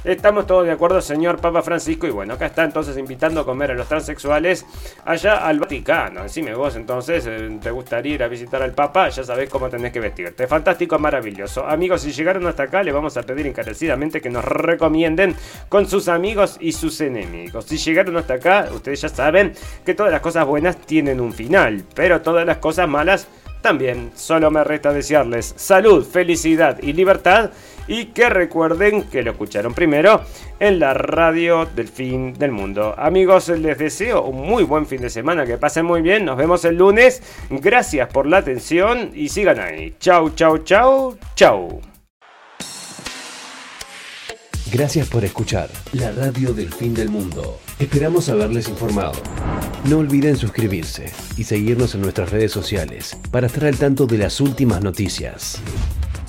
Estamos 0.04 0.46
todos 0.46 0.64
de 0.64 0.72
acuerdo, 0.72 1.00
señor 1.00 1.40
Papa 1.40 1.62
Francisco. 1.62 2.06
Y 2.06 2.10
bueno, 2.10 2.34
acá 2.34 2.46
está 2.46 2.64
entonces 2.64 2.96
invitando 2.96 3.40
a 3.40 3.44
comer 3.44 3.72
a 3.72 3.74
los 3.74 3.86
transexuales 3.86 4.64
allá 5.04 5.46
al 5.46 5.58
Vaticano. 5.58 6.22
Decime 6.22 6.54
vos 6.54 6.76
entonces, 6.76 7.26
eh, 7.26 7.58
¿te 7.62 7.70
gustaría 7.70 8.14
ir 8.14 8.22
a 8.22 8.28
visitar 8.28 8.62
al 8.62 8.72
Papa? 8.72 9.08
Ya 9.08 9.24
sabés 9.24 9.50
cómo 9.50 9.68
tenés 9.68 9.92
que 9.92 10.00
vestirte. 10.00 10.46
Fantástico, 10.46 10.98
maravilloso. 10.98 11.66
Amigos, 11.66 12.02
si 12.02 12.12
llegaron 12.12 12.46
hasta 12.46 12.64
acá, 12.64 12.82
le 12.82 12.92
vamos 12.92 13.16
a 13.16 13.22
pedir 13.22 13.46
encarecidamente 13.46 14.20
que 14.20 14.30
nos 14.30 14.44
recomienden 14.44 15.34
con 15.68 15.86
sus 15.86 16.08
amigos 16.08 16.56
y 16.60 16.72
sus 16.72 17.00
enemigos. 17.00 17.66
Si 17.66 17.76
llegaron 17.76 18.16
hasta 18.16 18.34
acá, 18.34 18.68
ustedes 18.74 19.02
ya 19.02 19.08
saben 19.08 19.52
que 19.84 19.94
todas 19.94 20.12
las 20.12 20.20
cosas 20.20 20.46
buenas 20.46 20.76
tienen 20.78 21.20
un 21.20 21.32
final, 21.32 21.84
pero 21.94 22.22
todas 22.22 22.46
las 22.46 22.58
cosas 22.58 22.88
malas 22.88 23.28
también. 23.60 24.12
Solo 24.14 24.50
me 24.50 24.64
resta 24.64 24.92
desearles 24.92 25.54
salud, 25.56 26.04
felicidad 26.04 26.78
y 26.82 26.92
libertad 26.92 27.50
y 27.90 28.06
que 28.06 28.30
recuerden 28.30 29.02
que 29.02 29.22
lo 29.22 29.32
escucharon 29.32 29.74
primero 29.74 30.22
en 30.60 30.78
la 30.78 30.94
radio 30.94 31.66
del 31.66 31.88
fin 31.88 32.32
del 32.34 32.52
mundo. 32.52 32.94
Amigos, 32.96 33.48
les 33.48 33.76
deseo 33.78 34.22
un 34.22 34.46
muy 34.48 34.62
buen 34.62 34.86
fin 34.86 35.02
de 35.02 35.10
semana, 35.10 35.44
que 35.44 35.58
pasen 35.58 35.84
muy 35.84 36.00
bien, 36.00 36.24
nos 36.24 36.36
vemos 36.36 36.64
el 36.64 36.76
lunes. 36.76 37.20
Gracias 37.50 38.08
por 38.08 38.26
la 38.26 38.38
atención 38.38 39.10
y 39.12 39.28
sigan 39.28 39.58
ahí. 39.58 39.96
Chau, 39.98 40.30
chau, 40.30 40.58
chau, 40.58 41.18
chau. 41.34 41.80
Gracias 44.72 45.08
por 45.08 45.24
escuchar 45.24 45.68
la 45.90 46.12
radio 46.12 46.52
del 46.52 46.72
fin 46.72 46.94
del 46.94 47.08
mundo. 47.08 47.58
Esperamos 47.80 48.28
haberles 48.28 48.68
informado. 48.68 49.20
No 49.86 49.98
olviden 49.98 50.36
suscribirse 50.36 51.10
y 51.36 51.42
seguirnos 51.42 51.96
en 51.96 52.02
nuestras 52.02 52.30
redes 52.30 52.52
sociales 52.52 53.18
para 53.32 53.48
estar 53.48 53.64
al 53.64 53.78
tanto 53.78 54.06
de 54.06 54.18
las 54.18 54.40
últimas 54.40 54.80
noticias. 54.80 55.60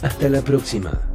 Hasta 0.01 0.27
la 0.27 0.41
próxima. 0.41 1.10